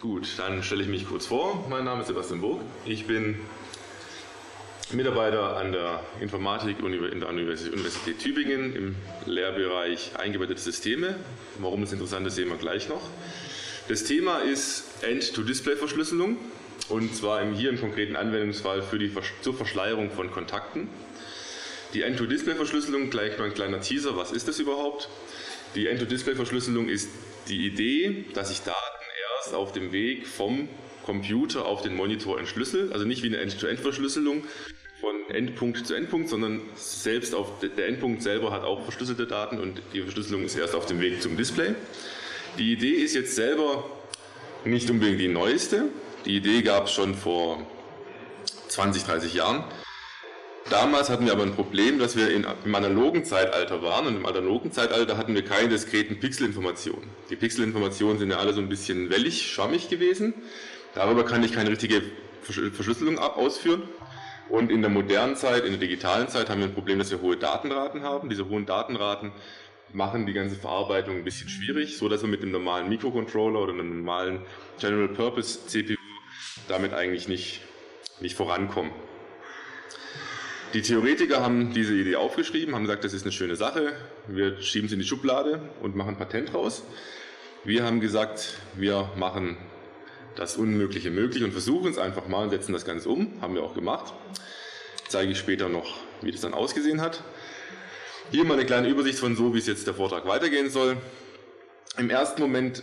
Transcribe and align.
Gut, 0.00 0.28
dann 0.36 0.62
stelle 0.62 0.84
ich 0.84 0.88
mich 0.88 1.08
kurz 1.08 1.26
vor. 1.26 1.66
Mein 1.68 1.84
Name 1.84 2.02
ist 2.02 2.06
Sebastian 2.06 2.40
Burg. 2.40 2.60
Ich 2.86 3.08
bin 3.08 3.34
Mitarbeiter 4.92 5.56
an 5.56 5.72
der 5.72 6.04
Informatik 6.20 6.76
in 6.78 7.18
der 7.18 7.28
Universität 7.28 8.20
Tübingen 8.20 8.76
im 8.76 8.96
Lehrbereich 9.26 10.12
eingebettete 10.16 10.60
Systeme. 10.60 11.16
Warum 11.58 11.80
das 11.80 11.92
interessant 11.92 12.24
ist, 12.28 12.36
sehen 12.36 12.48
wir 12.48 12.58
gleich 12.58 12.88
noch. 12.88 13.02
Das 13.88 14.04
Thema 14.04 14.38
ist 14.38 14.84
End-to-Display-Verschlüsselung 15.02 16.36
und 16.90 17.16
zwar 17.16 17.44
hier 17.52 17.70
im 17.70 17.80
konkreten 17.80 18.14
Anwendungsfall 18.14 18.82
für 18.82 19.00
die 19.00 19.12
zur 19.40 19.54
Verschleierung 19.54 20.12
von 20.12 20.30
Kontakten. 20.30 20.88
Die 21.92 22.02
End-to-Display-Verschlüsselung, 22.02 23.10
gleich 23.10 23.36
mal 23.36 23.46
ein 23.46 23.54
kleiner 23.54 23.80
Teaser, 23.80 24.16
was 24.16 24.30
ist 24.30 24.46
das 24.46 24.60
überhaupt? 24.60 25.08
Die 25.74 25.88
End-to-Display-Verschlüsselung 25.88 26.88
ist 26.88 27.08
die 27.48 27.66
Idee, 27.66 28.26
dass 28.34 28.52
ich 28.52 28.60
Daten 28.60 28.97
erst 29.48 29.54
auf 29.54 29.72
dem 29.72 29.92
Weg 29.92 30.26
vom 30.26 30.68
Computer 31.06 31.64
auf 31.64 31.80
den 31.80 31.96
Monitor 31.96 32.38
entschlüssel, 32.38 32.92
also 32.92 33.06
nicht 33.06 33.22
wie 33.22 33.28
eine 33.28 33.38
End-to-End-Verschlüsselung 33.38 34.44
von 35.00 35.14
Endpunkt 35.30 35.86
zu 35.86 35.94
Endpunkt, 35.94 36.28
sondern 36.28 36.60
selbst 36.74 37.34
auf 37.34 37.60
der 37.60 37.88
Endpunkt 37.88 38.22
selber 38.22 38.50
hat 38.50 38.62
auch 38.62 38.82
verschlüsselte 38.82 39.26
Daten 39.26 39.58
und 39.58 39.80
die 39.94 40.02
Verschlüsselung 40.02 40.44
ist 40.44 40.56
erst 40.56 40.74
auf 40.74 40.84
dem 40.84 41.00
Weg 41.00 41.22
zum 41.22 41.36
Display. 41.36 41.74
Die 42.58 42.72
Idee 42.72 42.90
ist 42.90 43.14
jetzt 43.14 43.36
selber 43.36 43.84
nicht 44.64 44.90
unbedingt 44.90 45.20
die 45.20 45.28
neueste. 45.28 45.84
Die 46.26 46.36
Idee 46.36 46.60
gab 46.60 46.86
es 46.86 46.92
schon 46.92 47.14
vor 47.14 47.66
20, 48.68 49.04
30 49.04 49.32
Jahren. 49.32 49.64
Damals 50.70 51.08
hatten 51.08 51.24
wir 51.24 51.32
aber 51.32 51.44
ein 51.44 51.54
Problem, 51.54 51.98
dass 51.98 52.14
wir 52.14 52.30
in, 52.30 52.46
im 52.64 52.74
analogen 52.74 53.24
Zeitalter 53.24 53.82
waren 53.82 54.06
und 54.06 54.16
im 54.16 54.26
analogen 54.26 54.70
Zeitalter 54.70 55.16
hatten 55.16 55.34
wir 55.34 55.42
keine 55.42 55.70
diskreten 55.70 56.20
Pixelinformationen. 56.20 57.08
Die 57.30 57.36
Pixelinformationen 57.36 58.18
sind 58.18 58.30
ja 58.30 58.36
alle 58.36 58.52
so 58.52 58.60
ein 58.60 58.68
bisschen 58.68 59.08
wellig, 59.08 59.50
schwammig 59.50 59.88
gewesen. 59.88 60.34
Darüber 60.94 61.24
kann 61.24 61.42
ich 61.42 61.52
keine 61.52 61.70
richtige 61.70 62.02
Verschlüsselung 62.42 63.18
ausführen. 63.18 63.82
Und 64.50 64.70
in 64.70 64.82
der 64.82 64.90
modernen 64.90 65.36
Zeit, 65.36 65.64
in 65.64 65.70
der 65.70 65.80
digitalen 65.80 66.28
Zeit 66.28 66.50
haben 66.50 66.60
wir 66.60 66.68
ein 66.68 66.74
Problem, 66.74 66.98
dass 66.98 67.10
wir 67.10 67.22
hohe 67.22 67.38
Datenraten 67.38 68.02
haben. 68.02 68.28
Diese 68.28 68.48
hohen 68.48 68.66
Datenraten 68.66 69.32
machen 69.92 70.26
die 70.26 70.34
ganze 70.34 70.56
Verarbeitung 70.56 71.16
ein 71.16 71.24
bisschen 71.24 71.48
schwierig, 71.48 71.96
so 71.96 72.10
dass 72.10 72.22
wir 72.22 72.28
mit 72.28 72.42
einem 72.42 72.52
normalen 72.52 72.90
Mikrocontroller 72.90 73.60
oder 73.60 73.72
einem 73.72 73.98
normalen 73.98 74.42
General 74.78 75.08
Purpose 75.08 75.66
CPU 75.66 75.96
damit 76.68 76.92
eigentlich 76.92 77.26
nicht, 77.26 77.62
nicht 78.20 78.36
vorankommen. 78.36 78.92
Die 80.74 80.82
Theoretiker 80.82 81.40
haben 81.40 81.72
diese 81.72 81.94
Idee 81.94 82.16
aufgeschrieben, 82.16 82.74
haben 82.74 82.82
gesagt, 82.82 83.02
das 83.02 83.14
ist 83.14 83.22
eine 83.22 83.32
schöne 83.32 83.56
Sache, 83.56 83.94
wir 84.26 84.60
schieben 84.60 84.86
sie 84.86 84.96
in 84.96 85.00
die 85.00 85.06
Schublade 85.06 85.62
und 85.80 85.96
machen 85.96 86.10
ein 86.10 86.18
Patent 86.18 86.52
raus. 86.52 86.82
Wir 87.64 87.84
haben 87.84 88.00
gesagt, 88.00 88.58
wir 88.74 89.10
machen 89.16 89.56
das 90.36 90.58
Unmögliche 90.58 91.10
möglich 91.10 91.42
und 91.42 91.52
versuchen 91.52 91.90
es 91.90 91.96
einfach 91.96 92.28
mal 92.28 92.44
und 92.44 92.50
setzen 92.50 92.74
das 92.74 92.84
Ganze 92.84 93.08
um. 93.08 93.40
Haben 93.40 93.54
wir 93.54 93.62
auch 93.62 93.74
gemacht. 93.74 94.12
Zeige 95.08 95.32
ich 95.32 95.38
später 95.38 95.70
noch, 95.70 95.96
wie 96.20 96.32
das 96.32 96.42
dann 96.42 96.52
ausgesehen 96.52 97.00
hat. 97.00 97.24
Hier 98.30 98.44
mal 98.44 98.54
eine 98.54 98.66
kleine 98.66 98.88
Übersicht 98.88 99.18
von 99.18 99.36
so, 99.36 99.54
wie 99.54 99.58
es 99.58 99.66
jetzt 99.66 99.86
der 99.86 99.94
Vortrag 99.94 100.26
weitergehen 100.26 100.68
soll. 100.68 100.98
Im 101.96 102.10
ersten 102.10 102.42
Moment 102.42 102.82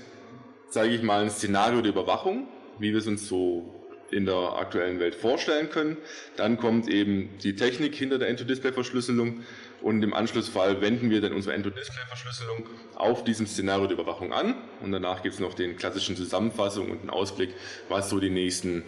zeige 0.70 0.96
ich 0.96 1.04
mal 1.04 1.22
ein 1.22 1.30
Szenario 1.30 1.82
der 1.82 1.92
Überwachung, 1.92 2.48
wie 2.80 2.94
wir 2.94 3.00
es 3.00 3.06
uns 3.06 3.28
so 3.28 3.85
in 4.12 4.26
der 4.26 4.58
aktuellen 4.58 5.00
Welt 5.00 5.16
vorstellen 5.16 5.70
können. 5.70 5.98
Dann 6.36 6.58
kommt 6.58 6.88
eben 6.88 7.30
die 7.44 7.56
Technik 7.56 7.96
hinter 7.96 8.20
der 8.20 8.30
End-to-Display-Verschlüsselung 8.30 9.42
und 9.82 10.04
im 10.04 10.14
Anschlussfall 10.14 10.82
wenden 10.82 11.10
wir 11.10 11.22
dann 11.22 11.34
unsere 11.34 11.56
End-to-Display-Verschlüsselung 11.56 12.68
auf 12.96 13.24
diesem 13.24 13.48
Szenario 13.48 13.88
der 13.88 13.98
Überwachung 13.98 14.34
an 14.34 14.56
und 14.82 14.92
danach 14.92 15.24
gibt 15.24 15.36
es 15.36 15.40
noch 15.40 15.54
den 15.54 15.76
klassischen 15.76 16.16
Zusammenfassung 16.16 16.92
und 16.92 17.02
einen 17.02 17.10
Ausblick, 17.10 17.50
was 17.90 18.10
so 18.10 18.20
die 18.20 18.30
nächsten 18.30 18.84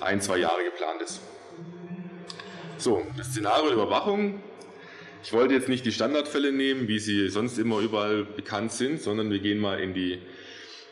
ein, 0.00 0.20
zwei 0.20 0.38
Jahre 0.38 0.64
geplant 0.64 1.02
ist. 1.02 1.20
So, 2.78 3.06
das 3.16 3.28
Szenario 3.28 3.66
der 3.66 3.74
Überwachung. 3.74 4.42
Ich 5.22 5.32
wollte 5.32 5.54
jetzt 5.54 5.68
nicht 5.68 5.84
die 5.84 5.92
Standardfälle 5.92 6.52
nehmen, 6.52 6.88
wie 6.88 6.98
sie 6.98 7.28
sonst 7.30 7.58
immer 7.58 7.80
überall 7.80 8.24
bekannt 8.24 8.70
sind, 8.72 9.00
sondern 9.00 9.30
wir 9.30 9.40
gehen 9.40 9.58
mal 9.58 9.80
in 9.80 9.94
die 9.94 10.18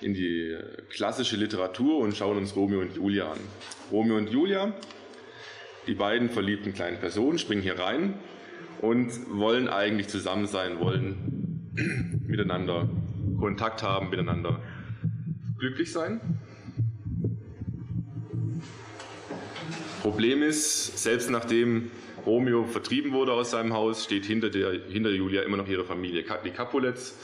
in 0.05 0.13
die 0.13 0.55
klassische 0.91 1.37
Literatur 1.37 1.99
und 1.99 2.15
schauen 2.15 2.37
uns 2.37 2.55
Romeo 2.55 2.81
und 2.81 2.95
Julia 2.95 3.33
an. 3.33 3.39
Romeo 3.91 4.19
und 4.19 4.29
Julia, 4.29 4.75
die 5.87 5.95
beiden 5.95 6.29
verliebten 6.29 6.75
kleinen 6.75 6.99
Personen, 6.99 7.39
springen 7.39 7.63
hier 7.63 7.79
rein 7.79 8.15
und 8.83 9.11
wollen 9.31 9.69
eigentlich 9.69 10.09
zusammen 10.09 10.47
sein, 10.47 10.79
wollen 10.79 11.71
miteinander 12.27 12.91
Kontakt 13.41 13.83
haben, 13.83 14.11
miteinander 14.11 14.61
glücklich 15.59 15.91
sein. 15.91 16.21
Problem 20.03 20.43
ist, 20.43 21.03
selbst 21.03 21.31
nachdem 21.31 21.91
Romeo 22.27 22.65
vertrieben 22.65 23.13
wurde 23.13 23.33
aus 23.33 23.53
seinem 23.53 23.73
Haus, 23.73 24.05
steht 24.05 24.27
hinter, 24.27 24.51
der, 24.51 24.73
hinter 24.91 25.11
Julia 25.11 25.43
immer 25.43 25.57
noch 25.57 25.69
ihre 25.69 25.85
Familie, 25.85 26.25
die 26.45 26.51
Capulets, 26.51 27.17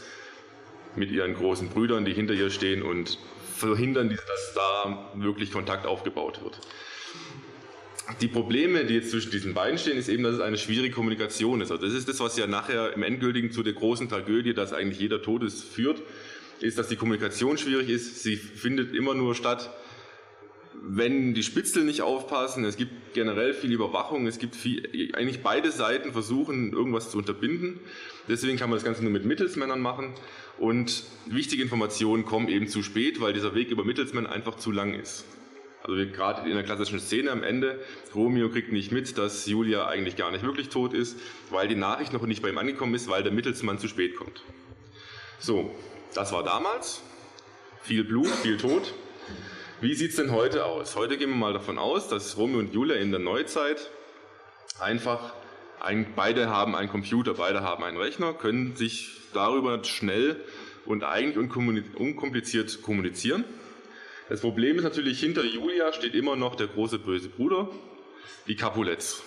mit 0.97 1.11
ihren 1.11 1.35
großen 1.35 1.69
Brüdern, 1.69 2.05
die 2.05 2.13
hinter 2.13 2.35
ihr 2.35 2.51
stehen 2.51 2.83
und 2.83 3.19
verhindern, 3.57 4.09
dass 4.09 4.55
da 4.55 5.11
wirklich 5.15 5.53
Kontakt 5.53 5.87
aufgebaut 5.87 6.43
wird. 6.43 6.59
Die 8.21 8.29
Probleme, 8.29 8.85
die 8.85 8.95
jetzt 8.95 9.11
zwischen 9.11 9.31
diesen 9.31 9.55
beiden 9.55 9.79
stehen, 9.79 9.97
ist 9.97 10.09
eben, 10.09 10.25
dass 10.25 10.35
es 10.35 10.41
eine 10.41 10.59
schwierige 10.59 10.93
Kommunikation 10.95 11.61
ist. 11.61 11.71
Also 11.71 11.87
das 11.87 11.95
ist 11.95 12.09
das, 12.09 12.19
was 12.21 12.37
ja 12.37 12.47
nachher 12.47 12.93
im 12.93 13.03
Endgültigen 13.03 13.53
zu 13.53 13.63
der 13.63 13.73
großen 13.73 14.09
Tragödie, 14.09 14.53
dass 14.53 14.73
eigentlich 14.73 14.99
jeder 14.99 15.23
Todes 15.23 15.63
führt, 15.63 16.03
ist, 16.61 16.77
dass 16.79 16.89
die 16.89 16.97
Kommunikation 16.97 17.57
schwierig 17.57 17.89
ist. 17.89 18.23
Sie 18.23 18.37
findet 18.37 18.95
immer 18.95 19.15
nur 19.15 19.35
statt, 19.35 19.71
wenn 20.83 21.35
die 21.35 21.43
Spitzel 21.43 21.85
nicht 21.85 22.03
aufpassen. 22.03 22.65
Es 22.65 22.77
gibt 22.77 23.15
generell 23.15 23.53
viel 23.53 23.73
Überwachung. 23.73 24.27
Es 24.27 24.39
gibt 24.39 24.57
viel, 24.57 25.13
eigentlich 25.15 25.43
beide 25.43 25.71
Seiten 25.71 26.13
versuchen, 26.13 26.73
irgendwas 26.73 27.11
zu 27.11 27.19
unterbinden. 27.19 27.81
Deswegen 28.29 28.59
kann 28.59 28.71
man 28.71 28.79
das 28.79 28.85
Ganze 28.85 29.03
nur 29.03 29.13
mit 29.13 29.25
Mittelsmännern 29.25 29.81
machen. 29.81 30.15
Und 30.59 31.05
wichtige 31.27 31.63
Informationen 31.63 32.25
kommen 32.25 32.49
eben 32.49 32.69
zu 32.69 32.83
spät, 32.83 33.21
weil 33.21 33.33
dieser 33.33 33.55
Weg 33.55 33.71
über 33.71 33.85
Mittelsmänner 33.85 34.31
einfach 34.31 34.57
zu 34.57 34.71
lang 34.71 34.95
ist. 34.95 35.25
Also 35.83 35.97
gerade 35.97 36.49
in 36.49 36.55
der 36.55 36.65
klassischen 36.65 37.01
Szene 37.01 37.31
am 37.31 37.43
Ende, 37.43 37.81
Romeo 38.15 38.51
kriegt 38.51 38.71
nicht 38.71 38.93
mit, 38.93 39.17
dass 39.17 39.47
Julia 39.47 39.87
eigentlich 39.87 40.17
gar 40.17 40.31
nicht 40.31 40.45
wirklich 40.45 40.69
tot 40.69 40.93
ist, 40.93 41.19
weil 41.51 41.69
die 41.69 41.75
Nachricht 41.75 42.13
noch 42.13 42.27
nicht 42.27 42.43
bei 42.43 42.51
ihm 42.51 42.59
angekommen 42.59 42.95
ist, 42.95 43.09
weil 43.09 43.23
der 43.23 43.33
Mittelsmann 43.33 43.79
zu 43.79 43.89
spät 43.89 44.17
kommt. 44.17 44.43
So, 45.39 45.75
das 46.15 46.33
war 46.33 46.45
damals. 46.45 47.01
Viel 47.83 48.05
Blut, 48.05 48.29
viel 48.29 48.59
Tod. 48.59 48.93
Wie 49.83 49.95
sieht 49.95 50.11
es 50.11 50.17
denn 50.17 50.31
heute 50.31 50.67
aus? 50.67 50.95
Heute 50.95 51.17
gehen 51.17 51.31
wir 51.31 51.37
mal 51.37 51.55
davon 51.55 51.79
aus, 51.79 52.07
dass 52.07 52.37
Romeo 52.37 52.59
und 52.59 52.75
Julia 52.75 52.97
in 52.97 53.13
der 53.13 53.19
Neuzeit 53.19 53.91
einfach, 54.79 55.33
ein, 55.81 56.13
beide 56.15 56.51
haben 56.51 56.77
einen 56.77 56.91
Computer, 56.91 57.33
beide 57.33 57.63
haben 57.63 57.83
einen 57.83 57.97
Rechner, 57.97 58.35
können 58.35 58.77
sich 58.77 59.09
darüber 59.33 59.83
schnell 59.83 60.37
und 60.85 61.03
eigentlich 61.03 61.39
unkompliziert 61.97 62.83
kommunizieren. 62.83 63.47
Das 64.29 64.43
Problem 64.43 64.77
ist 64.77 64.85
natürlich, 64.85 65.19
hinter 65.19 65.47
Julia 65.47 65.95
steht 65.95 66.15
immer 66.15 66.37
noch 66.37 66.57
der 66.57 66.67
große 66.67 66.99
böse 66.99 67.31
Bruder, 67.31 67.67
die 68.49 68.57
Capulets. 68.57 69.23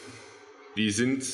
Die 0.78 0.92
sind 0.92 1.26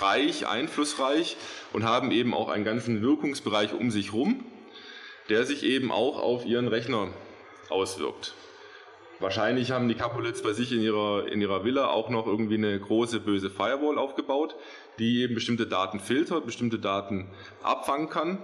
reich, 0.00 0.48
einflussreich 0.48 1.36
und 1.72 1.84
haben 1.84 2.10
eben 2.10 2.34
auch 2.34 2.48
einen 2.48 2.64
ganzen 2.64 3.00
Wirkungsbereich 3.00 3.74
um 3.74 3.92
sich 3.92 4.06
herum, 4.10 4.44
der 5.28 5.46
sich 5.46 5.62
eben 5.62 5.92
auch 5.92 6.18
auf 6.18 6.44
ihren 6.44 6.66
Rechner 6.66 7.10
auswirkt. 7.68 8.34
Wahrscheinlich 9.18 9.70
haben 9.70 9.88
die 9.88 9.94
Capulets 9.94 10.42
bei 10.42 10.52
sich 10.52 10.72
in 10.72 10.82
ihrer, 10.82 11.26
in 11.26 11.40
ihrer 11.40 11.64
Villa 11.64 11.88
auch 11.88 12.10
noch 12.10 12.26
irgendwie 12.26 12.56
eine 12.56 12.78
große 12.78 13.20
böse 13.20 13.48
Firewall 13.48 13.98
aufgebaut, 13.98 14.54
die 14.98 15.22
eben 15.22 15.34
bestimmte 15.34 15.66
Daten 15.66 16.00
filtert, 16.00 16.44
bestimmte 16.44 16.78
Daten 16.78 17.26
abfangen 17.62 18.10
kann. 18.10 18.38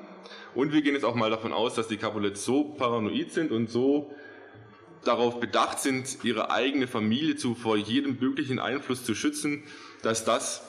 Und 0.54 0.72
wir 0.72 0.80
gehen 0.80 0.94
jetzt 0.94 1.04
auch 1.04 1.14
mal 1.14 1.30
davon 1.30 1.52
aus, 1.52 1.74
dass 1.74 1.88
die 1.88 1.98
Capulets 1.98 2.44
so 2.44 2.64
paranoid 2.64 3.32
sind 3.32 3.52
und 3.52 3.68
so 3.68 4.14
darauf 5.04 5.40
bedacht 5.40 5.80
sind, 5.80 6.24
ihre 6.24 6.50
eigene 6.50 6.86
Familie 6.86 7.36
zu, 7.36 7.54
vor 7.54 7.76
jedem 7.76 8.18
möglichen 8.18 8.58
Einfluss 8.58 9.04
zu 9.04 9.14
schützen, 9.14 9.64
dass 10.02 10.24
das 10.24 10.62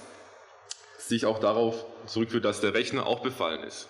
sich 0.97 1.25
auch 1.25 1.39
darauf 1.39 1.85
zurückführt, 2.07 2.43
dass 2.43 2.59
der 2.59 2.73
Rechner 2.73 3.05
auch 3.05 3.21
befallen 3.21 3.63
ist. 3.63 3.87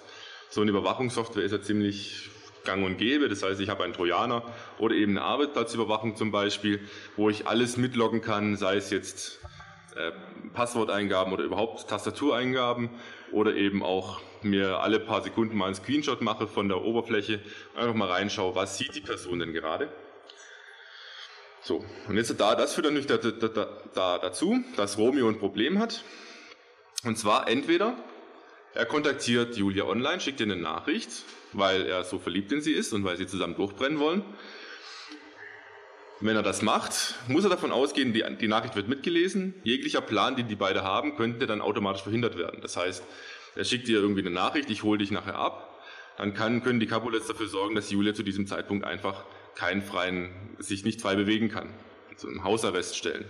So 0.50 0.62
eine 0.62 0.72
Überwachungssoftware 0.72 1.44
ist 1.44 1.52
ja 1.52 1.62
ziemlich 1.62 2.30
gang 2.64 2.84
und 2.86 2.98
gäbe. 2.98 3.30
Das 3.30 3.44
heißt, 3.44 3.60
ich 3.62 3.70
habe 3.70 3.84
einen 3.84 3.94
Trojaner 3.94 4.44
oder 4.80 4.96
eben 4.96 5.18
eine 5.18 5.22
Arbeitsplatzüberwachung 5.22 6.16
zum 6.16 6.32
Beispiel, 6.32 6.80
wo 7.16 7.30
ich 7.30 7.48
alles 7.48 7.78
mitloggen 7.78 8.22
kann, 8.22 8.56
sei 8.56 8.78
es 8.78 8.90
jetzt 8.90 9.40
äh, 9.96 10.12
Passworteingaben 10.54 11.34
oder 11.34 11.44
überhaupt 11.44 11.88
Tastatureingaben 11.88 12.90
oder 13.32 13.56
eben 13.56 13.84
auch 13.84 14.22
mir 14.42 14.80
alle 14.80 15.00
paar 15.00 15.22
Sekunden 15.22 15.58
mal 15.58 15.66
einen 15.66 15.76
Screenshot 15.76 16.22
mache 16.22 16.48
von 16.48 16.68
der 16.68 16.82
Oberfläche, 16.82 17.40
einfach 17.76 17.96
mal 17.96 18.10
reinschaue, 18.10 18.56
was 18.56 18.78
sieht 18.78 18.96
die 18.96 19.02
Person 19.02 19.40
denn 19.40 19.54
gerade. 19.54 19.90
So, 21.62 21.86
und 22.10 22.18
jetzt 22.18 22.38
da, 22.40 22.56
das 22.56 22.74
führt 22.74 22.92
natürlich 22.92 23.08
da, 23.08 23.18
da, 23.18 23.68
da, 23.94 24.18
dazu, 24.18 24.64
dass 24.76 24.98
Romeo 24.98 25.30
ein 25.30 25.40
Problem 25.40 25.80
hat. 25.80 26.04
Und 27.06 27.18
zwar 27.18 27.48
entweder 27.48 27.96
er 28.76 28.86
kontaktiert 28.86 29.56
Julia 29.56 29.86
online, 29.86 30.20
schickt 30.20 30.40
ihr 30.40 30.46
eine 30.46 30.56
Nachricht, 30.56 31.10
weil 31.52 31.86
er 31.86 32.04
so 32.04 32.18
verliebt 32.18 32.52
in 32.52 32.62
sie 32.62 32.74
ist 32.74 32.94
und 32.94 33.04
weil 33.04 33.18
sie 33.18 33.28
zusammen 33.28 33.56
durchbrennen 33.56 34.00
wollen. 34.00 34.24
Wenn 36.20 36.36
er 36.36 36.44
das 36.44 36.62
macht, 36.62 37.16
muss 37.28 37.44
er 37.44 37.50
davon 37.50 37.72
ausgehen, 37.72 38.14
die, 38.14 38.24
die 38.40 38.48
Nachricht 38.48 38.76
wird 38.76 38.88
mitgelesen. 38.88 39.54
Jeglicher 39.64 40.02
Plan, 40.02 40.36
den 40.36 40.48
die 40.48 40.56
beiden 40.56 40.82
haben, 40.82 41.18
könnte 41.18 41.48
dann 41.48 41.62
automatisch 41.62 42.04
verhindert 42.04 42.38
werden. 42.38 42.62
Das 42.62 42.78
heißt, 42.78 43.04
er 43.56 43.66
schickt 43.66 43.88
dir 43.88 44.00
irgendwie 44.00 44.22
eine 44.22 44.32
Nachricht, 44.32 44.70
ich 44.70 44.84
hole 44.84 45.00
dich 45.00 45.12
nachher 45.12 45.36
ab. 45.36 45.82
Dann 46.18 46.34
kann, 46.34 46.64
können 46.64 46.80
die 46.80 46.88
Capulets 46.88 47.28
dafür 47.28 47.48
sorgen, 47.48 47.76
dass 47.76 47.92
Julia 47.92 48.14
zu 48.14 48.24
diesem 48.24 48.48
Zeitpunkt 48.48 48.86
einfach 48.86 49.26
keinen 49.56 49.82
freien, 49.82 50.30
sich 50.60 50.86
nicht 50.86 51.02
frei 51.02 51.16
bewegen 51.16 51.50
kann. 51.50 51.70
Also 52.12 52.30
im 52.30 52.44
Hausarrest 52.44 52.96
stellen. 52.96 53.26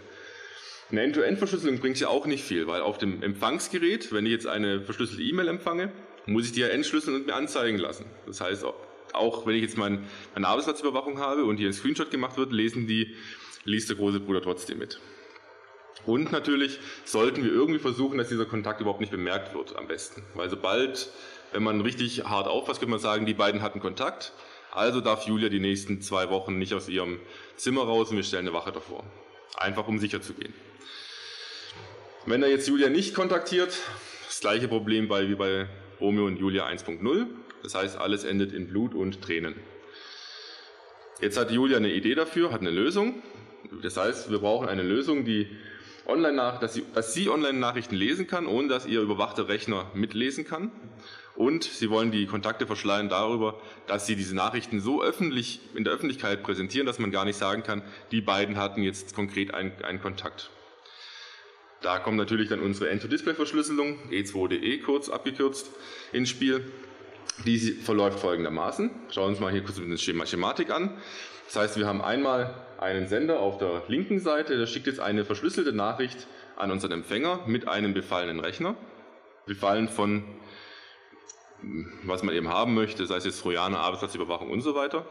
Eine 0.93 1.01
End-to-End-Verschlüsselung 1.01 1.79
bringt 1.79 1.99
ja 1.99 2.07
auch 2.07 2.27
nicht 2.27 2.43
viel, 2.43 2.67
weil 2.67 2.81
auf 2.81 2.99
dem 2.99 3.23
Empfangsgerät, 3.23 4.13
wenn 4.13 4.27
ich 4.27 4.31
jetzt 4.31 4.45
eine 4.45 4.79
verschlüsselte 4.79 5.23
E-Mail 5.23 5.47
empfange, 5.47 5.91
muss 6.27 6.45
ich 6.45 6.51
die 6.51 6.59
ja 6.59 6.67
entschlüsseln 6.67 7.15
und 7.15 7.25
mir 7.25 7.33
anzeigen 7.33 7.79
lassen. 7.79 8.05
Das 8.27 8.41
heißt, 8.41 8.63
auch 9.11 9.47
wenn 9.47 9.55
ich 9.55 9.63
jetzt 9.63 9.75
mein, 9.75 10.05
meine 10.35 10.47
Arbeitsplatzüberwachung 10.47 11.17
habe 11.17 11.45
und 11.45 11.57
hier 11.57 11.67
ein 11.67 11.73
Screenshot 11.73 12.11
gemacht 12.11 12.37
wird, 12.37 12.51
lesen 12.51 12.85
die, 12.85 13.15
liest 13.63 13.89
der 13.89 13.95
große 13.95 14.19
Bruder 14.19 14.43
trotzdem 14.43 14.77
mit. 14.77 14.99
Und 16.05 16.31
natürlich 16.31 16.77
sollten 17.05 17.43
wir 17.43 17.51
irgendwie 17.51 17.79
versuchen, 17.79 18.19
dass 18.19 18.29
dieser 18.29 18.45
Kontakt 18.45 18.79
überhaupt 18.79 19.01
nicht 19.01 19.11
bemerkt 19.11 19.55
wird, 19.55 19.75
am 19.75 19.87
besten. 19.87 20.21
Weil 20.35 20.51
sobald, 20.51 21.09
wenn 21.53 21.63
man 21.63 21.81
richtig 21.81 22.25
hart 22.25 22.47
aufpasst, 22.47 22.81
könnte 22.81 22.91
man 22.91 22.99
sagen, 22.99 23.25
die 23.25 23.33
beiden 23.33 23.63
hatten 23.63 23.79
Kontakt. 23.79 24.31
Also 24.71 25.01
darf 25.01 25.25
Julia 25.25 25.49
die 25.49 25.59
nächsten 25.59 26.01
zwei 26.01 26.29
Wochen 26.29 26.59
nicht 26.59 26.75
aus 26.75 26.87
ihrem 26.87 27.19
Zimmer 27.55 27.81
raus 27.81 28.11
und 28.11 28.17
wir 28.17 28.23
stellen 28.23 28.45
eine 28.47 28.55
Wache 28.55 28.71
davor. 28.71 29.03
Einfach 29.57 29.87
um 29.87 29.97
sicher 29.97 30.21
zu 30.21 30.35
gehen. 30.35 30.53
Wenn 32.25 32.41
er 32.41 32.49
jetzt 32.49 32.69
Julia 32.69 32.87
nicht 32.87 33.13
kontaktiert, 33.13 33.77
das 34.27 34.39
gleiche 34.39 34.69
Problem 34.69 35.09
bei, 35.09 35.27
wie 35.27 35.35
bei 35.35 35.67
Romeo 35.99 36.25
und 36.25 36.37
Julia 36.37 36.65
1.0. 36.65 37.25
Das 37.63 37.75
heißt, 37.75 37.97
alles 37.97 38.23
endet 38.23 38.53
in 38.53 38.69
Blut 38.69 38.95
und 38.95 39.21
Tränen. 39.21 39.55
Jetzt 41.19 41.37
hat 41.37 41.51
Julia 41.51 41.77
eine 41.77 41.91
Idee 41.91 42.15
dafür, 42.15 42.53
hat 42.53 42.61
eine 42.61 42.71
Lösung. 42.71 43.21
Das 43.81 43.97
heißt, 43.97 44.31
wir 44.31 44.39
brauchen 44.39 44.69
eine 44.69 44.83
Lösung, 44.83 45.25
die 45.25 45.49
online 46.05 46.31
nach, 46.31 46.61
dass 46.61 46.75
sie, 46.75 46.85
dass 46.93 47.13
sie 47.13 47.29
Online-Nachrichten 47.29 47.95
lesen 47.95 48.25
kann, 48.25 48.47
ohne 48.47 48.69
dass 48.69 48.85
ihr 48.85 49.01
überwachter 49.01 49.49
Rechner 49.49 49.91
mitlesen 49.93 50.45
kann. 50.45 50.71
Und 51.35 51.65
sie 51.65 51.89
wollen 51.89 52.11
die 52.11 52.25
Kontakte 52.25 52.65
verschleiern 52.65 53.09
darüber, 53.09 53.59
dass 53.87 54.05
sie 54.05 54.15
diese 54.15 54.33
Nachrichten 54.33 54.79
so 54.79 55.03
öffentlich 55.03 55.59
in 55.75 55.83
der 55.83 55.91
Öffentlichkeit 55.91 56.41
präsentieren, 56.41 56.87
dass 56.87 56.99
man 56.99 57.11
gar 57.11 57.25
nicht 57.25 57.37
sagen 57.37 57.63
kann, 57.63 57.81
die 58.11 58.21
beiden 58.21 58.55
hatten 58.55 58.81
jetzt 58.81 59.13
konkret 59.13 59.53
einen, 59.53 59.73
einen 59.83 60.01
Kontakt. 60.01 60.51
Da 61.83 61.99
kommt 61.99 62.17
natürlich 62.17 62.47
dann 62.47 62.61
unsere 62.61 62.89
End-to-Display-Verschlüsselung, 62.89 63.99
E2DE 64.09 64.55
e 64.55 64.77
kurz 64.79 65.09
abgekürzt, 65.09 65.69
ins 66.13 66.29
Spiel. 66.29 66.71
Die 67.45 67.59
verläuft 67.59 68.19
folgendermaßen. 68.19 68.89
Schauen 69.11 69.25
wir 69.25 69.29
uns 69.29 69.39
mal 69.41 69.51
hier 69.51 69.63
kurz 69.63 69.79
eine 69.79 69.97
Schematik 69.97 70.71
an. 70.71 70.97
Das 71.45 71.57
heißt, 71.57 71.77
wir 71.77 71.85
haben 71.85 72.01
einmal 72.01 72.53
einen 72.79 73.07
Sender 73.07 73.39
auf 73.39 73.57
der 73.57 73.83
linken 73.89 74.19
Seite, 74.19 74.57
der 74.57 74.65
schickt 74.65 74.87
jetzt 74.87 75.01
eine 75.01 75.25
verschlüsselte 75.25 75.73
Nachricht 75.73 76.25
an 76.55 76.71
unseren 76.71 76.93
Empfänger 76.93 77.41
mit 77.47 77.67
einem 77.67 77.93
befallenen 77.93 78.39
Rechner. 78.39 78.75
Befallen 79.45 79.89
von, 79.89 80.23
was 82.03 82.23
man 82.23 82.33
eben 82.33 82.47
haben 82.47 82.75
möchte, 82.75 83.05
sei 83.07 83.17
es 83.17 83.25
jetzt 83.25 83.41
Trojaner, 83.41 83.79
Arbeitsplatzüberwachung 83.79 84.49
und 84.49 84.61
so 84.61 84.73
weiter. 84.73 85.05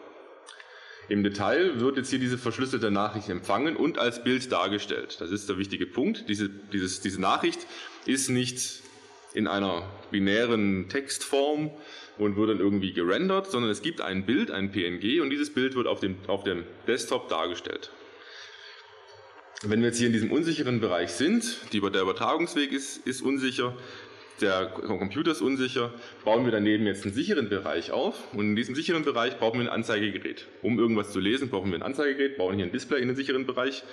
Im 1.09 1.23
Detail 1.23 1.81
wird 1.81 1.97
jetzt 1.97 2.11
hier 2.11 2.19
diese 2.19 2.39
verschlüsselte 2.39 2.91
Nachricht 2.91 3.29
empfangen 3.29 3.77
und 3.77 3.99
als 3.99 4.23
Bild 4.23 4.51
dargestellt. 4.53 5.17
Das 5.21 5.31
ist 5.31 5.49
der 5.49 5.59
wichtige 5.59 5.87
Punkt. 5.87 6.29
Diese, 6.29 6.49
dieses, 6.49 7.01
diese 7.01 7.21
Nachricht 7.21 7.67
ist 8.07 8.29
nicht 8.29 8.83
in 9.35 9.47
einer 9.47 9.83
binären 10.11 10.89
Textform 10.89 11.71
und 12.19 12.37
wird 12.37 12.51
dann 12.51 12.61
irgendwie 12.61 12.93
gerendert, 12.93 13.51
sondern 13.51 13.71
es 13.71 13.83
gibt 13.83 14.01
ein 14.01 14.27
Bild, 14.27 14.51
ein 14.51 14.71
PNG 14.71 15.21
und 15.21 15.31
dieses 15.31 15.53
Bild 15.53 15.75
wird 15.75 15.87
auf 15.87 16.01
dem, 16.01 16.17
auf 16.29 16.45
dem 16.45 16.65
Desktop 16.87 17.29
dargestellt. 17.29 17.91
Wenn 19.65 19.81
wir 19.81 19.89
jetzt 19.89 19.99
hier 19.99 20.09
in 20.09 20.13
diesem 20.13 20.33
unsicheren 20.33 20.81
Bereich 20.81 21.13
sind, 21.13 21.57
die, 21.73 21.81
der 21.81 22.03
Übertragungsweg 22.03 22.73
ist, 22.73 23.07
ist 23.07 23.23
unsicher, 23.23 23.77
der 24.41 24.67
Computer 24.67 25.31
ist 25.33 25.41
unsicher, 25.41 25.93
bauen 26.25 26.45
wir 26.45 26.53
daneben 26.53 26.87
jetzt 26.87 27.05
einen 27.05 27.15
sicheren 27.15 27.49
Bereich 27.49 27.91
auf 27.91 28.35
und 28.35 28.47
in 28.47 28.57
diesem 28.57 28.75
sicheren 28.75 29.05
Bereich 29.05 29.39
brauchen 29.39 29.61
wir 29.61 29.67
ein 29.67 29.73
Anzeigegerät. 29.73 30.47
Um 30.63 30.79
irgendwas 30.79 31.13
zu 31.13 31.21
lesen, 31.21 31.49
brauchen 31.49 31.71
wir 31.71 31.79
ein 31.79 31.83
Anzeigegerät, 31.83 32.37
bauen 32.39 32.57
hier 32.57 32.65
ein 32.65 32.73
Display 32.73 33.01
in 33.01 33.09
den 33.09 33.17
sicheren 33.17 33.47
Bereich. 33.47 33.85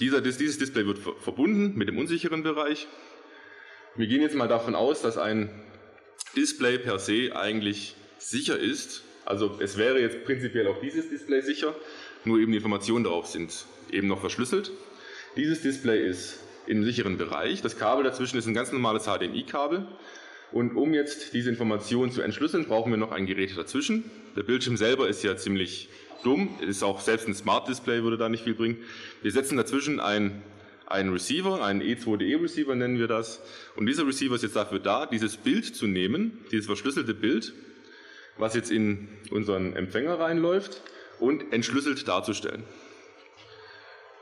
Dieser, 0.00 0.20
dieses 0.20 0.58
Display 0.58 0.86
wird 0.86 0.98
verbunden 0.98 1.76
mit 1.76 1.88
dem 1.88 1.98
unsicheren 1.98 2.42
Bereich. 2.42 2.86
Wir 3.96 4.06
gehen 4.06 4.22
jetzt 4.22 4.34
mal 4.34 4.48
davon 4.48 4.74
aus, 4.74 5.02
dass 5.02 5.18
ein 5.18 5.50
Display 6.36 6.78
per 6.78 6.98
se 6.98 7.36
eigentlich 7.36 7.94
sicher 8.18 8.58
ist. 8.58 9.02
Also 9.26 9.58
es 9.60 9.76
wäre 9.76 10.00
jetzt 10.00 10.24
prinzipiell 10.24 10.66
auch 10.66 10.80
dieses 10.80 11.10
Display 11.10 11.42
sicher, 11.42 11.74
nur 12.24 12.38
eben 12.38 12.52
die 12.52 12.58
Informationen 12.58 13.04
darauf 13.04 13.26
sind 13.26 13.66
eben 13.92 14.08
noch 14.08 14.20
verschlüsselt. 14.20 14.72
Dieses 15.36 15.62
Display 15.62 16.06
ist 16.06 16.40
im 16.66 16.84
sicheren 16.84 17.18
Bereich. 17.18 17.62
Das 17.62 17.78
Kabel 17.78 18.04
dazwischen 18.04 18.38
ist 18.38 18.46
ein 18.46 18.54
ganz 18.54 18.72
normales 18.72 19.04
HDMI-Kabel. 19.04 19.86
Und 20.52 20.76
um 20.76 20.92
jetzt 20.92 21.32
diese 21.32 21.48
Informationen 21.48 22.12
zu 22.12 22.20
entschlüsseln, 22.20 22.66
brauchen 22.66 22.92
wir 22.92 22.98
noch 22.98 23.10
ein 23.10 23.26
Gerät 23.26 23.56
dazwischen. 23.56 24.10
Der 24.36 24.42
Bildschirm 24.42 24.76
selber 24.76 25.08
ist 25.08 25.22
ja 25.22 25.36
ziemlich 25.36 25.88
dumm, 26.22 26.50
ist 26.60 26.82
auch 26.82 27.00
selbst 27.00 27.26
ein 27.26 27.34
Smart 27.34 27.68
Display 27.68 28.02
würde 28.02 28.18
da 28.18 28.28
nicht 28.28 28.44
viel 28.44 28.54
bringen. 28.54 28.78
Wir 29.22 29.32
setzen 29.32 29.56
dazwischen 29.56 29.98
ein, 29.98 30.42
einen 30.86 31.10
Receiver, 31.10 31.64
einen 31.64 31.82
E2DE 31.82 32.42
Receiver 32.42 32.74
nennen 32.74 32.98
wir 32.98 33.08
das. 33.08 33.40
Und 33.76 33.86
dieser 33.86 34.06
Receiver 34.06 34.34
ist 34.34 34.42
jetzt 34.42 34.56
dafür 34.56 34.78
da, 34.78 35.06
dieses 35.06 35.36
Bild 35.36 35.74
zu 35.74 35.86
nehmen, 35.86 36.38
dieses 36.52 36.66
verschlüsselte 36.66 37.14
Bild, 37.14 37.52
was 38.36 38.54
jetzt 38.54 38.70
in 38.70 39.08
unseren 39.30 39.74
Empfänger 39.74 40.18
reinläuft 40.18 40.82
und 41.18 41.52
entschlüsselt 41.52 42.06
darzustellen. 42.06 42.64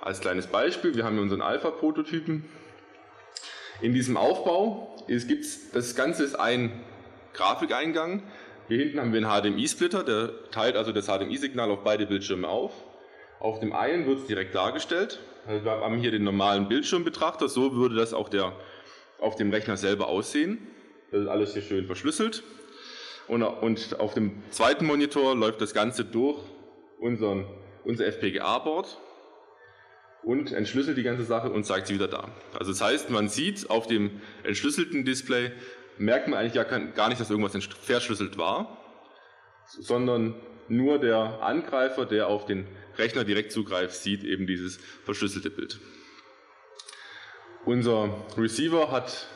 Als 0.00 0.20
kleines 0.20 0.46
Beispiel, 0.46 0.94
wir 0.94 1.04
haben 1.04 1.14
hier 1.14 1.22
unseren 1.22 1.42
Alpha-Prototypen. 1.42 2.44
In 3.82 3.92
diesem 3.92 4.16
Aufbau 4.16 4.96
gibt 5.06 5.46
das 5.74 5.94
Ganze 5.94 6.24
ist 6.24 6.36
ein 6.36 6.72
Grafikeingang. 7.34 8.22
Hier 8.68 8.78
hinten 8.78 8.98
haben 8.98 9.12
wir 9.12 9.26
einen 9.26 9.54
HDMI-Splitter, 9.54 10.02
der 10.02 10.50
teilt 10.52 10.76
also 10.76 10.92
das 10.92 11.06
HDMI-Signal 11.06 11.70
auf 11.70 11.84
beide 11.84 12.06
Bildschirme 12.06 12.48
auf. 12.48 12.72
Auf 13.40 13.60
dem 13.60 13.74
einen 13.74 14.06
wird 14.06 14.20
es 14.20 14.26
direkt 14.26 14.54
dargestellt. 14.54 15.20
Also 15.46 15.66
wir 15.66 15.72
haben 15.72 15.98
hier 15.98 16.12
den 16.12 16.24
normalen 16.24 16.68
Bildschirmbetrachter, 16.68 17.50
so 17.50 17.74
würde 17.74 17.96
das 17.96 18.14
auch 18.14 18.30
der, 18.30 18.54
auf 19.18 19.36
dem 19.36 19.50
Rechner 19.50 19.76
selber 19.76 20.08
aussehen. 20.08 20.66
Das 21.10 21.22
ist 21.22 21.28
alles 21.28 21.52
hier 21.52 21.62
schön 21.62 21.86
verschlüsselt. 21.86 22.42
Und, 23.28 23.42
und 23.42 24.00
auf 24.00 24.14
dem 24.14 24.42
zweiten 24.50 24.86
Monitor 24.86 25.36
läuft 25.36 25.60
das 25.60 25.74
Ganze 25.74 26.06
durch 26.06 26.38
unseren, 26.98 27.44
unser 27.84 28.06
FPGA-Board 28.06 28.98
und 30.22 30.52
entschlüsselt 30.52 30.98
die 30.98 31.02
ganze 31.02 31.24
Sache 31.24 31.50
und 31.50 31.64
zeigt 31.64 31.86
sie 31.86 31.94
wieder 31.94 32.08
da. 32.08 32.28
Also 32.58 32.72
das 32.72 32.80
heißt, 32.80 33.10
man 33.10 33.28
sieht 33.28 33.70
auf 33.70 33.86
dem 33.86 34.20
entschlüsselten 34.42 35.04
Display, 35.04 35.52
merkt 35.98 36.28
man 36.28 36.38
eigentlich 36.38 36.66
gar 36.94 37.08
nicht, 37.08 37.20
dass 37.20 37.30
irgendwas 37.30 37.56
verschlüsselt 37.82 38.38
war, 38.38 38.78
sondern 39.78 40.34
nur 40.68 40.98
der 40.98 41.42
Angreifer, 41.42 42.06
der 42.06 42.28
auf 42.28 42.46
den 42.46 42.66
Rechner 42.96 43.24
direkt 43.24 43.52
zugreift, 43.52 43.94
sieht 43.94 44.24
eben 44.24 44.46
dieses 44.46 44.78
verschlüsselte 45.04 45.50
Bild. 45.50 45.80
Unser 47.64 48.24
Receiver 48.36 48.90
hat 48.90 49.26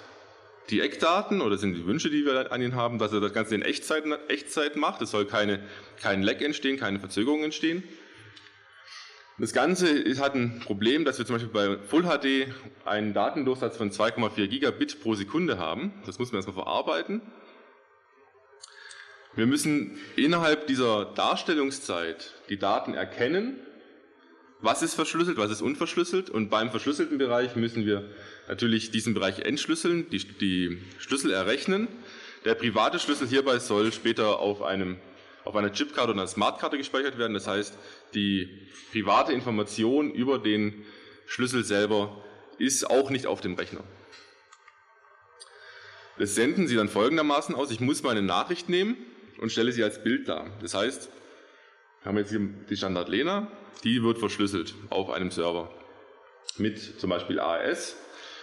die 0.70 0.80
Eckdaten 0.80 1.42
oder 1.42 1.58
sind 1.58 1.74
die 1.74 1.86
Wünsche, 1.86 2.08
die 2.08 2.24
wir 2.24 2.50
an 2.52 2.62
ihn 2.62 2.74
haben, 2.74 2.98
dass 2.98 3.12
er 3.12 3.20
das 3.20 3.34
Ganze 3.34 3.54
in 3.54 3.62
Echtzeit, 3.62 4.04
Echtzeit 4.28 4.76
macht. 4.76 5.02
Es 5.02 5.10
soll 5.10 5.26
keine, 5.26 5.60
kein 6.00 6.22
Lag 6.22 6.40
entstehen, 6.40 6.78
keine 6.78 7.00
Verzögerung 7.00 7.44
entstehen. 7.44 7.82
Das 9.36 9.52
Ganze 9.52 10.04
hat 10.20 10.36
ein 10.36 10.60
Problem, 10.60 11.04
dass 11.04 11.18
wir 11.18 11.26
zum 11.26 11.34
Beispiel 11.34 11.52
bei 11.52 11.78
Full 11.78 12.04
HD 12.04 12.54
einen 12.84 13.14
Datendurchsatz 13.14 13.76
von 13.76 13.90
2,4 13.90 14.46
Gigabit 14.46 15.02
pro 15.02 15.16
Sekunde 15.16 15.58
haben. 15.58 15.92
Das 16.06 16.20
muss 16.20 16.30
man 16.30 16.38
erstmal 16.38 16.62
verarbeiten. 16.62 17.20
Wir 19.34 19.46
müssen 19.46 19.98
innerhalb 20.14 20.68
dieser 20.68 21.06
Darstellungszeit 21.06 22.34
die 22.48 22.58
Daten 22.58 22.94
erkennen, 22.94 23.58
was 24.60 24.82
ist 24.82 24.94
verschlüsselt, 24.94 25.36
was 25.36 25.50
ist 25.50 25.62
unverschlüsselt 25.62 26.30
und 26.30 26.48
beim 26.48 26.70
verschlüsselten 26.70 27.18
Bereich 27.18 27.56
müssen 27.56 27.84
wir 27.84 28.08
natürlich 28.46 28.92
diesen 28.92 29.14
Bereich 29.14 29.40
entschlüsseln, 29.40 30.08
die, 30.10 30.18
die 30.18 30.78
Schlüssel 30.98 31.32
errechnen. 31.32 31.88
Der 32.44 32.54
private 32.54 33.00
Schlüssel 33.00 33.26
hierbei 33.26 33.58
soll 33.58 33.92
später 33.92 34.38
auf 34.38 34.62
einem 34.62 34.98
auf 35.44 35.56
einer 35.56 35.72
Chipkarte 35.72 36.10
oder 36.10 36.20
einer 36.20 36.28
Smartkarte 36.28 36.78
gespeichert 36.78 37.18
werden. 37.18 37.34
Das 37.34 37.46
heißt, 37.46 37.76
die 38.14 38.68
private 38.92 39.32
Information 39.32 40.10
über 40.10 40.38
den 40.38 40.84
Schlüssel 41.26 41.64
selber 41.64 42.22
ist 42.58 42.88
auch 42.88 43.10
nicht 43.10 43.26
auf 43.26 43.40
dem 43.40 43.54
Rechner. 43.54 43.84
Das 46.18 46.34
senden 46.34 46.68
Sie 46.68 46.76
dann 46.76 46.88
folgendermaßen 46.88 47.54
aus. 47.54 47.70
Ich 47.70 47.80
muss 47.80 48.02
meine 48.02 48.22
Nachricht 48.22 48.68
nehmen 48.68 48.96
und 49.40 49.50
stelle 49.50 49.72
sie 49.72 49.82
als 49.82 50.02
Bild 50.02 50.28
dar. 50.28 50.46
Das 50.62 50.74
heißt, 50.74 51.08
wir 52.02 52.08
haben 52.08 52.18
jetzt 52.18 52.30
hier 52.30 52.40
die 52.70 52.76
Standard 52.76 53.08
Lena, 53.08 53.50
die 53.82 54.02
wird 54.02 54.18
verschlüsselt 54.18 54.74
auf 54.90 55.10
einem 55.10 55.30
Server 55.30 55.70
mit 56.56 57.00
zum 57.00 57.10
Beispiel 57.10 57.40
AES 57.40 57.96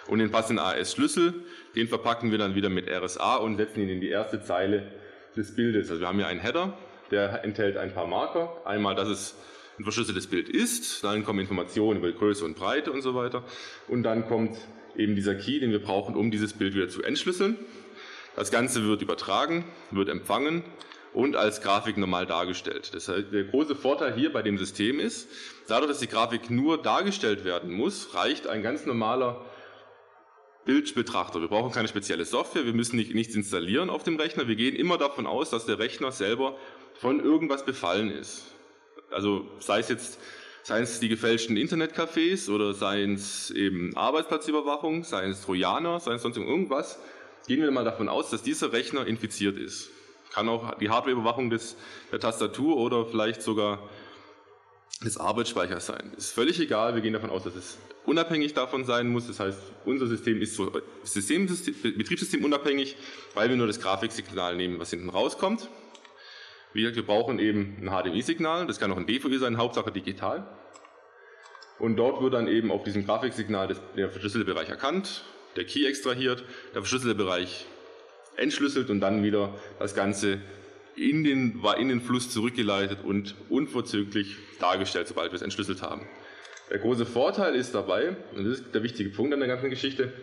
und 0.07 0.19
den 0.19 0.31
passenden 0.31 0.63
AES-Schlüssel, 0.63 1.33
den 1.75 1.87
verpacken 1.87 2.31
wir 2.31 2.37
dann 2.37 2.55
wieder 2.55 2.69
mit 2.69 2.89
RSA 2.89 3.37
und 3.37 3.57
setzen 3.57 3.81
ihn 3.81 3.89
in 3.89 4.01
die 4.01 4.09
erste 4.09 4.43
Zeile 4.43 4.91
des 5.37 5.55
Bildes. 5.55 5.89
Also 5.89 6.01
wir 6.01 6.07
haben 6.07 6.17
hier 6.17 6.27
einen 6.27 6.41
Header, 6.41 6.77
der 7.11 7.43
enthält 7.43 7.77
ein 7.77 7.93
paar 7.93 8.07
Marker. 8.07 8.61
Einmal, 8.65 8.95
dass 8.95 9.07
es 9.07 9.35
ein 9.77 9.83
verschlüsseltes 9.83 10.27
Bild 10.27 10.49
ist, 10.49 11.03
dann 11.03 11.23
kommen 11.23 11.39
Informationen 11.39 11.99
über 11.99 12.11
Größe 12.11 12.45
und 12.45 12.55
Breite 12.55 12.91
und 12.91 13.01
so 13.01 13.15
weiter 13.15 13.43
und 13.87 14.03
dann 14.03 14.27
kommt 14.27 14.57
eben 14.95 15.15
dieser 15.15 15.35
Key, 15.35 15.59
den 15.59 15.71
wir 15.71 15.81
brauchen, 15.81 16.15
um 16.15 16.31
dieses 16.31 16.53
Bild 16.53 16.75
wieder 16.75 16.89
zu 16.89 17.01
entschlüsseln. 17.03 17.57
Das 18.35 18.51
Ganze 18.51 18.85
wird 18.85 19.01
übertragen, 19.01 19.65
wird 19.91 20.09
empfangen 20.09 20.63
und 21.13 21.35
als 21.35 21.61
Grafik 21.61 21.97
normal 21.97 22.25
dargestellt. 22.25 22.93
Das 22.93 23.07
heißt, 23.07 23.33
der 23.33 23.43
große 23.45 23.75
Vorteil 23.75 24.13
hier 24.13 24.31
bei 24.31 24.41
dem 24.41 24.57
System 24.57 24.99
ist, 24.99 25.29
dadurch, 25.67 25.89
dass 25.89 25.99
die 25.99 26.07
Grafik 26.07 26.49
nur 26.49 26.81
dargestellt 26.81 27.43
werden 27.43 27.71
muss, 27.71 28.13
reicht 28.15 28.47
ein 28.47 28.61
ganz 28.61 28.85
normaler 28.85 29.45
Bildbetrachter. 30.65 31.41
Wir 31.41 31.47
brauchen 31.47 31.71
keine 31.71 31.87
spezielle 31.87 32.23
Software, 32.23 32.65
wir 32.65 32.73
müssen 32.73 32.95
nicht, 32.95 33.13
nichts 33.13 33.35
installieren 33.35 33.89
auf 33.89 34.03
dem 34.03 34.17
Rechner. 34.17 34.47
Wir 34.47 34.55
gehen 34.55 34.75
immer 34.75 34.97
davon 34.97 35.25
aus, 35.25 35.49
dass 35.49 35.65
der 35.65 35.79
Rechner 35.79 36.11
selber 36.11 36.55
von 36.99 37.23
irgendwas 37.23 37.65
befallen 37.65 38.11
ist. 38.11 38.45
Also 39.11 39.45
sei 39.59 39.79
es 39.79 39.89
jetzt 39.89 40.19
seien 40.63 40.83
es 40.83 40.99
die 40.99 41.09
gefälschten 41.09 41.57
Internetcafés 41.57 42.49
oder 42.49 42.73
seien 42.73 43.15
es 43.15 43.51
eben 43.51 43.95
Arbeitsplatzüberwachung, 43.95 45.03
seien 45.03 45.31
es 45.31 45.41
Trojaner, 45.41 45.99
seien 45.99 46.15
es 46.15 46.21
sonst 46.21 46.37
irgendwas, 46.37 46.99
gehen 47.47 47.61
wir 47.61 47.71
mal 47.71 47.83
davon 47.83 48.09
aus, 48.09 48.29
dass 48.29 48.43
dieser 48.43 48.71
Rechner 48.71 49.07
infiziert 49.07 49.57
ist. 49.57 49.89
Kann 50.31 50.47
auch 50.47 50.77
die 50.77 50.89
Hardwareüberwachung 50.89 51.49
des, 51.49 51.75
der 52.11 52.19
Tastatur 52.19 52.77
oder 52.77 53.05
vielleicht 53.05 53.41
sogar 53.41 53.89
des 55.03 55.17
Arbeitsspeichers 55.17 55.87
sein. 55.87 56.11
Ist 56.15 56.31
völlig 56.31 56.59
egal, 56.59 56.93
wir 56.93 57.01
gehen 57.01 57.13
davon 57.13 57.31
aus, 57.31 57.43
dass 57.43 57.55
es 57.55 57.77
unabhängig 58.05 58.53
davon 58.53 58.85
sein 58.85 59.09
muss. 59.09 59.27
Das 59.27 59.39
heißt, 59.39 59.59
unser 59.83 60.07
System 60.07 60.41
ist 60.41 60.55
so 60.55 60.71
System, 61.03 61.47
Betriebssystem 61.47 62.45
unabhängig, 62.45 62.95
weil 63.33 63.49
wir 63.49 63.57
nur 63.57 63.67
das 63.67 63.81
Grafiksignal 63.81 64.55
nehmen, 64.55 64.79
was 64.79 64.91
hinten 64.91 65.09
rauskommt. 65.09 65.69
Wir, 66.73 67.05
brauchen 67.05 67.39
eben 67.39 67.77
ein 67.81 67.89
HDMI-Signal, 67.89 68.65
das 68.65 68.79
kann 68.79 68.91
auch 68.91 68.97
ein 68.97 69.05
DVI 69.05 69.37
sein, 69.37 69.57
Hauptsache 69.57 69.91
digital. 69.91 70.47
Und 71.79 71.97
dort 71.97 72.21
wird 72.21 72.33
dann 72.33 72.47
eben 72.47 72.71
auf 72.71 72.83
diesem 72.83 73.05
Grafiksignal 73.05 73.75
der 73.97 74.09
verschlüsselte 74.09 74.45
Bereich 74.45 74.69
erkannt, 74.69 75.25
der 75.55 75.65
Key 75.65 75.85
extrahiert, 75.85 76.43
der 76.73 76.81
verschlüsselte 76.81 77.15
Bereich 77.15 77.65
entschlüsselt 78.37 78.89
und 78.89 79.01
dann 79.01 79.23
wieder 79.23 79.53
das 79.79 79.95
Ganze 79.95 80.39
in 80.95 81.23
den, 81.23 81.61
in 81.77 81.89
den 81.89 82.01
Fluss 82.01 82.29
zurückgeleitet 82.29 82.99
und 83.03 83.35
unverzüglich 83.49 84.37
dargestellt, 84.59 85.07
sobald 85.07 85.31
wir 85.31 85.35
es 85.35 85.41
entschlüsselt 85.41 85.81
haben. 85.81 86.07
Der 86.69 86.79
große 86.79 87.05
Vorteil 87.05 87.55
ist 87.55 87.75
dabei, 87.75 88.15
und 88.35 88.45
das 88.45 88.59
ist 88.59 88.73
der 88.73 88.83
wichtige 88.83 89.09
Punkt 89.09 89.33
an 89.33 89.39
der 89.39 89.49
ganzen 89.49 89.69
Geschichte, 89.69 90.13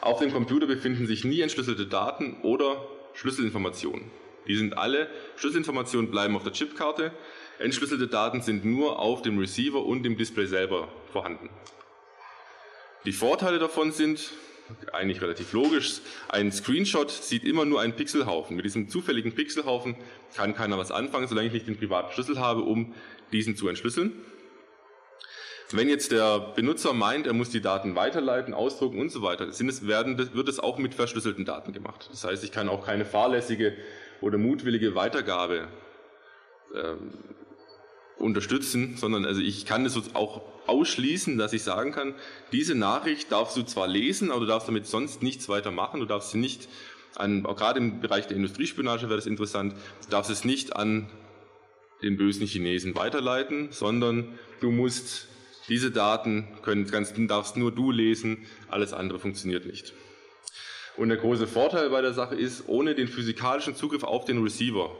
auf 0.00 0.20
dem 0.20 0.32
Computer 0.32 0.66
befinden 0.66 1.06
sich 1.06 1.24
nie 1.24 1.40
entschlüsselte 1.40 1.86
Daten 1.86 2.38
oder 2.42 2.86
Schlüsselinformationen. 3.14 4.10
Die 4.48 4.56
sind 4.56 4.78
alle, 4.78 5.08
Schlüsselinformationen 5.36 6.10
bleiben 6.10 6.36
auf 6.36 6.44
der 6.44 6.52
Chipkarte, 6.52 7.12
entschlüsselte 7.58 8.06
Daten 8.06 8.42
sind 8.42 8.64
nur 8.64 8.98
auf 8.98 9.22
dem 9.22 9.38
Receiver 9.38 9.84
und 9.84 10.02
dem 10.02 10.16
Display 10.16 10.46
selber 10.46 10.88
vorhanden. 11.12 11.50
Die 13.04 13.12
Vorteile 13.12 13.58
davon 13.58 13.92
sind, 13.92 14.32
eigentlich 14.92 15.22
relativ 15.22 15.52
logisch. 15.52 16.00
Ein 16.28 16.50
Screenshot 16.50 17.10
sieht 17.10 17.44
immer 17.44 17.64
nur 17.64 17.80
einen 17.80 17.94
Pixelhaufen. 17.94 18.56
Mit 18.56 18.64
diesem 18.64 18.88
zufälligen 18.88 19.32
Pixelhaufen 19.32 19.96
kann 20.34 20.54
keiner 20.54 20.76
was 20.78 20.90
anfangen, 20.90 21.28
solange 21.28 21.46
ich 21.46 21.52
nicht 21.52 21.68
den 21.68 21.76
privaten 21.76 22.12
Schlüssel 22.12 22.40
habe, 22.40 22.62
um 22.62 22.94
diesen 23.32 23.56
zu 23.56 23.68
entschlüsseln. 23.68 24.12
Wenn 25.72 25.88
jetzt 25.88 26.12
der 26.12 26.38
Benutzer 26.54 26.92
meint, 26.92 27.26
er 27.26 27.32
muss 27.32 27.50
die 27.50 27.60
Daten 27.60 27.96
weiterleiten, 27.96 28.54
ausdrucken 28.54 29.00
und 29.00 29.10
so 29.10 29.22
weiter, 29.22 29.48
es, 29.48 29.86
werden, 29.86 30.16
wird 30.34 30.48
es 30.48 30.60
auch 30.60 30.78
mit 30.78 30.94
verschlüsselten 30.94 31.44
Daten 31.44 31.72
gemacht. 31.72 32.08
Das 32.10 32.22
heißt, 32.24 32.44
ich 32.44 32.52
kann 32.52 32.68
auch 32.68 32.84
keine 32.84 33.04
fahrlässige 33.04 33.76
oder 34.20 34.38
mutwillige 34.38 34.94
Weitergabe 34.94 35.68
ähm, 36.74 37.12
unterstützen, 38.18 38.96
sondern 38.96 39.24
also 39.24 39.40
ich 39.40 39.66
kann 39.66 39.84
es 39.84 39.96
auch 40.14 40.42
ausschließen, 40.66 41.38
dass 41.38 41.52
ich 41.52 41.62
sagen 41.62 41.92
kann, 41.92 42.14
diese 42.52 42.74
Nachricht 42.74 43.30
darfst 43.30 43.56
du 43.56 43.62
zwar 43.62 43.88
lesen, 43.88 44.30
aber 44.30 44.40
du 44.40 44.46
darfst 44.46 44.68
damit 44.68 44.86
sonst 44.86 45.22
nichts 45.22 45.48
weiter 45.48 45.70
machen, 45.70 46.00
du 46.00 46.06
darfst 46.06 46.30
sie 46.30 46.38
nicht 46.38 46.68
an, 47.14 47.42
gerade 47.42 47.78
im 47.78 48.00
Bereich 48.00 48.26
der 48.26 48.36
Industriespionage 48.36 49.08
wäre 49.08 49.16
das 49.16 49.26
interessant, 49.26 49.74
du 49.74 50.10
darfst 50.10 50.30
es 50.30 50.44
nicht 50.44 50.76
an 50.76 51.08
den 52.02 52.16
bösen 52.16 52.46
Chinesen 52.46 52.94
weiterleiten, 52.94 53.68
sondern 53.70 54.38
du 54.60 54.70
musst 54.70 55.28
diese 55.68 55.90
Daten 55.90 56.46
können, 56.62 56.86
kannst, 56.86 57.14
darfst 57.16 57.56
nur 57.56 57.72
du 57.72 57.90
lesen, 57.90 58.46
alles 58.68 58.92
andere 58.92 59.18
funktioniert 59.18 59.66
nicht. 59.66 59.94
Und 60.96 61.10
der 61.10 61.18
große 61.18 61.46
Vorteil 61.46 61.90
bei 61.90 62.00
der 62.00 62.14
Sache 62.14 62.34
ist, 62.34 62.68
ohne 62.68 62.94
den 62.94 63.08
physikalischen 63.08 63.74
Zugriff 63.74 64.02
auf 64.02 64.24
den 64.24 64.42
Receiver 64.42 64.90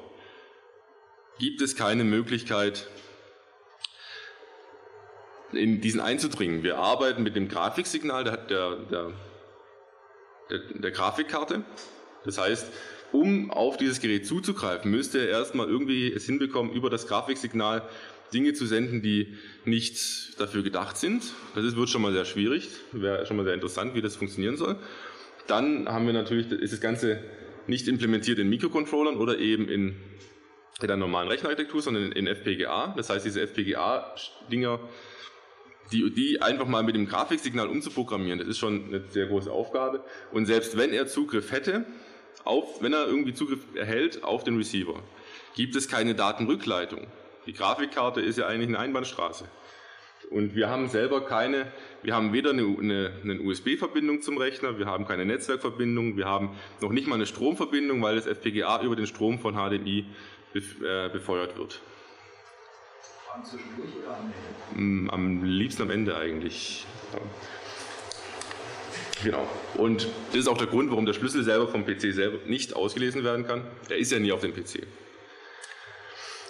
gibt 1.38 1.60
es 1.60 1.76
keine 1.76 2.04
Möglichkeit, 2.04 2.86
in 5.52 5.80
diesen 5.80 6.00
einzudringen. 6.00 6.62
Wir 6.62 6.78
arbeiten 6.78 7.22
mit 7.22 7.36
dem 7.36 7.48
Grafiksignal 7.48 8.24
der, 8.24 8.36
der, 8.36 8.76
der, 8.90 9.12
der, 10.74 10.90
Grafikkarte. 10.90 11.64
Das 12.24 12.38
heißt, 12.38 12.70
um 13.12 13.50
auf 13.50 13.76
dieses 13.76 14.00
Gerät 14.00 14.26
zuzugreifen, 14.26 14.90
müsste 14.90 15.18
er 15.20 15.28
erstmal 15.28 15.68
irgendwie 15.68 16.12
es 16.12 16.26
hinbekommen, 16.26 16.72
über 16.72 16.90
das 16.90 17.06
Grafiksignal 17.06 17.88
Dinge 18.34 18.54
zu 18.54 18.66
senden, 18.66 19.02
die 19.02 19.36
nicht 19.64 20.40
dafür 20.40 20.64
gedacht 20.64 20.96
sind. 20.96 21.22
Das 21.54 21.76
wird 21.76 21.88
schon 21.88 22.02
mal 22.02 22.12
sehr 22.12 22.24
schwierig, 22.24 22.68
wäre 22.92 23.24
schon 23.24 23.36
mal 23.36 23.44
sehr 23.44 23.54
interessant, 23.54 23.94
wie 23.94 24.02
das 24.02 24.16
funktionieren 24.16 24.56
soll. 24.56 24.76
Dann 25.46 25.88
haben 25.88 26.06
wir 26.06 26.12
natürlich, 26.12 26.50
ist 26.50 26.72
das 26.72 26.80
Ganze 26.80 27.22
nicht 27.66 27.88
implementiert 27.88 28.38
in 28.38 28.48
Mikrocontrollern 28.48 29.16
oder 29.16 29.38
eben 29.38 29.68
in, 29.68 29.96
der 30.82 30.96
normalen 30.96 31.28
Rechenarchitektur, 31.28 31.80
sondern 31.80 32.12
in, 32.12 32.12
in 32.12 32.26
FPGA. 32.26 32.94
Das 32.96 33.08
heißt, 33.08 33.24
diese 33.24 33.40
FPGA-Dinger 33.40 34.80
die, 35.92 36.10
die 36.12 36.42
einfach 36.42 36.66
mal 36.66 36.82
mit 36.82 36.96
dem 36.96 37.06
Grafiksignal 37.06 37.68
umzuprogrammieren, 37.68 38.38
das 38.38 38.48
ist 38.48 38.58
schon 38.58 38.86
eine 38.86 39.04
sehr 39.08 39.26
große 39.26 39.50
Aufgabe. 39.50 40.04
Und 40.32 40.46
selbst 40.46 40.76
wenn 40.76 40.92
er 40.92 41.06
Zugriff 41.06 41.52
hätte, 41.52 41.86
auf, 42.44 42.82
wenn 42.82 42.92
er 42.92 43.06
irgendwie 43.06 43.34
Zugriff 43.34 43.60
erhält 43.74 44.22
auf 44.22 44.44
den 44.44 44.56
Receiver, 44.56 45.02
gibt 45.54 45.76
es 45.76 45.88
keine 45.88 46.14
Datenrückleitung. 46.14 47.06
Die 47.46 47.52
Grafikkarte 47.52 48.20
ist 48.20 48.38
ja 48.38 48.46
eigentlich 48.46 48.68
eine 48.68 48.78
Einbahnstraße. 48.78 49.48
Und 50.30 50.54
wir 50.54 50.68
haben 50.68 50.88
selber 50.88 51.24
keine, 51.24 51.70
wir 52.02 52.14
haben 52.14 52.32
weder 52.32 52.50
eine, 52.50 52.62
eine, 52.62 53.12
eine 53.22 53.40
USB-Verbindung 53.40 54.22
zum 54.22 54.38
Rechner, 54.38 54.78
wir 54.78 54.86
haben 54.86 55.06
keine 55.06 55.24
Netzwerkverbindung, 55.24 56.16
wir 56.16 56.26
haben 56.26 56.50
noch 56.80 56.90
nicht 56.90 57.06
mal 57.06 57.14
eine 57.14 57.26
Stromverbindung, 57.26 58.02
weil 58.02 58.16
das 58.16 58.26
FPGA 58.26 58.82
über 58.82 58.96
den 58.96 59.06
Strom 59.06 59.38
von 59.38 59.54
HDMI 59.54 60.04
äh, 60.54 61.08
befeuert 61.10 61.56
wird. 61.56 61.80
Mm, 64.74 65.10
am 65.10 65.44
liebsten 65.44 65.82
am 65.82 65.90
Ende 65.90 66.16
eigentlich. 66.16 66.86
Genau. 69.22 69.48
Und 69.74 70.08
das 70.30 70.40
ist 70.40 70.48
auch 70.48 70.58
der 70.58 70.66
Grund, 70.66 70.90
warum 70.90 71.06
der 71.06 71.12
Schlüssel 71.12 71.44
selber 71.44 71.68
vom 71.68 71.84
PC 71.84 72.12
selber 72.12 72.38
nicht 72.46 72.74
ausgelesen 72.74 73.24
werden 73.24 73.46
kann. 73.46 73.62
Er 73.88 73.96
ist 73.96 74.12
ja 74.12 74.18
nie 74.18 74.32
auf 74.32 74.40
dem 74.40 74.52
PC. 74.52 74.86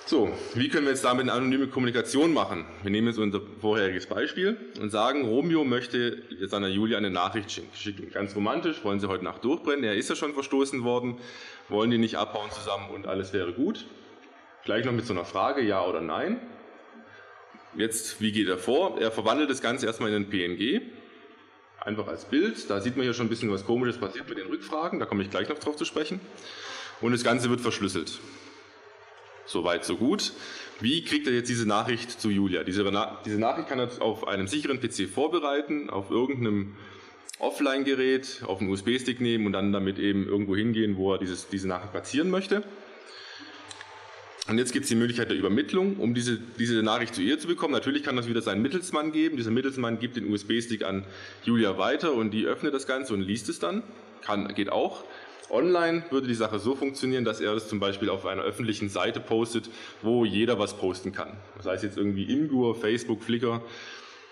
So, 0.08 0.32
wie 0.54 0.68
können 0.68 0.84
wir 0.84 0.92
jetzt 0.92 1.02
damit 1.02 1.22
eine 1.22 1.32
anonyme 1.32 1.66
Kommunikation 1.66 2.32
machen? 2.32 2.64
Wir 2.84 2.92
nehmen 2.92 3.08
jetzt 3.08 3.18
unser 3.18 3.40
vorheriges 3.60 4.06
Beispiel 4.06 4.56
und 4.80 4.90
sagen, 4.90 5.26
Romeo 5.26 5.64
möchte 5.64 6.22
seiner 6.42 6.68
Julia 6.68 6.96
eine 6.96 7.10
Nachricht 7.10 7.60
schicken. 7.74 8.12
Ganz 8.12 8.36
romantisch, 8.36 8.84
wollen 8.84 9.00
sie 9.00 9.08
heute 9.08 9.24
Nacht 9.24 9.42
durchbrennen. 9.42 9.82
Er 9.82 9.96
ist 9.96 10.08
ja 10.08 10.14
schon 10.14 10.32
verstoßen 10.32 10.84
worden, 10.84 11.18
wollen 11.68 11.90
die 11.90 11.98
nicht 11.98 12.18
abhauen 12.18 12.52
zusammen 12.52 12.90
und 12.94 13.08
alles 13.08 13.32
wäre 13.32 13.52
gut. 13.52 13.84
Gleich 14.64 14.84
noch 14.84 14.92
mit 14.92 15.06
so 15.06 15.12
einer 15.12 15.24
Frage, 15.24 15.60
ja 15.62 15.84
oder 15.84 16.00
nein. 16.00 16.38
Jetzt, 17.74 18.20
wie 18.20 18.30
geht 18.30 18.46
er 18.46 18.58
vor? 18.58 19.00
Er 19.00 19.10
verwandelt 19.10 19.50
das 19.50 19.60
Ganze 19.60 19.86
erstmal 19.86 20.10
in 20.10 20.22
ein 20.22 20.30
PNG, 20.30 20.82
einfach 21.80 22.06
als 22.06 22.26
Bild. 22.26 22.70
Da 22.70 22.80
sieht 22.80 22.96
man 22.96 23.02
hier 23.02 23.12
schon 23.12 23.26
ein 23.26 23.28
bisschen 23.28 23.50
was 23.50 23.66
Komisches 23.66 23.98
passiert 23.98 24.28
mit 24.28 24.38
den 24.38 24.46
Rückfragen, 24.46 25.00
da 25.00 25.06
komme 25.06 25.24
ich 25.24 25.30
gleich 25.30 25.48
noch 25.48 25.58
drauf 25.58 25.74
zu 25.74 25.84
sprechen. 25.84 26.20
Und 27.00 27.10
das 27.10 27.24
Ganze 27.24 27.50
wird 27.50 27.60
verschlüsselt. 27.60 28.20
Soweit, 29.46 29.84
so 29.84 29.96
gut. 29.96 30.32
Wie 30.80 31.04
kriegt 31.04 31.26
er 31.26 31.32
jetzt 31.32 31.48
diese 31.48 31.66
Nachricht 31.66 32.20
zu 32.20 32.30
Julia? 32.30 32.64
Diese, 32.64 32.84
diese 33.24 33.38
Nachricht 33.38 33.68
kann 33.68 33.78
er 33.78 33.90
auf 34.00 34.26
einem 34.28 34.46
sicheren 34.46 34.80
PC 34.80 35.08
vorbereiten, 35.08 35.88
auf 35.88 36.10
irgendeinem 36.10 36.76
Offline-Gerät, 37.38 38.42
auf 38.46 38.60
einen 38.60 38.70
USB-Stick 38.70 39.20
nehmen 39.20 39.46
und 39.46 39.52
dann 39.52 39.72
damit 39.72 39.98
eben 39.98 40.26
irgendwo 40.26 40.56
hingehen, 40.56 40.96
wo 40.96 41.12
er 41.12 41.18
dieses, 41.18 41.48
diese 41.48 41.68
Nachricht 41.68 41.92
platzieren 41.92 42.30
möchte. 42.30 42.62
Und 44.48 44.58
jetzt 44.58 44.72
gibt 44.72 44.84
es 44.84 44.88
die 44.88 44.96
Möglichkeit 44.96 45.30
der 45.30 45.36
Übermittlung, 45.36 45.96
um 45.96 46.14
diese, 46.14 46.38
diese 46.38 46.82
Nachricht 46.82 47.14
zu 47.14 47.20
ihr 47.20 47.38
zu 47.38 47.48
bekommen. 47.48 47.72
Natürlich 47.72 48.04
kann 48.04 48.16
das 48.16 48.28
wieder 48.28 48.42
seinen 48.42 48.62
Mittelsmann 48.62 49.12
geben. 49.12 49.36
Dieser 49.36 49.50
Mittelsmann 49.50 49.98
gibt 49.98 50.16
den 50.16 50.32
USB-Stick 50.32 50.84
an 50.84 51.04
Julia 51.42 51.78
weiter 51.78 52.14
und 52.14 52.30
die 52.30 52.46
öffnet 52.46 52.72
das 52.72 52.86
Ganze 52.86 53.12
und 53.12 53.22
liest 53.22 53.48
es 53.48 53.58
dann. 53.58 53.82
Kann, 54.22 54.54
geht 54.54 54.70
auch. 54.70 55.04
Online 55.50 56.04
würde 56.10 56.26
die 56.26 56.34
Sache 56.34 56.58
so 56.58 56.74
funktionieren, 56.74 57.24
dass 57.24 57.40
er 57.40 57.54
das 57.54 57.68
zum 57.68 57.80
Beispiel 57.80 58.10
auf 58.10 58.26
einer 58.26 58.42
öffentlichen 58.42 58.88
Seite 58.88 59.20
postet, 59.20 59.70
wo 60.02 60.24
jeder 60.24 60.58
was 60.58 60.76
posten 60.76 61.12
kann. 61.12 61.36
Das 61.56 61.66
heißt 61.66 61.84
jetzt 61.84 61.96
irgendwie 61.96 62.24
Imgur, 62.24 62.74
Facebook, 62.74 63.22
Flickr. 63.22 63.62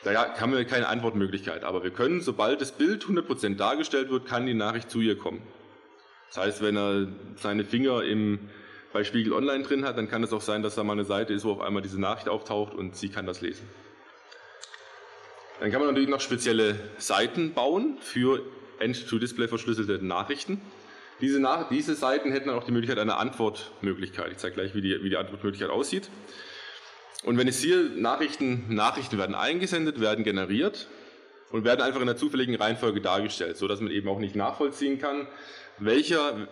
Da 0.02 0.38
haben 0.38 0.52
wir 0.52 0.64
keine 0.64 0.88
Antwortmöglichkeit. 0.88 1.64
Aber 1.64 1.82
wir 1.82 1.90
können, 1.90 2.20
sobald 2.20 2.60
das 2.60 2.72
Bild 2.72 3.04
100% 3.04 3.56
dargestellt 3.56 4.10
wird, 4.10 4.26
kann 4.26 4.46
die 4.46 4.54
Nachricht 4.54 4.90
zu 4.90 5.00
ihr 5.00 5.16
kommen. 5.16 5.40
Das 6.28 6.38
heißt, 6.38 6.62
wenn 6.62 6.76
er 6.76 7.08
seine 7.36 7.64
Finger 7.64 8.02
im 8.02 8.38
bei 8.94 9.02
Spiegel 9.02 9.32
Online 9.32 9.64
drin 9.64 9.84
hat, 9.84 9.98
dann 9.98 10.08
kann 10.08 10.22
es 10.22 10.32
auch 10.32 10.40
sein, 10.40 10.62
dass 10.62 10.76
da 10.76 10.84
mal 10.84 10.92
eine 10.92 11.04
Seite 11.04 11.32
ist, 11.34 11.44
wo 11.44 11.50
auf 11.50 11.60
einmal 11.60 11.82
diese 11.82 12.00
Nachricht 12.00 12.28
auftaucht 12.28 12.74
und 12.74 12.94
sie 12.94 13.08
kann 13.08 13.26
das 13.26 13.40
lesen. 13.40 13.68
Dann 15.58 15.72
kann 15.72 15.80
man 15.80 15.88
natürlich 15.88 16.08
noch 16.08 16.20
spezielle 16.20 16.78
Seiten 16.98 17.54
bauen 17.54 17.98
für 18.00 18.40
End-to-Display 18.78 19.48
verschlüsselte 19.48 20.04
Nachrichten. 20.04 20.60
Diese, 21.24 21.40
Nach 21.40 21.70
diese, 21.70 21.94
Seiten 21.94 22.32
hätten 22.32 22.48
dann 22.48 22.58
auch 22.58 22.64
die 22.64 22.70
Möglichkeit 22.70 22.98
einer 22.98 23.16
Antwortmöglichkeit. 23.16 24.30
Ich 24.32 24.36
zeige 24.36 24.56
gleich, 24.56 24.74
wie 24.74 24.82
die, 24.82 25.02
wie 25.02 25.08
die 25.08 25.16
Antwortmöglichkeit 25.16 25.70
aussieht. 25.70 26.10
Und 27.22 27.38
wenn 27.38 27.48
es 27.48 27.60
hier 27.60 27.88
Nachrichten, 27.96 28.66
Nachrichten 28.68 29.16
werden 29.16 29.34
eingesendet, 29.34 30.02
werden 30.02 30.22
generiert 30.22 30.86
und 31.50 31.64
werden 31.64 31.80
einfach 31.80 32.00
in 32.00 32.06
der 32.08 32.18
zufälligen 32.18 32.54
Reihenfolge 32.56 33.00
dargestellt, 33.00 33.56
sodass 33.56 33.80
man 33.80 33.90
eben 33.90 34.06
auch 34.06 34.18
nicht 34.18 34.36
nachvollziehen 34.36 34.98
kann, 34.98 35.26
welcher 35.78 36.46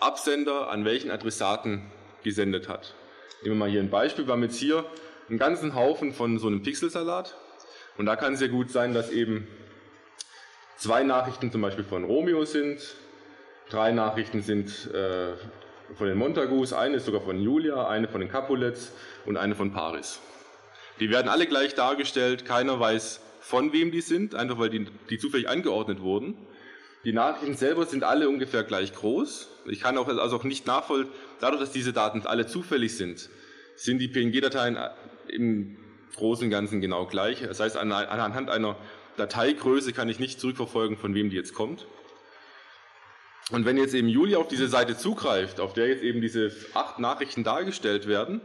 Absender 0.00 0.68
an 0.68 0.84
welchen 0.84 1.10
Adressaten 1.10 1.90
gesendet 2.22 2.68
hat. 2.68 2.94
Nehmen 3.40 3.54
wir 3.54 3.58
mal 3.60 3.70
hier 3.70 3.80
ein 3.80 3.88
Beispiel. 3.88 4.26
Wir 4.26 4.34
haben 4.34 4.42
jetzt 4.42 4.58
hier 4.58 4.84
einen 5.30 5.38
ganzen 5.38 5.74
Haufen 5.74 6.12
von 6.12 6.38
so 6.38 6.48
einem 6.48 6.62
Pixelsalat. 6.62 7.38
Und 7.96 8.04
da 8.04 8.16
kann 8.16 8.34
es 8.34 8.42
ja 8.42 8.48
gut 8.48 8.70
sein, 8.70 8.92
dass 8.92 9.10
eben 9.10 9.48
zwei 10.76 11.04
Nachrichten 11.04 11.50
zum 11.50 11.62
Beispiel 11.62 11.84
von 11.84 12.04
Romeo 12.04 12.44
sind, 12.44 12.82
drei 13.70 13.92
Nachrichten 13.92 14.42
sind 14.42 14.68
äh, 14.92 15.32
von 15.94 16.06
den 16.06 16.18
Montagus, 16.18 16.72
eine 16.72 16.96
ist 16.96 17.06
sogar 17.06 17.22
von 17.22 17.40
Julia, 17.40 17.88
eine 17.88 18.08
von 18.08 18.20
den 18.20 18.30
Capulets 18.30 18.92
und 19.24 19.36
eine 19.36 19.54
von 19.54 19.72
Paris. 19.72 20.20
Die 20.98 21.10
werden 21.10 21.28
alle 21.28 21.46
gleich 21.46 21.74
dargestellt, 21.74 22.44
keiner 22.44 22.78
weiß, 22.78 23.20
von 23.40 23.72
wem 23.72 23.90
die 23.90 24.02
sind, 24.02 24.34
einfach 24.34 24.58
weil 24.58 24.70
die, 24.70 24.86
die 25.08 25.18
zufällig 25.18 25.48
angeordnet 25.48 26.00
wurden. 26.02 26.36
Die 27.04 27.14
Nachrichten 27.14 27.56
selber 27.56 27.86
sind 27.86 28.04
alle 28.04 28.28
ungefähr 28.28 28.62
gleich 28.62 28.92
groß. 28.92 29.48
Ich 29.66 29.80
kann 29.80 29.96
auch, 29.96 30.08
also 30.08 30.36
auch 30.36 30.44
nicht 30.44 30.66
nachvollziehen, 30.66 31.10
dadurch, 31.40 31.60
dass 31.60 31.72
diese 31.72 31.94
Daten 31.94 32.20
alle 32.26 32.46
zufällig 32.46 32.96
sind, 32.96 33.30
sind 33.76 33.98
die 33.98 34.08
PNG-Dateien 34.08 34.76
im 35.28 35.78
Großen 36.14 36.44
und 36.44 36.50
Ganzen 36.50 36.82
genau 36.82 37.06
gleich. 37.06 37.40
Das 37.40 37.60
heißt, 37.60 37.78
anhand 37.78 38.50
einer 38.50 38.76
Dateigröße 39.16 39.94
kann 39.94 40.10
ich 40.10 40.18
nicht 40.18 40.38
zurückverfolgen, 40.38 40.98
von 40.98 41.14
wem 41.14 41.30
die 41.30 41.36
jetzt 41.36 41.54
kommt. 41.54 41.86
Und 43.50 43.64
wenn 43.64 43.76
jetzt 43.76 43.94
eben 43.94 44.08
Julia 44.08 44.38
auf 44.38 44.48
diese 44.48 44.68
Seite 44.68 44.96
zugreift, 44.96 45.58
auf 45.58 45.72
der 45.72 45.88
jetzt 45.88 46.02
eben 46.02 46.20
diese 46.20 46.52
acht 46.74 46.98
Nachrichten 46.98 47.42
dargestellt 47.42 48.06
werden, 48.06 48.40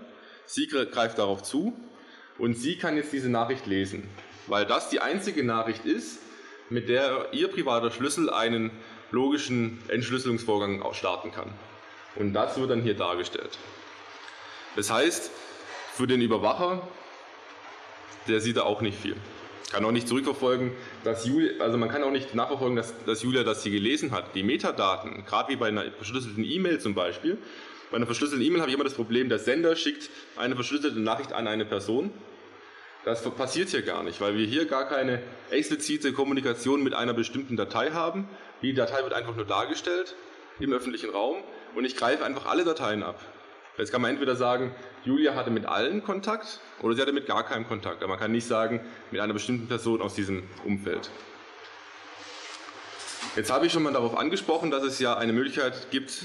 sie 0.45 0.67
greift 0.67 1.19
darauf 1.19 1.43
zu 1.43 1.73
und 2.39 2.55
sie 2.55 2.77
kann 2.77 2.97
jetzt 2.97 3.13
diese 3.13 3.29
Nachricht 3.29 3.67
lesen, 3.67 4.03
weil 4.47 4.65
das 4.65 4.89
die 4.89 4.99
einzige 4.99 5.43
Nachricht 5.43 5.85
ist, 5.85 6.19
mit 6.69 6.89
der 6.89 7.27
ihr 7.33 7.47
privater 7.49 7.91
Schlüssel 7.91 8.31
einen 8.31 8.71
logischen 9.11 9.79
Entschlüsselungsvorgang 9.89 10.83
starten 10.93 11.31
kann. 11.31 11.53
Und 12.15 12.33
das 12.33 12.57
wird 12.57 12.71
dann 12.71 12.81
hier 12.81 12.95
dargestellt. 12.95 13.59
Das 14.75 14.89
heißt, 14.89 15.29
für 15.93 16.07
den 16.07 16.21
Überwacher, 16.21 16.87
der 18.27 18.41
sieht 18.41 18.57
da 18.57 18.63
auch 18.63 18.81
nicht 18.81 18.97
viel 18.97 19.15
kann 19.71 19.83
auch 19.85 19.91
nicht 19.91 20.07
zurückverfolgen, 20.07 20.71
dass 21.03 21.25
Julia, 21.25 21.61
also 21.61 21.77
man 21.77 21.89
kann 21.89 22.03
auch 22.03 22.11
nicht 22.11 22.35
nachverfolgen, 22.35 22.75
dass, 22.75 22.93
dass 23.05 23.23
Julia 23.23 23.43
das 23.43 23.63
hier 23.63 23.71
gelesen 23.71 24.11
hat. 24.11 24.35
Die 24.35 24.43
Metadaten, 24.43 25.25
gerade 25.25 25.49
wie 25.49 25.55
bei 25.55 25.67
einer 25.67 25.83
verschlüsselten 25.91 26.43
E-Mail 26.43 26.79
zum 26.79 26.93
Beispiel, 26.93 27.37
bei 27.91 27.97
einer 27.97 28.05
verschlüsselten 28.05 28.45
E-Mail 28.45 28.61
habe 28.61 28.69
ich 28.69 28.75
immer 28.75 28.83
das 28.83 28.93
Problem, 28.93 29.29
der 29.29 29.39
Sender 29.39 29.75
schickt 29.75 30.09
eine 30.37 30.55
verschlüsselte 30.55 30.99
Nachricht 30.99 31.33
an 31.33 31.47
eine 31.47 31.65
Person. 31.65 32.11
Das 33.03 33.21
passiert 33.21 33.69
hier 33.69 33.83
gar 33.83 34.01
nicht, 34.01 34.19
weil 34.19 34.35
wir 34.35 34.45
hier 34.47 34.65
gar 34.65 34.87
keine 34.87 35.21
explizite 35.51 36.11
Kommunikation 36.11 36.81
mit 36.81 36.95
einer 36.95 37.13
bestimmten 37.13 37.55
Datei 37.55 37.91
haben. 37.91 38.27
Die 38.63 38.73
Datei 38.73 39.03
wird 39.03 39.13
einfach 39.13 39.35
nur 39.35 39.45
dargestellt 39.45 40.15
im 40.59 40.73
öffentlichen 40.73 41.11
Raum 41.11 41.37
und 41.75 41.85
ich 41.85 41.95
greife 41.95 42.25
einfach 42.25 42.47
alle 42.47 42.63
Dateien 42.63 43.03
ab. 43.03 43.19
Jetzt 43.77 43.91
kann 43.91 44.01
man 44.01 44.11
entweder 44.11 44.35
sagen, 44.37 44.73
Julia 45.03 45.35
hatte 45.35 45.51
mit 45.51 45.65
allen 45.65 46.03
Kontakt 46.03 46.61
oder 46.81 46.95
sie 46.95 47.01
hatte 47.01 47.11
mit 47.11 47.25
gar 47.25 47.43
keinem 47.43 47.67
Kontakt. 47.67 48.01
Aber 48.01 48.13
man 48.13 48.19
kann 48.19 48.31
nicht 48.31 48.47
sagen, 48.47 48.79
mit 49.11 49.19
einer 49.19 49.33
bestimmten 49.33 49.67
Person 49.67 50.01
aus 50.01 50.13
diesem 50.13 50.43
Umfeld. 50.63 51.09
Jetzt 53.35 53.51
habe 53.51 53.65
ich 53.65 53.73
schon 53.73 53.83
mal 53.83 53.91
darauf 53.91 54.17
angesprochen, 54.17 54.71
dass 54.71 54.83
es 54.83 54.99
ja 54.99 55.17
eine 55.17 55.33
Möglichkeit 55.33 55.91
gibt, 55.91 56.21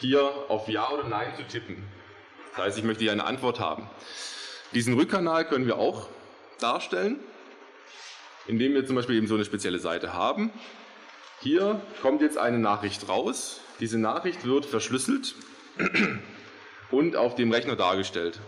hier 0.00 0.28
auf 0.48 0.68
Ja 0.68 0.90
oder 0.90 1.04
Nein 1.04 1.28
zu 1.36 1.44
tippen. 1.44 1.76
Das 2.56 2.66
heißt, 2.66 2.78
ich 2.78 2.84
möchte 2.84 3.04
hier 3.04 3.12
eine 3.12 3.24
Antwort 3.24 3.60
haben. 3.60 3.88
Diesen 4.72 4.94
Rückkanal 4.94 5.46
können 5.46 5.66
wir 5.66 5.78
auch 5.78 6.08
darstellen, 6.58 7.20
indem 8.48 8.74
wir 8.74 8.84
zum 8.84 8.96
Beispiel 8.96 9.14
eben 9.14 9.28
so 9.28 9.36
eine 9.36 9.44
spezielle 9.44 9.78
Seite 9.78 10.12
haben. 10.12 10.50
Hier 11.40 11.80
kommt 12.02 12.20
jetzt 12.20 12.36
eine 12.36 12.58
Nachricht 12.58 13.08
raus. 13.08 13.60
Diese 13.78 13.98
Nachricht 13.98 14.44
wird 14.44 14.66
verschlüsselt 14.66 15.36
und 16.94 17.16
auf 17.16 17.34
dem 17.34 17.52
Rechner 17.52 17.76
dargestellt. 17.76 18.40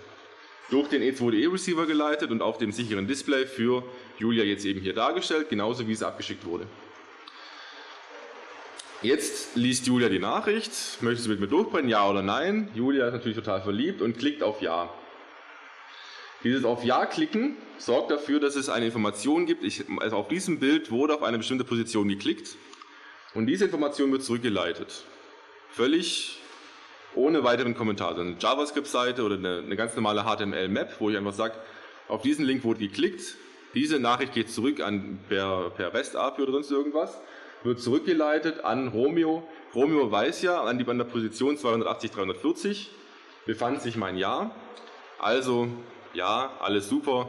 Durch 0.71 0.89
den 0.89 1.03
E2DE-Receiver 1.03 1.87
geleitet 1.87 2.31
und 2.31 2.43
auf 2.43 2.59
dem 2.59 2.73
sicheren 2.73 3.07
Display 3.07 3.47
für 3.47 3.85
Julia 4.19 4.45
jetzt 4.45 4.65
eben 4.65 4.81
hier 4.81 4.95
dargestellt, 4.95 5.49
genauso 5.49 5.87
wie 5.87 5.93
es 5.93 6.03
abgeschickt 6.03 6.45
wurde. 6.45 6.67
Jetzt 9.03 9.57
liest 9.57 9.87
Julia 9.87 10.09
die 10.09 10.19
Nachricht, 10.19 10.73
möchte 11.01 11.23
sie 11.23 11.29
mit 11.29 11.39
mir 11.39 11.49
durchbrennen, 11.49 11.89
ja 11.89 12.09
oder 12.09 12.23
nein. 12.23 12.71
Julia 12.75 13.07
ist 13.07 13.13
natürlich 13.13 13.37
total 13.37 13.63
verliebt 13.63 14.01
und 14.01 14.19
klickt 14.19 14.43
auf 14.43 14.63
Ja. 14.63 14.93
Dieses 16.43 16.65
auf 16.65 16.83
Ja 16.85 17.07
klicken 17.07 17.57
sorgt 17.79 18.11
dafür, 18.11 18.41
dass 18.41 18.57
es 18.57 18.69
eine 18.69 18.87
Information 18.87 19.47
gibt. 19.47 19.65
Ich, 19.65 19.85
also 19.99 20.17
auf 20.17 20.29
diesem 20.29 20.59
Bild 20.61 20.91
wurde 20.91 21.15
auf 21.15 21.23
eine 21.23 21.39
bestimmte 21.39 21.65
Position 21.65 22.09
geklickt 22.09 22.57
und 23.35 23.47
diese 23.47 23.67
Information 23.67 24.11
wird 24.13 24.23
zurückgeleitet. 24.23 25.05
Völlig 25.71 26.41
ohne 27.17 27.43
weiteren 27.45 27.75
Kommentar. 27.75 28.09
Also 28.09 28.21
eine 28.21 28.37
JavaScript-Seite 28.39 29.23
oder 29.25 29.37
eine, 29.37 29.59
eine, 29.59 29.77
ganz 29.77 29.97
normale 29.97 30.25
HTML-Map, 30.25 30.95
wo 31.01 31.11
ich 31.11 31.17
einfach 31.17 31.33
sage, 31.33 31.55
auf 32.09 32.23
diesen 32.23 32.45
Link 32.45 32.63
wurde 32.65 32.81
geklickt, 32.81 33.37
diese 33.75 33.99
Nachricht 33.99 34.33
geht 34.33 34.51
zurück 34.51 34.81
an 34.81 35.19
per, 35.29 35.71
per 35.71 35.93
REST-API 35.93 36.43
oder 36.43 36.53
sonst 36.53 36.71
irgendwas, 36.71 37.21
wird 37.65 37.81
zurückgeleitet 37.81 38.65
an 38.65 38.89
Romeo. 38.89 39.47
Romeo 39.75 40.11
weiß 40.11 40.43
ja, 40.43 40.63
an, 40.63 40.79
die, 40.79 40.87
an 40.87 40.99
der 40.99 41.05
Position 41.05 41.59
280, 41.59 42.11
340 42.13 42.91
befand 43.45 43.83
sich 43.83 43.97
mein 43.97 44.17
Ja. 44.17 44.51
Also, 45.19 45.69
ja, 46.15 46.53
alles 46.61 46.89
super. 46.89 47.29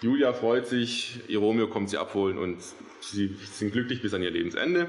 Julia 0.00 0.32
freut 0.32 0.66
sich, 0.66 1.20
ihr 1.28 1.38
Romeo 1.38 1.68
kommt 1.68 1.90
sie 1.90 1.96
abholen 1.96 2.38
und 2.38 2.58
sie 3.00 3.36
sind 3.52 3.72
glücklich 3.72 4.02
bis 4.02 4.14
an 4.14 4.22
ihr 4.22 4.30
Lebensende. 4.30 4.88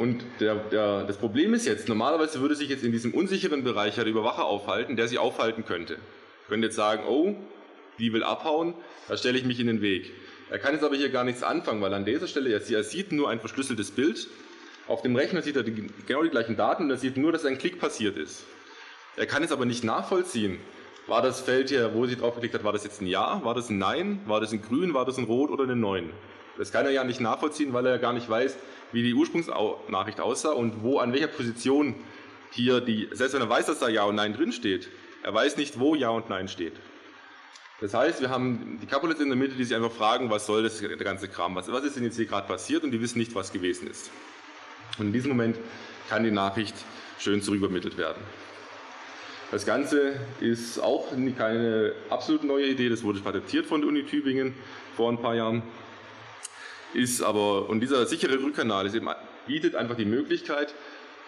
Und 0.00 0.24
der, 0.40 0.54
der, 0.54 1.04
das 1.04 1.18
Problem 1.18 1.52
ist 1.52 1.66
jetzt, 1.66 1.86
normalerweise 1.86 2.40
würde 2.40 2.54
sich 2.54 2.70
jetzt 2.70 2.84
in 2.84 2.90
diesem 2.90 3.12
unsicheren 3.12 3.64
Bereich 3.64 3.96
der 3.96 4.06
Überwacher 4.06 4.46
aufhalten, 4.46 4.96
der 4.96 5.08
sie 5.08 5.18
aufhalten 5.18 5.66
könnte. 5.66 5.98
Könnte 6.48 6.68
jetzt 6.68 6.76
sagen, 6.76 7.02
oh, 7.06 7.34
die 7.98 8.10
will 8.14 8.22
abhauen, 8.22 8.72
da 9.08 9.18
stelle 9.18 9.36
ich 9.36 9.44
mich 9.44 9.60
in 9.60 9.66
den 9.66 9.82
Weg. 9.82 10.10
Er 10.48 10.58
kann 10.58 10.72
jetzt 10.72 10.84
aber 10.84 10.96
hier 10.96 11.10
gar 11.10 11.24
nichts 11.24 11.42
anfangen, 11.42 11.82
weil 11.82 11.92
an 11.92 12.06
dieser 12.06 12.28
Stelle, 12.28 12.48
er 12.48 12.82
sieht 12.82 13.12
nur 13.12 13.28
ein 13.28 13.40
verschlüsseltes 13.40 13.90
Bild. 13.90 14.26
Auf 14.88 15.02
dem 15.02 15.14
Rechner 15.16 15.42
sieht 15.42 15.56
er 15.56 15.64
die, 15.64 15.90
genau 16.06 16.22
die 16.22 16.30
gleichen 16.30 16.56
Daten 16.56 16.84
und 16.84 16.90
er 16.90 16.96
sieht 16.96 17.18
nur, 17.18 17.30
dass 17.30 17.44
ein 17.44 17.58
Klick 17.58 17.78
passiert 17.78 18.16
ist. 18.16 18.44
Er 19.18 19.26
kann 19.26 19.42
es 19.42 19.52
aber 19.52 19.66
nicht 19.66 19.84
nachvollziehen. 19.84 20.60
War 21.08 21.20
das 21.20 21.42
Feld 21.42 21.68
hier, 21.68 21.92
wo 21.92 22.06
sie 22.06 22.16
drauf 22.16 22.36
geklickt 22.36 22.54
hat, 22.54 22.64
war 22.64 22.72
das 22.72 22.84
jetzt 22.84 23.02
ein 23.02 23.06
Ja, 23.06 23.44
war 23.44 23.54
das 23.54 23.68
ein 23.68 23.76
Nein, 23.76 24.22
war 24.24 24.40
das 24.40 24.50
ein 24.50 24.62
Grün, 24.62 24.94
war 24.94 25.04
das 25.04 25.18
ein 25.18 25.24
Rot 25.24 25.50
oder 25.50 25.64
eine 25.64 25.76
9? 25.76 26.08
Das 26.56 26.72
kann 26.72 26.86
er 26.86 26.90
ja 26.90 27.04
nicht 27.04 27.20
nachvollziehen, 27.20 27.74
weil 27.74 27.84
er 27.84 27.92
ja 27.92 27.98
gar 27.98 28.14
nicht 28.14 28.30
weiß, 28.30 28.56
wie 28.92 29.02
die 29.02 29.14
Ursprungsnachricht 29.14 30.20
aussah 30.20 30.52
und 30.52 30.82
wo, 30.82 30.98
an 30.98 31.12
welcher 31.12 31.28
Position 31.28 31.94
hier 32.52 32.80
die, 32.80 33.08
selbst 33.12 33.34
wenn 33.34 33.42
er 33.42 33.48
weiß, 33.48 33.66
dass 33.66 33.78
da 33.78 33.88
Ja 33.88 34.04
und 34.04 34.16
Nein 34.16 34.34
drin 34.34 34.52
steht, 34.52 34.88
er 35.22 35.34
weiß 35.34 35.56
nicht, 35.56 35.78
wo 35.78 35.94
Ja 35.94 36.10
und 36.10 36.28
Nein 36.28 36.48
steht. 36.48 36.74
Das 37.80 37.94
heißt, 37.94 38.20
wir 38.20 38.28
haben 38.28 38.78
die 38.82 38.86
Capulets 38.86 39.20
in 39.20 39.28
der 39.28 39.36
Mitte, 39.36 39.54
die 39.54 39.64
sich 39.64 39.74
einfach 39.74 39.92
fragen, 39.92 40.28
was 40.28 40.46
soll 40.46 40.62
das, 40.62 40.78
der 40.78 40.96
ganze 40.96 41.28
Kram, 41.28 41.54
was, 41.54 41.72
was 41.72 41.84
ist 41.84 41.96
denn 41.96 42.04
jetzt 42.04 42.16
hier 42.16 42.26
gerade 42.26 42.46
passiert 42.46 42.84
und 42.84 42.90
die 42.90 43.00
wissen 43.00 43.18
nicht, 43.18 43.34
was 43.34 43.52
gewesen 43.52 43.88
ist. 43.88 44.10
Und 44.98 45.06
in 45.06 45.12
diesem 45.12 45.30
Moment 45.30 45.56
kann 46.08 46.24
die 46.24 46.30
Nachricht 46.30 46.74
schön 47.18 47.40
zurückübermittelt 47.40 47.96
werden. 47.96 48.22
Das 49.50 49.66
Ganze 49.66 50.20
ist 50.40 50.78
auch 50.78 51.08
keine 51.36 51.92
absolut 52.08 52.44
neue 52.44 52.66
Idee, 52.66 52.88
das 52.88 53.02
wurde 53.02 53.20
patentiert 53.20 53.66
von 53.66 53.80
der 53.80 53.88
Uni 53.88 54.04
Tübingen 54.04 54.54
vor 54.94 55.10
ein 55.10 55.20
paar 55.20 55.34
Jahren 55.34 55.62
ist 56.94 57.22
aber, 57.22 57.68
und 57.68 57.80
dieser 57.80 58.06
sichere 58.06 58.42
Rückkanal 58.42 58.94
eben, 58.94 59.08
bietet 59.46 59.74
einfach 59.74 59.96
die 59.96 60.04
Möglichkeit, 60.04 60.74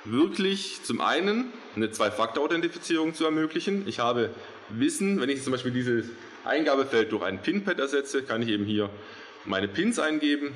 wirklich 0.05 0.83
zum 0.83 1.01
einen 1.01 1.53
eine 1.77 1.91
Zwei-Faktor-Authentifizierung 1.91 3.15
zu 3.15 3.25
ermöglichen. 3.25 3.87
Ich 3.87 4.01
habe 4.01 4.31
Wissen, 4.69 5.21
wenn 5.21 5.29
ich 5.29 5.43
zum 5.43 5.53
Beispiel 5.53 5.71
dieses 5.73 6.07
Eingabefeld 6.45 7.13
durch 7.13 7.23
ein 7.23 7.41
Pinpad 7.41 7.79
ersetze, 7.79 8.23
kann 8.23 8.43
ich 8.43 8.49
eben 8.49 8.65
hier 8.65 8.91
meine 9.45 9.69
Pins 9.69 9.99
eingeben 9.99 10.55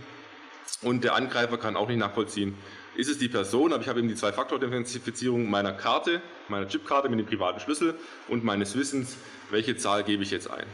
und 0.82 1.04
der 1.04 1.14
Angreifer 1.14 1.58
kann 1.58 1.76
auch 1.76 1.88
nicht 1.88 1.98
nachvollziehen, 1.98 2.56
ist 2.96 3.08
es 3.08 3.18
die 3.18 3.28
Person, 3.28 3.72
aber 3.72 3.82
ich 3.82 3.88
habe 3.88 3.98
eben 3.98 4.08
die 4.08 4.14
Zwei-Faktor-Authentifizierung 4.14 5.48
meiner 5.48 5.72
Karte, 5.72 6.22
meiner 6.48 6.66
Chipkarte 6.66 7.08
mit 7.08 7.18
dem 7.18 7.26
privaten 7.26 7.60
Schlüssel 7.60 7.94
und 8.28 8.42
meines 8.42 8.76
Wissens, 8.76 9.16
welche 9.50 9.76
Zahl 9.76 10.02
gebe 10.02 10.22
ich 10.22 10.30
jetzt 10.30 10.50
ein. 10.50 10.66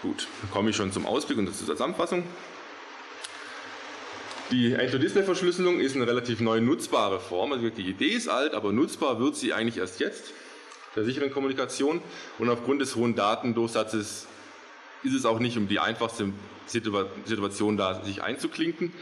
Gut, 0.00 0.28
dann 0.42 0.50
komme 0.50 0.70
ich 0.70 0.76
schon 0.76 0.92
zum 0.92 1.06
Ausblick 1.06 1.38
und 1.38 1.52
zur 1.54 1.66
Zusammenfassung. 1.66 2.24
Die 4.50 4.74
End-to-Display-Verschlüsselung 4.74 5.80
ist 5.80 5.96
eine 5.96 6.06
relativ 6.06 6.40
neu 6.40 6.60
nutzbare 6.60 7.18
Form. 7.18 7.52
Also 7.52 7.70
die 7.70 7.88
Idee 7.88 8.10
ist 8.10 8.28
alt, 8.28 8.52
aber 8.52 8.72
nutzbar 8.72 9.18
wird 9.18 9.36
sie 9.36 9.54
eigentlich 9.54 9.78
erst 9.78 10.00
jetzt, 10.00 10.32
der 10.94 11.04
sicheren 11.04 11.32
Kommunikation. 11.32 12.02
Und 12.38 12.50
aufgrund 12.50 12.82
des 12.82 12.94
hohen 12.94 13.14
Datendurchsatzes 13.14 14.26
ist 15.02 15.14
es 15.14 15.24
auch 15.24 15.38
nicht 15.38 15.56
um 15.56 15.66
die 15.66 15.78
einfachste 15.78 16.30
Situation 16.66 17.78
da, 17.78 18.04
sich 18.04 18.22
einzuklinken. 18.22 18.92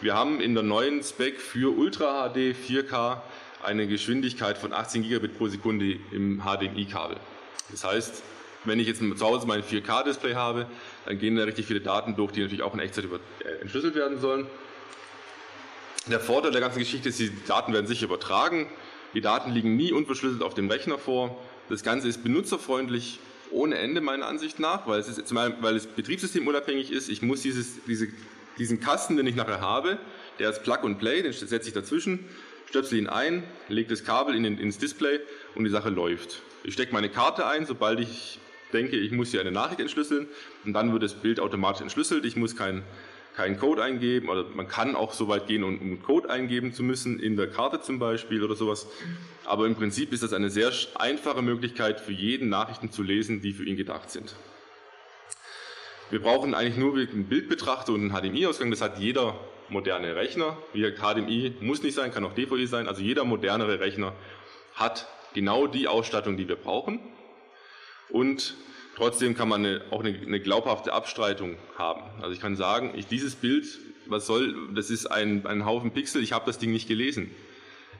Wir 0.00 0.14
haben 0.14 0.40
in 0.40 0.54
der 0.54 0.64
neuen 0.64 1.04
Spec 1.04 1.40
für 1.40 1.76
Ultra 1.76 2.28
HD 2.28 2.56
4K 2.56 3.20
eine 3.62 3.86
Geschwindigkeit 3.86 4.58
von 4.58 4.72
18 4.72 5.02
Gigabit 5.02 5.38
pro 5.38 5.46
Sekunde 5.46 5.98
im 6.10 6.42
HDMI-Kabel. 6.42 7.16
Das 7.70 7.84
heißt, 7.84 8.22
wenn 8.64 8.80
ich 8.80 8.88
jetzt 8.88 8.98
zu 9.00 9.24
Hause 9.24 9.46
mein 9.46 9.62
4K-Display 9.62 10.34
habe, 10.34 10.66
dann 11.06 11.18
gehen 11.18 11.36
da 11.36 11.44
richtig 11.44 11.66
viele 11.66 11.80
Daten 11.80 12.16
durch, 12.16 12.32
die 12.32 12.40
natürlich 12.40 12.62
auch 12.62 12.74
in 12.74 12.80
Echtzeit 12.80 13.04
äh, 13.04 13.60
entschlüsselt 13.60 13.94
werden 13.94 14.18
sollen. 14.18 14.46
Der 16.06 16.20
Vorteil 16.20 16.50
der 16.50 16.60
ganzen 16.60 16.78
Geschichte 16.78 17.10
ist, 17.10 17.18
die 17.18 17.30
Daten 17.46 17.72
werden 17.72 17.86
sicher 17.86 18.06
übertragen. 18.06 18.68
Die 19.14 19.20
Daten 19.20 19.52
liegen 19.52 19.76
nie 19.76 19.92
unverschlüsselt 19.92 20.42
auf 20.42 20.54
dem 20.54 20.70
Rechner 20.70 20.98
vor. 20.98 21.40
Das 21.68 21.82
Ganze 21.82 22.08
ist 22.08 22.22
benutzerfreundlich 22.22 23.18
ohne 23.50 23.76
Ende 23.76 24.00
meiner 24.00 24.26
Ansicht 24.26 24.60
nach, 24.60 24.86
weil 24.86 25.00
es, 25.00 25.08
ist, 25.08 25.34
weil 25.34 25.76
es 25.76 25.86
betriebssystemunabhängig 25.86 26.90
ist. 26.90 27.08
Ich 27.08 27.20
muss 27.20 27.42
dieses, 27.42 27.84
diese, 27.86 28.08
diesen 28.58 28.80
Kasten, 28.80 29.16
den 29.16 29.26
ich 29.26 29.34
nachher 29.34 29.60
habe, 29.60 29.98
der 30.38 30.50
ist 30.50 30.62
Plug 30.62 30.78
and 30.82 30.98
Play, 30.98 31.22
den 31.22 31.32
setze 31.32 31.68
ich 31.68 31.74
dazwischen, 31.74 32.28
stöpsel 32.66 32.98
ihn 32.98 33.08
ein, 33.08 33.42
lege 33.68 33.90
das 33.90 34.04
Kabel 34.04 34.34
in, 34.34 34.44
ins 34.44 34.78
Display 34.78 35.20
und 35.54 35.64
die 35.64 35.70
Sache 35.70 35.90
läuft. 35.90 36.42
Ich 36.62 36.74
stecke 36.74 36.92
meine 36.92 37.08
Karte 37.08 37.46
ein, 37.46 37.66
sobald 37.66 38.00
ich 38.00 38.38
denke, 38.72 38.96
ich 38.96 39.10
muss 39.12 39.30
hier 39.30 39.40
eine 39.40 39.50
Nachricht 39.50 39.80
entschlüsseln 39.80 40.28
und 40.64 40.72
dann 40.72 40.92
wird 40.92 41.02
das 41.02 41.14
Bild 41.14 41.40
automatisch 41.40 41.82
entschlüsselt. 41.82 42.24
Ich 42.24 42.36
muss 42.36 42.56
keinen 42.56 42.84
keinen 43.40 43.58
Code 43.58 43.82
eingeben 43.82 44.28
oder 44.28 44.44
man 44.54 44.68
kann 44.68 44.94
auch 44.94 45.14
so 45.14 45.26
weit 45.28 45.46
gehen, 45.46 45.64
um 45.64 46.02
Code 46.02 46.28
eingeben 46.28 46.74
zu 46.74 46.82
müssen, 46.82 47.18
in 47.18 47.38
der 47.38 47.48
Karte 47.48 47.80
zum 47.80 47.98
Beispiel 47.98 48.44
oder 48.44 48.54
sowas. 48.54 48.86
Aber 49.46 49.66
im 49.66 49.76
Prinzip 49.76 50.12
ist 50.12 50.22
das 50.22 50.34
eine 50.34 50.50
sehr 50.50 50.70
einfache 50.96 51.40
Möglichkeit 51.40 52.00
für 52.00 52.12
jeden 52.12 52.50
Nachrichten 52.50 52.92
zu 52.92 53.02
lesen, 53.02 53.40
die 53.40 53.54
für 53.54 53.64
ihn 53.64 53.76
gedacht 53.76 54.10
sind. 54.10 54.34
Wir 56.10 56.20
brauchen 56.20 56.54
eigentlich 56.54 56.76
nur 56.76 56.94
einen 56.98 57.24
Bildbetrachter 57.30 57.94
und 57.94 58.02
einen 58.02 58.10
HDMI-Ausgang. 58.10 58.70
Das 58.70 58.82
hat 58.82 58.98
jeder 58.98 59.40
moderne 59.70 60.16
Rechner. 60.16 60.58
Wie 60.74 60.82
HDMI 60.82 61.54
muss 61.62 61.82
nicht 61.82 61.94
sein, 61.94 62.12
kann 62.12 62.26
auch 62.26 62.34
DVI 62.34 62.66
sein. 62.66 62.88
Also 62.88 63.00
jeder 63.00 63.24
modernere 63.24 63.80
Rechner 63.80 64.12
hat 64.74 65.08
genau 65.32 65.66
die 65.66 65.88
Ausstattung, 65.88 66.36
die 66.36 66.46
wir 66.46 66.56
brauchen. 66.56 67.00
Und 68.10 68.54
trotzdem 69.00 69.34
kann 69.34 69.48
man 69.48 69.64
eine, 69.64 69.82
auch 69.90 70.00
eine, 70.00 70.10
eine, 70.14 70.40
glaubhafte 70.40 70.92
Abstreitung 70.92 71.56
haben. 71.78 72.02
Also 72.20 72.34
ich 72.34 72.40
kann 72.40 72.54
sagen, 72.54 72.92
ich, 72.94 73.06
dieses 73.06 73.34
Bild, 73.34 73.66
was 74.06 74.26
soll, 74.26 74.54
das 74.74 74.90
ist 74.90 75.06
ein, 75.06 75.46
ein 75.46 75.64
Haufen 75.64 75.92
Pixel, 75.92 76.22
ich 76.22 76.32
habe 76.32 76.44
das 76.44 76.58
Ding 76.58 76.70
nicht 76.70 76.86
gelesen. 76.86 77.30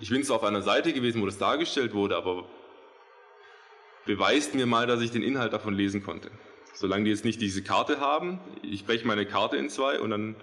Ich 0.01 0.11
bin 0.11 0.23
zwar 0.25 0.37
auf 0.37 0.45
einer 0.45 0.61
Seite 0.61 0.93
gewesen, 0.93 1.23
wo 1.23 1.27
das 1.27 1.39
dargestellt 1.39 1.95
wurde, 1.95 2.19
aber 2.19 2.45
beweist 4.05 4.55
mir 4.55 4.67
mal, 4.67 4.87
dass 4.87 5.01
ich 5.01 5.11
den 5.11 5.23
Inhalt 5.23 5.55
davon 5.55 5.73
lesen 5.73 6.03
konnte. 6.03 6.31
Solange 6.75 7.05
die 7.05 7.11
jetzt 7.11 7.25
nicht 7.25 7.41
diese 7.41 7.63
Karte 7.63 8.01
haben, 8.01 8.39
ich 8.63 8.85
breche 8.85 9.07
meine 9.07 9.25
Karte 9.25 9.57
in 9.57 9.71
zwei 9.71 10.01
und 10.01 10.11
dann 10.11 10.37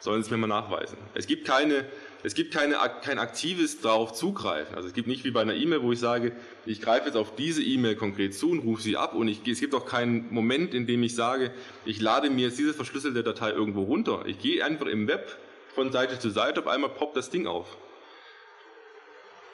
sollen 0.00 0.22
sie 0.22 0.26
es 0.26 0.30
mir 0.30 0.36
mal 0.36 0.48
nachweisen. 0.48 0.98
Es 1.14 1.26
gibt 1.26 1.46
keine 1.46 1.84
es 2.22 2.34
gibt 2.34 2.52
keine, 2.52 2.76
kein 3.02 3.18
aktives 3.18 3.80
darauf 3.80 4.12
zugreifen. 4.12 4.74
Also 4.74 4.88
es 4.88 4.94
gibt 4.94 5.08
nicht 5.08 5.24
wie 5.24 5.30
bei 5.30 5.40
einer 5.40 5.54
E-Mail, 5.54 5.82
wo 5.82 5.92
ich 5.92 5.98
sage, 5.98 6.32
ich 6.66 6.82
greife 6.82 7.06
jetzt 7.06 7.16
auf 7.16 7.34
diese 7.34 7.62
E-Mail 7.62 7.96
konkret 7.96 8.34
zu 8.34 8.50
und 8.50 8.60
rufe 8.60 8.82
sie 8.82 8.96
ab 8.96 9.14
und 9.14 9.28
ich, 9.28 9.46
es 9.46 9.60
gibt 9.60 9.74
auch 9.74 9.86
keinen 9.86 10.32
Moment, 10.32 10.74
in 10.74 10.86
dem 10.86 11.02
ich 11.02 11.14
sage, 11.14 11.50
ich 11.86 12.00
lade 12.00 12.28
mir 12.28 12.48
jetzt 12.48 12.58
diese 12.58 12.74
verschlüsselte 12.74 13.22
Datei 13.22 13.50
irgendwo 13.50 13.82
runter. 13.84 14.24
Ich 14.26 14.38
gehe 14.38 14.64
einfach 14.64 14.86
im 14.86 15.08
Web 15.08 15.38
von 15.74 15.92
Seite 15.92 16.18
zu 16.18 16.28
Seite, 16.28 16.60
auf 16.60 16.66
einmal 16.66 16.90
poppt 16.90 17.16
das 17.16 17.30
Ding 17.30 17.46
auf. 17.46 17.78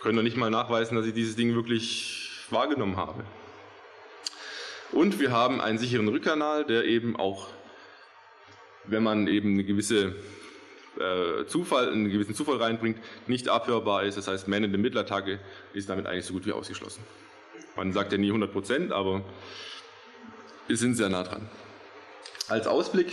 Können 0.00 0.16
doch 0.16 0.24
nicht 0.24 0.36
mal 0.36 0.50
nachweisen, 0.50 0.96
dass 0.96 1.06
ich 1.06 1.14
dieses 1.14 1.36
Ding 1.36 1.54
wirklich 1.54 2.30
wahrgenommen 2.50 2.96
habe. 2.96 3.24
Und 4.92 5.20
wir 5.20 5.30
haben 5.30 5.60
einen 5.60 5.78
sicheren 5.78 6.08
Rückkanal, 6.08 6.64
der 6.64 6.84
eben 6.84 7.16
auch, 7.16 7.48
wenn 8.86 9.02
man 9.02 9.26
eben 9.26 9.54
eine 9.54 9.64
gewisse 9.64 10.14
äh, 10.98 11.46
Zufall, 11.46 11.90
einen 11.90 12.10
gewissen 12.10 12.34
Zufall 12.34 12.56
reinbringt, 12.56 12.98
nicht 13.26 13.48
abhörbar 13.48 14.04
ist. 14.04 14.16
Das 14.16 14.28
heißt, 14.28 14.48
Man 14.48 14.64
in 14.64 14.72
the 14.72 14.78
Middle-Attacke 14.78 15.38
ist 15.74 15.88
damit 15.88 16.06
eigentlich 16.06 16.24
so 16.24 16.32
gut 16.32 16.46
wie 16.46 16.52
ausgeschlossen. 16.52 17.02
Man 17.76 17.92
sagt 17.92 18.12
ja 18.12 18.18
nie 18.18 18.28
100 18.28 18.52
Prozent, 18.52 18.92
aber 18.92 19.22
wir 20.66 20.76
sind 20.76 20.94
sehr 20.94 21.08
nah 21.08 21.22
dran. 21.22 21.48
Als 22.48 22.66
Ausblick 22.66 23.08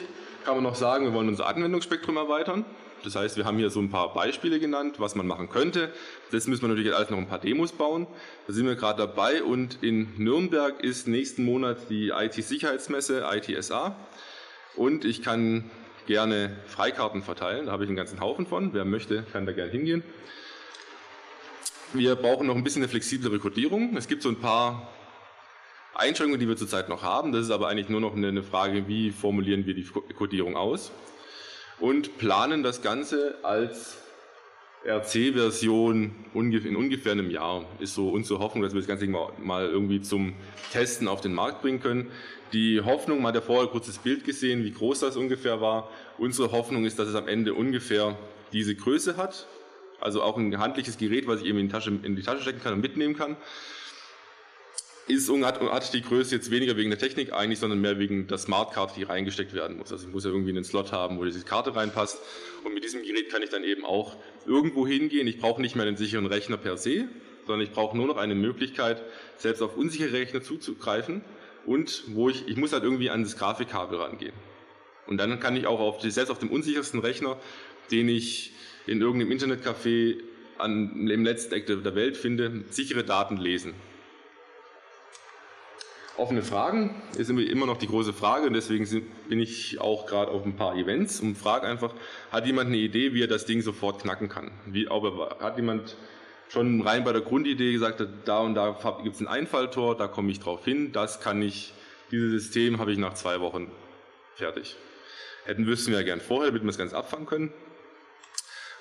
kann 0.46 0.56
man 0.56 0.64
noch 0.64 0.76
sagen, 0.76 1.06
wir 1.06 1.14
wollen 1.14 1.28
unser 1.28 1.48
Anwendungsspektrum 1.48 2.18
erweitern. 2.18 2.66
Das 3.04 3.16
heißt, 3.16 3.36
wir 3.36 3.46
haben 3.46 3.58
hier 3.58 3.70
so 3.70 3.82
ein 3.82 3.90
paar 3.90 4.14
Beispiele 4.14 4.60
genannt, 4.60 4.96
was 5.00 5.16
man 5.16 5.28
machen 5.28 5.50
könnte. 5.50 5.92
Das 6.32 6.48
müssen 6.48 6.62
wir 6.62 6.70
natürlich 6.70 6.96
alles 6.96 7.10
noch 7.10 7.18
ein 7.18 7.28
paar 7.28 7.40
Demos 7.40 7.74
bauen. 7.74 8.08
Da 8.48 8.54
sind 8.54 8.66
wir 8.66 8.76
gerade 8.76 9.00
dabei 9.00 9.44
und 9.44 9.84
in 9.84 10.08
Nürnberg 10.18 10.82
ist 10.82 11.08
nächsten 11.08 11.44
Monat 11.44 11.78
die 11.90 12.10
IT-Sicherheitsmesse, 12.10 13.26
ITSA. 13.30 13.96
Und 14.76 15.06
ich 15.06 15.22
kann 15.22 15.70
gerne 16.08 16.56
Freikarten 16.68 17.22
verteilen. 17.22 17.68
Da 17.68 17.72
habe 17.72 17.84
ich 17.84 17.90
einen 17.90 17.96
ganzen 17.96 18.20
Haufen 18.20 18.48
von. 18.48 18.74
Wer 18.74 18.86
möchte, 18.86 19.24
kann 19.32 19.46
da 19.46 19.52
gerne 19.52 19.72
hingehen. 19.72 20.04
Wir 21.94 22.16
brauchen 22.16 22.48
noch 22.48 22.56
ein 22.56 22.64
bisschen 22.64 22.82
eine 22.82 22.90
flexiblere 22.90 23.38
Codierung. 23.40 23.96
Es 23.96 24.08
gibt 24.08 24.24
so 24.24 24.30
ein 24.30 24.40
paar 24.40 24.90
Einschränkungen, 25.94 26.40
die 26.40 26.48
wir 26.48 26.58
zurzeit 26.58 26.90
noch 26.90 27.04
haben. 27.04 27.32
Das 27.32 27.46
ist 27.46 27.52
aber 27.52 27.68
eigentlich 27.68 27.90
nur 27.90 28.02
noch 28.02 28.16
eine 28.16 28.42
Frage, 28.42 28.88
wie 28.88 29.12
formulieren 29.12 29.68
wir 29.68 29.76
die 29.76 29.84
Codierung 29.84 30.58
aus. 30.58 30.92
Und 31.80 32.18
planen 32.18 32.64
das 32.64 32.82
Ganze 32.82 33.38
als 33.44 34.03
RC-Version 34.86 36.12
in 36.34 36.76
ungefähr 36.76 37.14
einem 37.14 37.30
Jahr. 37.30 37.66
Ist 37.80 37.96
so 37.96 38.10
unsere 38.10 38.40
Hoffnung, 38.40 38.64
dass 38.64 38.74
wir 38.74 38.82
das 38.82 38.88
Ganze 38.88 39.08
mal 39.08 39.68
irgendwie 39.68 40.02
zum 40.02 40.34
Testen 40.72 41.08
auf 41.08 41.22
den 41.22 41.34
Markt 41.34 41.62
bringen 41.62 41.80
können. 41.80 42.12
Die 42.52 42.82
Hoffnung, 42.82 43.22
man 43.22 43.30
hat 43.30 43.36
ja 43.36 43.42
vorher 43.42 43.64
ein 43.64 43.72
kurzes 43.72 43.98
Bild 43.98 44.26
gesehen, 44.26 44.64
wie 44.64 44.72
groß 44.72 45.00
das 45.00 45.18
ungefähr 45.18 45.62
war. 45.62 45.90
Unsere 46.18 46.52
Hoffnung 46.52 46.86
ist, 46.86 47.00
dass 47.00 47.08
es 47.08 47.16
am 47.16 47.28
Ende 47.28 47.54
ungefähr 47.54 48.18
diese 48.52 48.76
Größe 48.76 49.18
hat. 49.18 49.48
Also 50.00 50.22
auch 50.22 50.38
ein 50.38 50.60
handliches 50.60 50.98
Gerät, 50.98 51.28
was 51.28 51.42
ich 51.42 51.48
eben 51.48 51.60
in 51.60 51.68
die 51.68 51.72
Tasche, 51.72 51.92
in 52.04 52.16
die 52.16 52.22
Tasche 52.22 52.42
stecken 52.42 52.62
kann 52.62 52.74
und 52.74 52.82
mitnehmen 52.82 53.16
kann. 53.16 53.38
Ist, 55.08 55.30
hat, 55.30 55.60
hat 55.60 55.94
die 55.94 56.02
Größe 56.02 56.36
jetzt 56.36 56.50
weniger 56.50 56.78
wegen 56.78 56.90
der 56.90 56.98
Technik 56.98 57.34
eigentlich, 57.34 57.60
sondern 57.60 57.82
mehr 57.82 58.00
wegen 58.00 58.28
der 58.28 58.38
Smartcard, 58.38 58.96
die 58.96 59.04
reingesteckt 59.04 59.54
werden 59.54 59.78
muss. 59.78 59.92
Also 59.92 60.08
ich 60.08 60.14
muss 60.14 60.24
ja 60.24 60.30
irgendwie 60.30 60.52
einen 60.52 60.64
Slot 60.64 60.94
haben, 60.94 61.18
wo 61.18 61.26
diese 61.26 61.44
Karte 61.44 61.76
reinpasst. 61.76 62.20
Und 62.64 62.74
mit 62.74 62.86
diesem 62.86 63.04
Gerät 63.04 63.30
kann 63.30 63.44
ich 63.44 63.50
dann 63.50 63.66
eben 63.66 63.84
auch 63.84 64.16
irgendwo 64.46 64.88
hingehen. 64.88 65.28
Ich 65.28 65.40
brauche 65.40 65.62
nicht 65.62 65.76
mehr 65.76 65.86
einen 65.86 65.98
sicheren 65.98 66.26
Rechner 66.26 66.56
per 66.56 66.78
se, 66.78 67.10
sondern 67.46 67.68
ich 67.68 67.74
brauche 67.74 67.98
nur 67.98 68.08
noch 68.08 68.16
eine 68.16 68.34
Möglichkeit, 68.34 69.02
selbst 69.38 69.62
auf 69.62 69.76
unsichere 69.76 70.14
Rechner 70.14 70.42
zuzugreifen 70.42 71.22
und 71.66 72.04
wo 72.08 72.30
ich, 72.30 72.48
ich 72.48 72.56
muss 72.56 72.72
halt 72.72 72.84
irgendwie 72.84 73.10
an 73.10 73.24
das 73.24 73.38
Grafikkabel 73.38 74.00
rangehen. 74.00 74.34
Und 75.08 75.18
dann 75.18 75.40
kann 75.40 75.56
ich 75.56 75.68
auch 75.68 75.80
auf, 75.80 76.02
selbst 76.02 76.32
auf 76.32 76.40
dem 76.40 76.50
unsichersten 76.50 77.02
Rechner, 77.02 77.38
den 77.92 78.08
ich 78.08 78.54
in 78.88 79.02
irgendeinem 79.02 79.38
Internetcafé 79.38 80.18
an, 80.58 81.10
im 81.10 81.26
letzten 81.26 81.54
Eck 81.56 81.68
der 81.68 81.96
Welt 81.96 82.16
finde, 82.16 82.64
sichere 82.70 83.04
Daten 83.04 83.38
lesen. 83.38 83.74
Offene 86.16 86.44
Fragen 86.44 86.94
ist 87.18 87.32
immer 87.32 87.66
noch 87.66 87.78
die 87.78 87.88
große 87.88 88.14
Frage 88.14 88.46
und 88.46 88.54
deswegen 88.54 88.86
bin 89.30 89.40
ich 89.40 89.82
auch 89.82 90.06
gerade 90.06 90.30
auf 90.30 90.46
ein 90.46 90.56
paar 90.56 90.76
Events 90.76 91.20
und 91.20 91.36
frage 91.36 91.66
einfach, 91.66 91.92
hat 92.32 92.46
jemand 92.46 92.68
eine 92.68 92.78
Idee, 92.78 93.14
wie 93.16 93.24
er 93.24 93.28
das 93.28 93.46
Ding 93.46 93.64
sofort 93.64 94.04
knacken 94.04 94.30
kann? 94.30 94.52
Wie, 94.68 94.88
aber 94.88 95.38
hat 95.40 95.58
jemand 95.58 95.98
schon 96.50 96.82
rein 96.82 97.04
bei 97.04 97.14
der 97.14 97.22
Grundidee 97.22 97.74
gesagt 97.74 98.06
da 98.26 98.40
und 98.42 98.54
da 98.54 98.78
gibt 99.02 99.16
es 99.16 99.22
ein 99.22 99.28
Einfalltor, 99.28 99.98
da 99.98 100.08
komme 100.08 100.32
ich 100.32 100.40
drauf 100.40 100.64
hin, 100.64 100.92
das 100.92 101.20
kann 101.20 101.42
ich, 101.42 101.74
dieses 102.12 102.44
System 102.44 102.78
habe 102.78 102.92
ich 102.92 103.00
nach 103.00 103.16
zwei 103.16 103.40
Wochen 103.42 103.72
fertig. 104.36 104.76
Hätten 105.46 105.66
wüssten 105.66 105.92
wir 105.92 106.00
ja 106.00 106.06
gern 106.06 106.22
vorher, 106.22 106.52
damit 106.52 106.62
wir 106.62 106.68
das 106.68 106.78
Ganze 106.78 106.96
abfangen 106.96 107.26
können. 107.26 107.54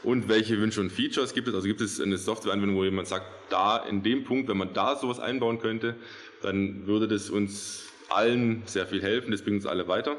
Und 0.02 0.28
welche 0.28 0.58
Wünsche 0.58 0.80
und 0.80 0.90
Features 0.90 1.32
gibt 1.32 1.48
es? 1.48 1.54
Also 1.54 1.66
gibt 1.66 1.80
es 1.80 2.00
eine 2.00 2.18
Softwareanwendung, 2.18 2.76
wo 2.76 2.84
jemand 2.84 3.06
sagt, 3.08 3.24
da 3.50 3.78
in 3.78 4.02
dem 4.02 4.24
Punkt, 4.24 4.48
wenn 4.48 4.56
man 4.56 4.74
da 4.74 4.96
sowas 4.96 5.20
einbauen 5.20 5.60
könnte, 5.60 5.96
dann 6.42 6.86
würde 6.86 7.08
das 7.08 7.30
uns 7.30 7.86
allen 8.08 8.62
sehr 8.66 8.86
viel 8.86 9.02
helfen, 9.02 9.30
das 9.30 9.42
bringt 9.42 9.56
uns 9.56 9.66
alle 9.66 9.88
weiter. 9.88 10.18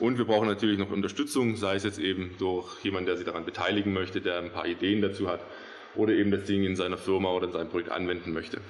Und 0.00 0.18
wir 0.18 0.24
brauchen 0.24 0.48
natürlich 0.48 0.78
noch 0.78 0.90
Unterstützung, 0.90 1.56
sei 1.56 1.76
es 1.76 1.84
jetzt 1.84 1.98
eben 1.98 2.34
durch 2.38 2.82
jemanden, 2.82 3.06
der 3.06 3.16
sich 3.16 3.26
daran 3.26 3.44
beteiligen 3.44 3.92
möchte, 3.92 4.20
der 4.20 4.38
ein 4.38 4.50
paar 4.50 4.66
Ideen 4.66 5.00
dazu 5.00 5.28
hat 5.28 5.40
oder 5.94 6.12
eben 6.12 6.30
das 6.30 6.44
Ding 6.44 6.64
in 6.64 6.74
seiner 6.74 6.98
Firma 6.98 7.30
oder 7.30 7.46
in 7.46 7.52
seinem 7.52 7.68
Projekt 7.68 7.90
anwenden 7.90 8.32
möchte. 8.32 8.60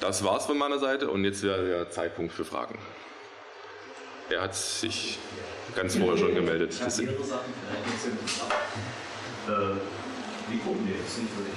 Das 0.00 0.24
war's 0.24 0.46
von 0.46 0.58
meiner 0.58 0.78
Seite 0.78 1.10
und 1.10 1.24
jetzt 1.24 1.42
wäre 1.42 1.66
der 1.66 1.90
Zeitpunkt 1.90 2.32
für 2.32 2.44
Fragen. 2.44 2.78
Er 4.28 4.42
hat 4.42 4.54
sich 4.54 5.18
ganz 5.74 5.96
vorher 5.96 6.16
schon 6.16 6.34
gemeldet. 6.34 6.74
Ich 6.74 6.80
habe 6.82 7.02
mehrere 7.02 7.24
Sachen, 7.24 7.52
äh, 9.48 9.76
die 10.52 10.58
gucken 10.58 10.86
die 10.86 10.92
jetzt 10.92 11.18
nicht 11.18 11.30
wirklich. 11.36 11.54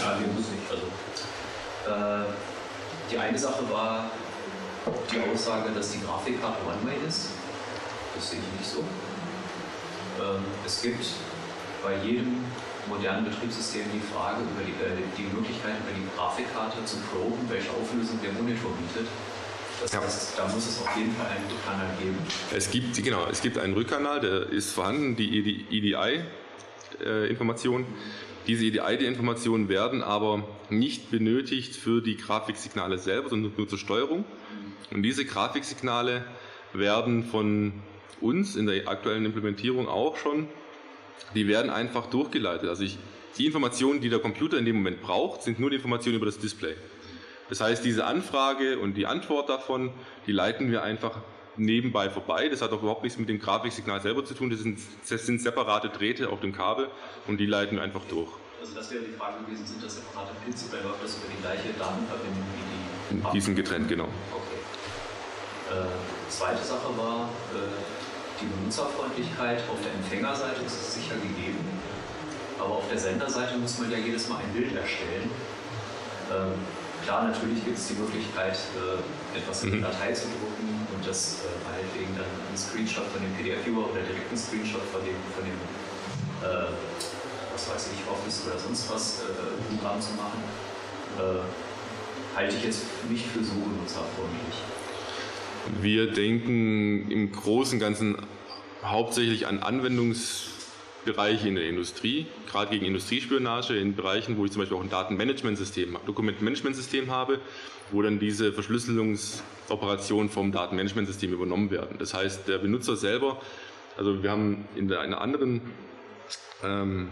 Ja, 0.00 0.18
die 0.18 0.26
muss 0.34 0.48
nicht. 0.50 0.70
Also, 0.70 0.86
äh, 1.88 2.51
die 3.12 3.18
eine 3.18 3.38
Sache 3.38 3.62
war 3.70 4.10
die 5.12 5.20
Aussage, 5.30 5.70
dass 5.74 5.92
die 5.92 6.00
Grafikkarte 6.00 6.66
One-Way 6.66 6.96
ist. 7.06 7.28
Das 8.14 8.30
sehe 8.30 8.40
ich 8.40 8.46
nicht 8.58 8.70
so. 8.70 8.80
ähm, 10.22 10.44
es 10.66 10.82
gibt 10.82 11.06
bei 11.82 11.96
jedem 12.04 12.44
modernen 12.88 13.24
Betriebssystem 13.24 13.84
die 13.92 14.00
Frage 14.12 14.42
über 14.42 14.64
die, 14.64 14.72
äh, 14.82 14.96
die 15.16 15.22
Möglichkeit, 15.34 15.76
über 15.80 15.92
die 15.94 16.04
Grafikkarte 16.16 16.84
zu 16.84 16.96
proben, 17.12 17.48
welche 17.48 17.70
Auflösung 17.70 18.20
der 18.22 18.32
Monitor 18.32 18.72
bietet. 18.72 19.06
Das 19.80 19.92
ja. 19.92 20.00
heißt, 20.00 20.36
da 20.38 20.48
muss 20.48 20.66
es 20.66 20.80
auf 20.80 20.96
jeden 20.96 21.14
Fall 21.16 21.26
einen 21.26 21.46
Rückkanal 21.50 21.94
geben. 21.98 22.18
Es 22.54 22.70
gibt, 22.70 23.02
genau, 23.02 23.26
es 23.30 23.40
gibt 23.42 23.58
einen 23.58 23.74
Rückkanal, 23.74 24.20
der 24.20 24.48
ist 24.50 24.72
vorhanden, 24.72 25.16
die 25.16 25.66
EDI-Informationen. 25.70 27.84
Äh, 27.84 27.88
Diese 28.46 28.64
EDI-Informationen 28.64 29.68
werden 29.68 30.02
aber 30.02 30.42
nicht 30.68 31.10
benötigt 31.10 31.76
für 31.76 32.00
die 32.02 32.16
Grafiksignale 32.16 32.98
selber, 32.98 33.28
sondern 33.28 33.52
nur 33.56 33.68
zur 33.68 33.78
Steuerung. 33.78 34.24
Und 34.90 35.04
diese 35.04 35.24
Grafiksignale 35.24 36.24
werden 36.72 37.24
von 37.24 37.72
uns 38.20 38.56
in 38.56 38.66
der 38.66 38.88
aktuellen 38.88 39.24
Implementierung 39.24 39.88
auch 39.88 40.16
schon, 40.16 40.48
die 41.34 41.46
werden 41.46 41.70
einfach 41.70 42.06
durchgeleitet. 42.06 42.68
Also 42.68 42.82
ich, 42.82 42.98
die 43.38 43.46
Informationen, 43.46 44.00
die 44.00 44.08
der 44.08 44.18
Computer 44.18 44.58
in 44.58 44.64
dem 44.64 44.76
Moment 44.76 45.02
braucht, 45.02 45.42
sind 45.42 45.60
nur 45.60 45.70
die 45.70 45.76
Informationen 45.76 46.16
über 46.16 46.26
das 46.26 46.38
Display. 46.38 46.74
Das 47.48 47.60
heißt, 47.60 47.84
diese 47.84 48.06
Anfrage 48.06 48.78
und 48.78 48.94
die 48.94 49.06
Antwort 49.06 49.48
davon, 49.48 49.90
die 50.26 50.32
leiten 50.32 50.70
wir 50.70 50.82
einfach 50.82 51.20
nebenbei 51.56 52.10
vorbei. 52.10 52.48
Das 52.48 52.62
hat 52.62 52.72
auch 52.72 52.80
überhaupt 52.80 53.02
nichts 53.02 53.18
mit 53.18 53.28
dem 53.28 53.38
Grafiksignal 53.38 54.00
selber 54.00 54.24
zu 54.24 54.34
tun. 54.34 54.50
Das 54.50 54.60
sind, 54.60 54.78
das 55.08 55.26
sind 55.26 55.40
separate 55.40 55.88
Drähte 55.88 56.28
auf 56.30 56.40
dem 56.40 56.52
Kabel 56.52 56.88
und 57.26 57.38
die 57.38 57.46
leiten 57.46 57.76
wir 57.76 57.82
einfach 57.82 58.02
durch. 58.08 58.30
Also 58.60 58.74
das 58.74 58.90
wäre 58.92 59.02
die 59.02 59.12
Frage 59.12 59.44
gewesen, 59.44 59.66
sind 59.66 59.82
das 59.82 59.96
separate 59.96 60.32
Pins 60.44 60.68
oder 60.70 60.82
läuft 60.82 61.02
das 61.02 61.16
über 61.16 61.26
die 61.34 61.42
gleiche 61.42 61.76
Datenverbindung 61.78 62.44
wie 62.54 63.16
die? 63.16 63.32
Die 63.32 63.40
sind 63.40 63.56
getrennt, 63.56 63.88
genau. 63.88 64.08
Okay. 64.32 65.78
Äh, 65.78 66.30
zweite 66.30 66.62
Sache 66.62 66.96
war, 66.96 67.28
äh, 67.52 67.68
die 68.40 68.46
Benutzerfreundlichkeit 68.46 69.62
auf 69.68 69.78
der 69.82 69.92
Empfängerseite 69.94 70.62
ist 70.62 70.94
sicher 70.94 71.14
gegeben, 71.16 71.58
aber 72.58 72.76
auf 72.76 72.88
der 72.88 72.98
Senderseite 72.98 73.58
muss 73.58 73.78
man 73.78 73.90
ja 73.90 73.98
jedes 73.98 74.28
Mal 74.28 74.38
ein 74.38 74.52
Bild 74.52 74.74
erstellen. 74.74 75.30
Ähm, 76.30 76.54
Klar, 77.04 77.24
natürlich 77.24 77.64
gibt 77.64 77.78
es 77.78 77.88
die 77.88 77.94
Möglichkeit, 77.94 78.56
äh, 78.78 79.38
etwas 79.38 79.64
in 79.64 79.72
die 79.72 79.76
mhm. 79.78 79.82
Datei 79.82 80.12
zu 80.12 80.26
drucken 80.26 80.71
und 81.02 81.08
das 81.08 81.42
äh, 81.42 81.68
meinetwegen 81.68 82.14
dann 82.14 82.30
einen 82.46 82.56
Screenshot 82.56 83.04
von 83.10 83.20
dem 83.20 83.34
PDF-Viewer 83.34 83.90
oder 83.90 84.02
direkt 84.02 84.28
einen 84.28 84.38
Screenshot 84.38 84.82
von 84.92 85.02
dem, 85.02 85.18
von 85.34 85.42
dem 85.42 85.58
äh, 86.46 86.70
was 87.52 87.68
weiß 87.68 87.90
ich, 87.92 88.08
Office 88.08 88.46
oder 88.46 88.58
sonst 88.58 88.88
was 88.88 89.22
äh, 89.22 89.74
Programm 89.74 90.00
zu 90.00 90.12
machen. 90.14 90.38
Äh, 91.18 92.36
halte 92.36 92.56
ich 92.56 92.64
jetzt 92.64 92.84
nicht 93.10 93.26
für 93.26 93.42
so 93.42 93.54
benutzerfreundlich. 93.54 94.56
Wir 95.80 96.10
denken 96.12 97.10
im 97.10 97.32
Großen 97.32 97.74
und 97.74 97.80
Ganzen 97.80 98.16
hauptsächlich 98.84 99.46
an 99.46 99.60
Anwendungs- 99.60 100.52
Bereiche 101.04 101.48
in 101.48 101.56
der 101.56 101.68
Industrie, 101.68 102.26
gerade 102.50 102.70
gegen 102.70 102.86
Industriespionage, 102.86 103.76
in 103.76 103.96
Bereichen, 103.96 104.36
wo 104.36 104.44
ich 104.44 104.52
zum 104.52 104.62
Beispiel 104.62 104.76
auch 104.76 104.82
ein 104.82 104.90
Datenmanagementsystem, 104.90 105.96
Dokumentmanagementsystem 106.06 107.10
habe, 107.10 107.40
wo 107.92 108.02
dann 108.02 108.18
diese 108.18 108.52
Verschlüsselungsoperationen 108.52 110.30
vom 110.30 110.50
Datenmanagementsystem 110.50 111.32
übernommen 111.32 111.70
werden. 111.70 111.96
Das 111.98 112.14
heißt, 112.14 112.48
der 112.48 112.58
Benutzer 112.58 112.96
selber, 112.96 113.40
also 113.96 114.22
wir 114.22 114.30
haben 114.30 114.64
in 114.74 114.92
einer 114.92 115.20
anderen, 115.20 115.60
ähm, 116.64 117.08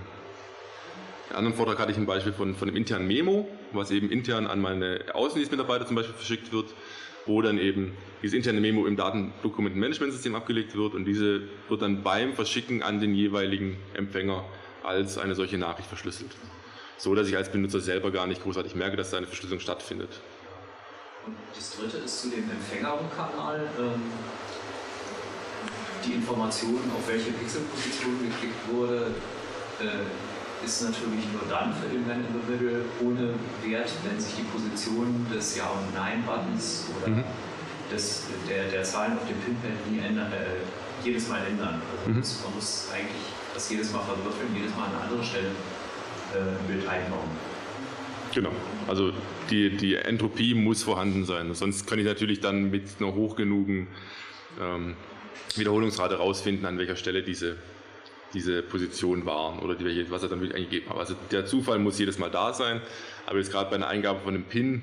in 1.31 1.37
anderen 1.37 1.57
Vortrag 1.57 1.79
hatte 1.79 1.93
ich 1.93 1.99
ein 1.99 2.07
Beispiel 2.07 2.33
von, 2.33 2.57
von 2.57 2.69
einem 2.69 2.77
internen 2.77 3.07
Memo, 3.07 3.49
was 3.73 3.93
eben 3.93 4.11
intern 4.11 4.47
an 4.49 4.61
meine 4.61 5.05
Außendienstmitarbeiter 5.13 5.87
zum 5.87 5.95
Beispiel 5.95 6.15
verschickt 6.15 6.53
wird 6.53 6.67
wo 7.27 7.43
dann 7.43 7.59
eben 7.59 7.97
dieses 8.23 8.37
interne 8.37 8.61
Memo 8.61 8.87
im 8.87 8.97
Datendokumentenmanagementsystem 8.97 10.35
abgelegt 10.35 10.75
wird 10.77 10.95
und 10.95 11.05
diese 11.05 11.43
wird 11.69 11.83
dann 11.83 12.03
beim 12.03 12.35
Verschicken 12.35 12.83
an 12.83 13.01
den 13.01 13.15
jeweiligen 13.15 13.77
Empfänger 13.95 14.45
als 14.83 15.19
eine 15.19 15.35
solche 15.35 15.59
Nachricht 15.59 15.89
verschlüsselt. 15.89 16.31
So 16.97 17.15
dass 17.15 17.29
ich 17.29 17.37
als 17.37 17.51
Benutzer 17.51 17.81
selber 17.81 18.11
gar 18.11 18.27
nicht 18.27 18.43
großartig 18.43 18.75
merke, 18.75 18.97
dass 18.97 19.11
da 19.11 19.19
eine 19.19 19.27
Verschlüsselung 19.27 19.61
stattfindet. 19.61 20.21
Und 21.27 21.37
das 21.55 21.77
dritte 21.77 21.99
ist 21.99 22.23
zu 22.23 22.29
dem 22.31 22.51
Empfängerkanal. 22.51 23.69
Ähm, 23.79 24.03
die 26.05 26.15
Information, 26.15 26.81
auf 26.97 27.07
welche 27.09 27.31
Pixelposition 27.33 28.19
geklickt 28.25 28.73
wurde, 28.73 29.13
äh, 29.81 30.65
ist 30.65 30.83
natürlich 30.83 31.25
nur 31.33 31.43
dann 31.49 31.75
für 31.75 31.89
den 31.89 32.07
Man 32.07 32.21
in 32.21 32.33
the 32.33 32.53
Middle 32.53 32.85
ohne 33.01 33.35
Wert, 33.65 33.91
wenn 34.05 34.21
sich 34.21 34.35
die 34.37 34.45
Position 34.45 35.27
des 35.33 35.57
Ja- 35.57 35.71
und 35.71 35.95
Nein-Buttons 35.95 36.87
oder 36.97 37.09
mhm. 37.09 37.25
des, 37.91 38.25
der, 38.49 38.69
der 38.69 38.83
Zahlen 38.83 39.17
auf 39.17 39.27
dem 39.27 39.37
Pinpad 39.41 39.91
nie 39.91 40.01
ändern, 40.01 40.33
äh, 40.33 40.61
jedes 41.05 41.29
Mal 41.29 41.47
ändern. 41.47 41.81
Also 42.07 42.11
mhm. 42.11 42.45
man 42.45 42.55
muss 42.57 42.89
eigentlich 42.93 43.29
das 43.55 43.71
jedes 43.71 43.93
Mal 43.93 44.01
verwürfeln, 44.01 44.55
jedes 44.55 44.75
Mal 44.77 44.85
an 44.85 44.97
eine 44.97 45.05
andere 45.05 45.25
Stelle 45.25 45.49
äh, 46.35 46.61
im 46.61 46.67
Bild 46.67 46.89
einbauen. 46.89 47.31
Genau, 48.35 48.53
also 48.87 49.13
die, 49.51 49.77
die 49.77 49.97
Entropie 49.97 50.55
muss 50.55 50.83
vorhanden 50.83 51.25
sein. 51.25 51.53
Sonst 51.55 51.87
kann 51.87 51.99
ich 51.99 52.05
natürlich 52.05 52.41
dann 52.41 52.71
mit 52.71 52.85
einer 53.01 53.15
hoch 53.15 53.35
genugen 53.35 53.89
ähm, 54.61 54.95
Wiederholungsrate 55.57 56.19
herausfinden, 56.19 56.65
an 56.65 56.79
welcher 56.79 56.97
Stelle 56.97 57.23
diese 57.23 57.57
diese 58.33 58.63
Position 58.63 59.27
waren 59.27 59.59
oder 59.59 59.75
die, 59.75 60.11
was 60.11 60.23
er 60.23 60.29
dann 60.29 60.41
wirklich 60.41 60.57
eingegeben 60.57 60.91
hat. 60.91 60.99
Also 60.99 61.15
der 61.31 61.47
Zufall 61.47 61.79
muss 61.79 61.99
jedes 61.99 62.19
Mal 62.19 62.31
da 62.31 62.53
sein, 62.53 62.81
aber 63.27 63.39
jetzt 63.39 63.51
gerade 63.51 63.71
bei 63.71 63.77
einer 63.77 63.89
Eingabe 63.89 64.21
von 64.21 64.35
einem 64.35 64.45
PIN 64.45 64.83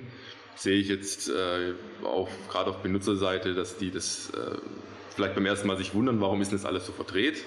sehe 0.56 0.78
ich 0.78 0.88
jetzt 0.88 1.30
äh, 1.30 1.74
auch 2.04 2.30
gerade 2.50 2.72
auf 2.72 2.78
Benutzerseite, 2.78 3.54
dass 3.54 3.78
die 3.78 3.92
das 3.92 4.32
äh, 4.32 4.58
vielleicht 5.16 5.36
beim 5.36 5.46
ersten 5.46 5.68
Mal 5.68 5.78
sich 5.78 5.94
wundern, 5.94 6.20
warum 6.20 6.42
ist 6.42 6.52
denn 6.52 6.58
das 6.58 6.66
alles 6.66 6.86
so 6.86 6.92
verdreht, 6.92 7.44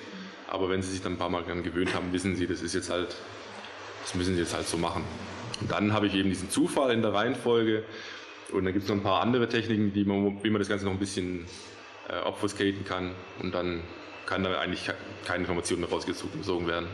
aber 0.48 0.68
wenn 0.70 0.82
sie 0.82 0.90
sich 0.90 1.02
dann 1.02 1.12
ein 1.12 1.18
paar 1.18 1.30
Mal 1.30 1.42
daran 1.42 1.62
gewöhnt 1.62 1.94
haben, 1.94 2.12
wissen 2.12 2.36
sie, 2.36 2.46
das 2.46 2.62
ist 2.62 2.74
jetzt 2.74 2.90
halt, 2.90 3.14
das 4.02 4.14
müssen 4.14 4.34
sie 4.34 4.40
jetzt 4.40 4.54
halt 4.54 4.66
so 4.66 4.78
machen. 4.78 5.04
Und 5.60 5.70
dann 5.70 5.92
habe 5.92 6.06
ich 6.06 6.14
eben 6.14 6.28
diesen 6.28 6.50
Zufall 6.50 6.92
in 6.92 7.02
der 7.02 7.12
Reihenfolge 7.12 7.84
und 8.52 8.64
dann 8.64 8.72
gibt 8.72 8.84
es 8.84 8.88
noch 8.88 8.96
ein 8.96 9.02
paar 9.02 9.20
andere 9.20 9.48
Techniken, 9.48 9.92
die 9.92 10.04
man, 10.04 10.42
wie 10.42 10.50
man 10.50 10.58
das 10.58 10.68
Ganze 10.68 10.84
noch 10.84 10.92
ein 10.92 10.98
bisschen 10.98 11.46
äh, 12.08 12.26
obfuscaten 12.26 12.84
kann 12.84 13.12
und 13.40 13.54
dann 13.54 13.82
kann 14.26 14.44
da 14.44 14.58
eigentlich 14.58 14.90
keine 15.26 15.40
Informationen 15.40 15.82
mehr 15.82 15.90
rausgezogen 15.90 16.66
werden. 16.66 16.88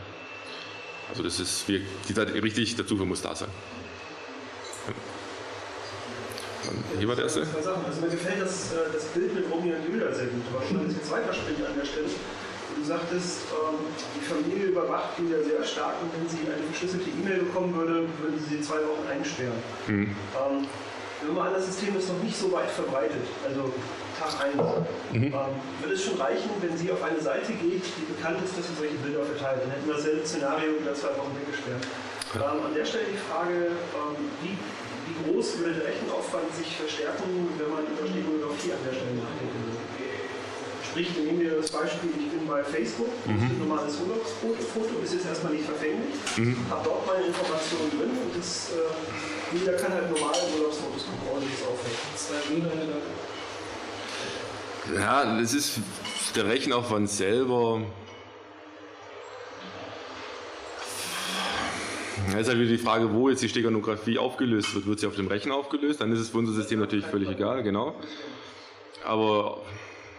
Also 1.09 1.23
das 1.23 1.39
ist, 1.39 1.67
wie 1.67 1.81
gesagt, 2.07 2.33
richtig, 2.33 2.75
der 2.75 2.85
Zufall 2.85 3.05
muss 3.05 3.21
da 3.21 3.35
sein. 3.35 3.49
Hier 6.99 7.07
war 7.07 7.15
der 7.15 7.25
erste. 7.25 7.41
Also 7.41 7.71
mir 8.01 8.09
gefällt 8.09 8.41
das, 8.41 8.73
äh, 8.73 8.91
das 8.91 9.05
Bild 9.05 9.33
mit 9.33 9.45
Romeo 9.51 9.75
und 9.75 9.87
Julia 9.87 10.11
sehr 10.13 10.27
gut, 10.27 10.41
aber 10.53 10.65
schon 10.65 10.79
ein 10.79 10.87
bisschen 10.87 11.03
zweifelspielig 11.03 11.65
an 11.65 11.75
der 11.77 11.85
Stelle. 11.85 12.07
Du 12.77 12.83
sagtest, 12.85 13.49
ähm, 13.51 13.79
die 14.15 14.23
Familie 14.23 14.69
überwacht 14.69 15.17
ihn 15.17 15.31
ja 15.31 15.41
sehr 15.41 15.63
stark 15.63 15.95
und 16.01 16.13
wenn 16.13 16.29
sie 16.29 16.45
eine 16.45 16.61
verschlüsselte 16.69 17.09
E-Mail 17.09 17.49
bekommen 17.49 17.73
würde, 17.75 18.05
würden 18.21 18.37
sie 18.37 18.57
sie 18.57 18.61
zwei 18.61 18.77
Wochen 18.85 19.07
einsperren. 19.09 19.57
Mhm. 19.87 20.15
Ähm, 20.37 20.67
Nehmen 21.21 21.35
wir 21.35 21.49
an, 21.49 21.53
das 21.53 21.65
System 21.65 21.97
ist 21.97 22.13
noch 22.13 22.21
nicht 22.21 22.37
so 22.37 22.51
weit 22.53 22.69
verbreitet, 22.69 23.25
also 23.41 23.73
Tag 24.21 24.37
1. 24.37 24.53
Mhm. 24.53 25.33
Ähm, 25.33 25.33
würde 25.81 25.95
es 25.95 26.05
schon 26.05 26.21
reichen, 26.21 26.49
wenn 26.61 26.77
Sie 26.77 26.91
auf 26.91 27.01
eine 27.01 27.19
Seite 27.19 27.53
geht, 27.53 27.81
die 27.81 28.05
bekannt 28.05 28.37
ist, 28.45 28.53
dass 28.53 28.69
Sie 28.69 28.77
solche 28.77 29.01
Bilder 29.01 29.25
verteilt? 29.25 29.65
Dann 29.65 29.71
hätten 29.73 29.87
wir 29.89 29.97
dasselbe 29.97 30.21
Szenario 30.21 30.77
wieder 30.77 30.93
zwei 30.93 31.17
Wochen 31.17 31.33
weggesperrt. 31.41 31.81
Ähm, 32.37 32.61
an 32.69 32.73
der 32.73 32.85
Stelle 32.85 33.09
die 33.09 33.17
Frage, 33.17 33.73
wie, 34.45 34.53
wie, 34.53 35.15
groß 35.25 35.57
würde 35.57 35.81
der 35.81 35.89
Rechenaufwand 35.89 36.53
sich 36.53 36.77
verstärken, 36.77 37.49
wenn 37.57 37.69
man 37.73 37.81
über 37.89 38.05
Steganografie 38.05 38.77
an 38.77 38.81
der 38.85 38.93
Stelle 38.93 39.17
nachdenken 39.17 39.57
würde? 39.65 39.76
Sprich, 40.89 41.09
wir 41.15 41.23
nehmen 41.25 41.41
wir 41.41 41.57
das 41.57 41.71
Beispiel, 41.71 42.09
ich 42.17 42.31
bin 42.31 42.47
bei 42.47 42.63
Facebook, 42.63 43.09
mhm. 43.25 43.41
ein 43.41 43.59
normales 43.59 43.97
Urlaubsfoto, 43.99 44.99
ist 45.03 45.13
jetzt 45.13 45.27
erstmal 45.27 45.53
nicht 45.53 45.65
verfänglich, 45.65 46.15
mhm. 46.37 46.57
habe 46.69 46.81
dort 46.83 47.05
meine 47.07 47.27
Informationen 47.27 47.91
drin 47.91 48.09
und 48.09 48.37
das 48.37 48.71
äh, 48.71 49.57
jeder 49.57 49.73
kann 49.73 49.93
halt 49.93 50.09
normale 50.09 50.37
Urlaubsfotos 50.55 51.05
gucken, 51.05 51.27
ohne 51.33 51.45
das 51.45 51.67
auffällt. 51.67 51.97
Zwei 52.15 52.53
Bilder 52.53 52.71
Ja, 54.93 55.39
das 55.39 55.53
ist 55.53 55.79
der 56.35 56.47
Rechenaufwand 56.47 57.09
selber. 57.09 57.81
Da 62.29 62.39
ist 62.39 62.49
halt 62.49 62.59
wieder 62.59 62.69
die 62.69 62.77
Frage, 62.77 63.13
wo 63.13 63.29
jetzt 63.29 63.41
die 63.41 63.47
Steganografie 63.47 64.17
aufgelöst 64.17 64.75
wird. 64.75 64.85
Wird 64.85 64.99
sie 64.99 65.07
auf 65.07 65.15
dem 65.15 65.27
Rechner 65.27 65.55
aufgelöst? 65.55 66.01
Dann 66.01 66.11
ist 66.11 66.19
es 66.19 66.29
für 66.29 66.39
unser 66.39 66.53
System 66.53 66.79
natürlich 66.79 67.05
völlig 67.05 67.29
egal, 67.29 67.63
genau. 67.63 67.95
Aber 69.05 69.61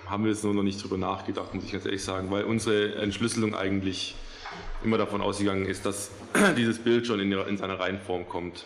haben 0.09 0.25
wir 0.25 0.31
jetzt 0.31 0.45
nur 0.45 0.55
noch 0.55 0.63
nicht 0.63 0.83
drüber 0.83 0.97
nachgedacht, 0.97 1.55
muss 1.55 1.65
ich 1.65 1.73
ganz 1.73 1.85
ehrlich 1.85 2.03
sagen, 2.03 2.31
weil 2.31 2.45
unsere 2.45 2.95
Entschlüsselung 2.97 3.55
eigentlich 3.55 4.15
immer 4.83 4.99
davon 4.99 5.21
ausgegangen 5.21 5.67
ist, 5.67 5.85
dass 5.85 6.11
dieses 6.57 6.79
Bild 6.79 7.07
schon 7.07 7.21
in, 7.21 7.33
in 7.33 7.57
seiner 7.57 7.79
Reihenform 7.79 8.29
kommt 8.29 8.65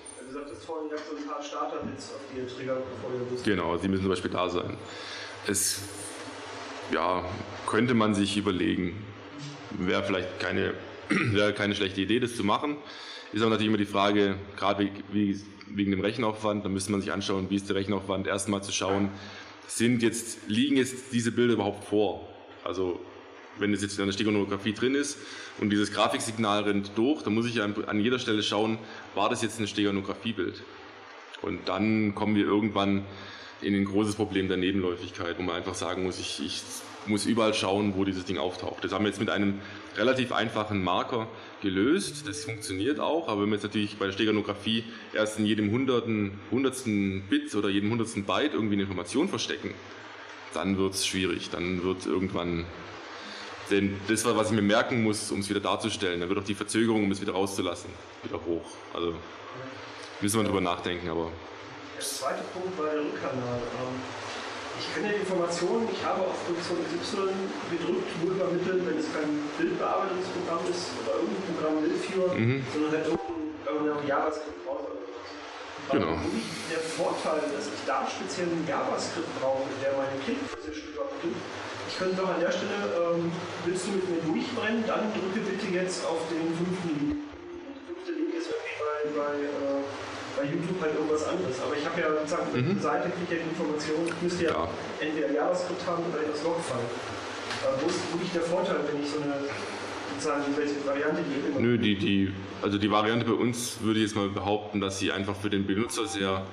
vorhin 0.65 0.89
gesagt, 0.89 1.09
so 1.11 1.17
ein 1.17 1.29
paar 1.29 1.43
Starter-Bits, 1.43 2.13
auf 2.13 2.21
die 2.33 2.41
ihr 2.41 2.49
triggert, 2.49 2.83
bevor 2.95 3.11
ihr 3.11 3.31
wisst. 3.31 3.45
Genau, 3.45 3.77
die 3.77 3.89
müssen 3.89 4.03
zum 4.03 4.11
Beispiel 4.11 4.31
da 4.31 4.49
sein. 4.49 4.77
Es 5.47 5.83
ja, 6.93 7.25
könnte 7.67 7.95
man 7.95 8.15
sich 8.15 8.37
überlegen, 8.37 9.05
wäre 9.71 10.03
vielleicht 10.03 10.39
keine, 10.41 10.75
wäre 11.09 11.53
keine 11.53 11.75
schlechte 11.75 12.01
Idee, 12.01 12.21
das 12.21 12.37
zu 12.37 12.45
machen. 12.45 12.77
Ist 13.33 13.41
aber 13.41 13.51
natürlich 13.51 13.69
immer 13.69 13.79
die 13.79 13.87
Frage, 13.87 14.37
gerade 14.57 14.91
wegen 15.11 15.91
dem 15.91 16.01
Rechenaufwand, 16.01 16.65
da 16.65 16.69
müsste 16.69 16.93
man 16.93 17.01
sich 17.01 17.13
anschauen, 17.13 17.49
wie 17.49 17.57
ist 17.57 17.69
der 17.69 17.77
Rechenaufwand, 17.77 18.27
erstmal 18.27 18.63
zu 18.63 18.73
schauen, 18.73 19.11
sind 19.67 20.03
jetzt, 20.03 20.39
liegen 20.49 20.77
jetzt 20.77 21.13
diese 21.13 21.33
Bilder 21.33 21.55
überhaupt 21.55 21.85
vor? 21.85 22.29
Also 22.65 23.01
wenn 23.59 23.73
es 23.73 23.83
jetzt 23.83 23.99
in 23.99 24.07
der 24.07 24.13
Steganografie 24.13 24.73
drin 24.73 24.95
ist 24.95 25.19
und 25.59 25.71
dieses 25.71 25.93
Grafiksignal 25.93 26.65
rennt 26.65 26.93
durch, 26.97 27.23
dann 27.23 27.35
muss 27.35 27.47
ich 27.47 27.61
an, 27.61 28.01
jeder 28.01 28.19
Stelle 28.19 28.43
schauen, 28.43 28.79
war 29.15 29.29
das 29.29 29.43
jetzt 29.43 29.61
ein 29.61 29.67
Steganografiebild? 29.67 30.63
Und 31.43 31.69
dann 31.69 32.15
kommen 32.15 32.37
wir 32.37 32.45
irgendwann 32.45 33.05
in 33.61 33.75
ein 33.75 33.85
großes 33.85 34.15
Problem 34.15 34.49
der 34.49 34.57
Nebenläufigkeit, 34.57 35.39
wo 35.39 35.43
man 35.43 35.57
einfach 35.57 35.75
sagen 35.75 36.05
muss, 36.05 36.19
ich, 36.19 36.41
ich 36.45 36.63
muss 37.07 37.27
überall 37.27 37.55
schauen, 37.55 37.95
wo 37.97 38.05
dieses 38.05 38.25
Ding 38.25 38.39
auftaucht. 38.39 38.85
Das 38.85 38.93
haben 38.93 39.05
wir 39.05 39.11
jetzt 39.11 39.21
mit 39.21 39.31
einem 39.31 39.61
relativ 39.97 40.33
einfachen 40.33 40.83
Marker 40.83 41.29
gelöst. 41.61 42.27
Das 42.27 42.45
funktioniert 42.45 43.01
auch, 43.01 43.29
aber 43.29 43.43
wenn 43.43 43.51
wir 43.51 43.57
jetzt 43.57 43.65
natürlich 43.65 43.99
bei 43.99 44.07
der 44.07 44.13
Steganografie 44.13 44.85
erst 45.13 45.39
in 45.39 45.47
jedem 45.47 45.71
hunderten, 45.71 46.39
hundertsten 46.51 47.23
Bit 47.29 47.55
oder 47.55 47.69
jedem 47.69 47.91
hundertsten 47.91 48.25
Byte 48.25 48.55
irgendwie 48.55 48.75
eine 48.75 48.83
Information 48.83 49.29
verstecken, 49.29 49.75
dann 50.55 50.79
wird 50.79 50.95
es 50.95 51.07
schwierig. 51.07 51.51
Dann 51.51 51.83
wird 51.83 52.07
irgendwann 52.07 52.67
denn 53.71 53.97
das 54.09 54.25
was 54.25 54.49
ich 54.49 54.53
mir 54.53 54.63
merken 54.63 55.03
muss, 55.03 55.31
um 55.31 55.41
es 55.41 55.49
wieder 55.49 55.61
darzustellen. 55.61 56.21
Dann 56.21 56.29
wird 56.29 56.39
auch 56.39 56.45
die 56.45 56.55
Verzögerung, 56.55 57.05
um 57.05 57.11
es 57.11 57.21
wieder 57.21 57.33
rauszulassen, 57.33 57.91
wieder 58.23 58.37
hoch. 58.45 58.65
Also 58.93 59.15
müssen 60.21 60.41
wir 60.41 60.45
drüber 60.45 60.61
nachdenken, 60.61 61.09
aber. 61.09 61.31
Der 61.97 62.05
zweite 62.05 62.43
Punkt 62.53 62.79
der 62.79 63.01
Rückkanal. 63.01 63.63
Ich 64.79 64.89
kenne 64.95 65.15
Informationen, 65.15 65.89
ich 65.93 66.03
habe 66.05 66.23
auf 66.23 66.37
Position 66.47 66.79
XY 66.85 67.33
gedrückt, 67.71 68.09
nur 68.23 68.33
übermitteln, 68.35 68.87
wenn 68.87 68.99
es 68.99 69.09
kein 69.13 69.31
Bildbearbeitungsprogramm 69.59 70.65
ist 70.69 70.93
oder 71.01 71.21
irgendein 71.21 71.45
Programm 71.49 71.77
führen, 72.01 72.33
mhm. 72.37 72.59
sondern 72.73 72.93
halt 72.93 73.07
irgendein 73.09 74.09
JavaScript-Browser. 74.09 74.95
Genau. 75.93 76.15
Der 76.71 76.83
Vorteil, 76.83 77.43
dass 77.53 77.67
ich 77.69 77.83
da 77.87 78.07
speziell 78.09 78.49
einen 78.49 78.67
JavaScript 78.67 79.29
brauche, 79.41 79.69
der 79.83 79.93
meine 79.97 80.17
Click-Position 80.25 80.95
übermittelt, 80.95 81.37
ich 81.93 81.99
könnte 81.99 82.17
doch 82.17 82.33
an 82.33 82.41
der 82.41 82.51
Stelle, 82.51 82.89
ähm, 82.97 83.31
willst 83.67 83.87
du 83.87 83.91
mit 83.93 84.09
mir 84.09 84.23
durchbrennen, 84.25 84.85
dann 84.87 85.13
drücke 85.13 85.45
bitte 85.45 85.69
jetzt 85.69 86.07
auf 86.07 86.25
den 86.33 86.49
fünften 86.57 86.89
Link. 86.89 87.21
Der 87.21 87.85
fünfte 87.85 88.13
Link 88.17 88.33
ist 88.33 88.49
irgendwie 88.49 88.81
bei, 88.81 88.97
bei 89.13 89.35
äh, 89.45 89.85
bei 90.43 90.51
YouTube 90.51 90.81
halt 90.83 90.95
irgendwas 90.95 91.25
anderes. 91.25 91.61
Aber 91.63 91.77
ich 91.77 91.87
habe 91.87 92.01
ja 92.01 92.11
sozusagen 92.11 92.51
mhm. 92.51 92.81
Seite, 92.81 93.11
kriege 93.15 93.39
ja 93.39 93.47
die 93.47 93.51
Information, 93.55 94.03
ich 94.07 94.23
müsste 94.23 94.45
ja, 94.45 94.51
ja. 94.51 94.69
entweder 94.99 95.31
JavaScript 95.31 95.87
haben 95.87 96.03
oder 96.11 96.23
das 96.27 96.43
Logfile. 96.43 96.83
Äh, 96.83 97.79
wo 97.79 97.87
ist 97.87 98.13
wirklich 98.13 98.33
der 98.33 98.43
Vorteil, 98.43 98.83
wenn 98.91 99.03
ich 99.03 99.09
so 99.09 99.23
eine 99.23 99.39
sozusagen 100.13 100.57
welche 100.57 100.85
Variante 100.87 101.23
die 101.23 101.51
immer 101.51 101.61
Nö, 101.61 101.79
die, 101.79 101.97
die, 101.97 102.33
also 102.61 102.79
die 102.79 102.91
Variante 102.91 103.25
bei 103.25 103.33
uns 103.33 103.81
würde 103.81 104.01
ich 104.01 104.07
jetzt 104.07 104.17
mal 104.17 104.29
behaupten, 104.29 104.81
dass 104.81 104.99
sie 104.99 105.13
einfach 105.13 105.37
für 105.37 105.51
den 105.51 105.67
Benutzer 105.67 106.07
sehr 106.07 106.45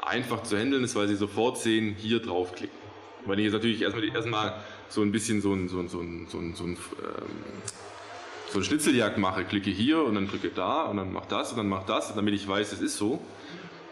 einfach 0.00 0.42
zu 0.42 0.56
handeln 0.56 0.84
ist, 0.84 0.94
weil 0.94 1.08
sie 1.08 1.16
sofort 1.16 1.58
sehen, 1.58 1.94
hier 1.96 2.20
draufklicken. 2.20 2.76
Weil 3.24 3.38
ich 3.38 3.44
jetzt 3.44 3.52
natürlich 3.52 3.82
erstmal, 3.82 4.08
erstmal 4.08 4.54
so 4.88 5.02
ein 5.02 5.12
bisschen 5.12 5.40
so 5.40 5.52
ein, 5.52 5.68
so 5.68 5.78
ein, 5.78 5.88
so 5.88 6.00
ein, 6.00 6.26
so 6.28 6.38
ein, 6.38 6.54
so 6.54 6.64
ein 6.64 6.70
ähm, 6.70 6.78
so 8.52 8.58
eine 8.58 8.66
Schnitzeljagd 8.66 9.16
mache, 9.16 9.44
klicke 9.44 9.70
hier 9.70 10.02
und 10.04 10.14
dann 10.14 10.28
drücke 10.28 10.50
da 10.50 10.82
und 10.82 10.98
dann 10.98 11.10
mache 11.10 11.26
das 11.28 11.52
und 11.52 11.56
dann 11.56 11.68
mache 11.68 11.86
das, 11.86 12.14
damit 12.14 12.34
ich 12.34 12.46
weiß, 12.46 12.72
es 12.72 12.82
ist 12.82 12.98
so, 12.98 13.18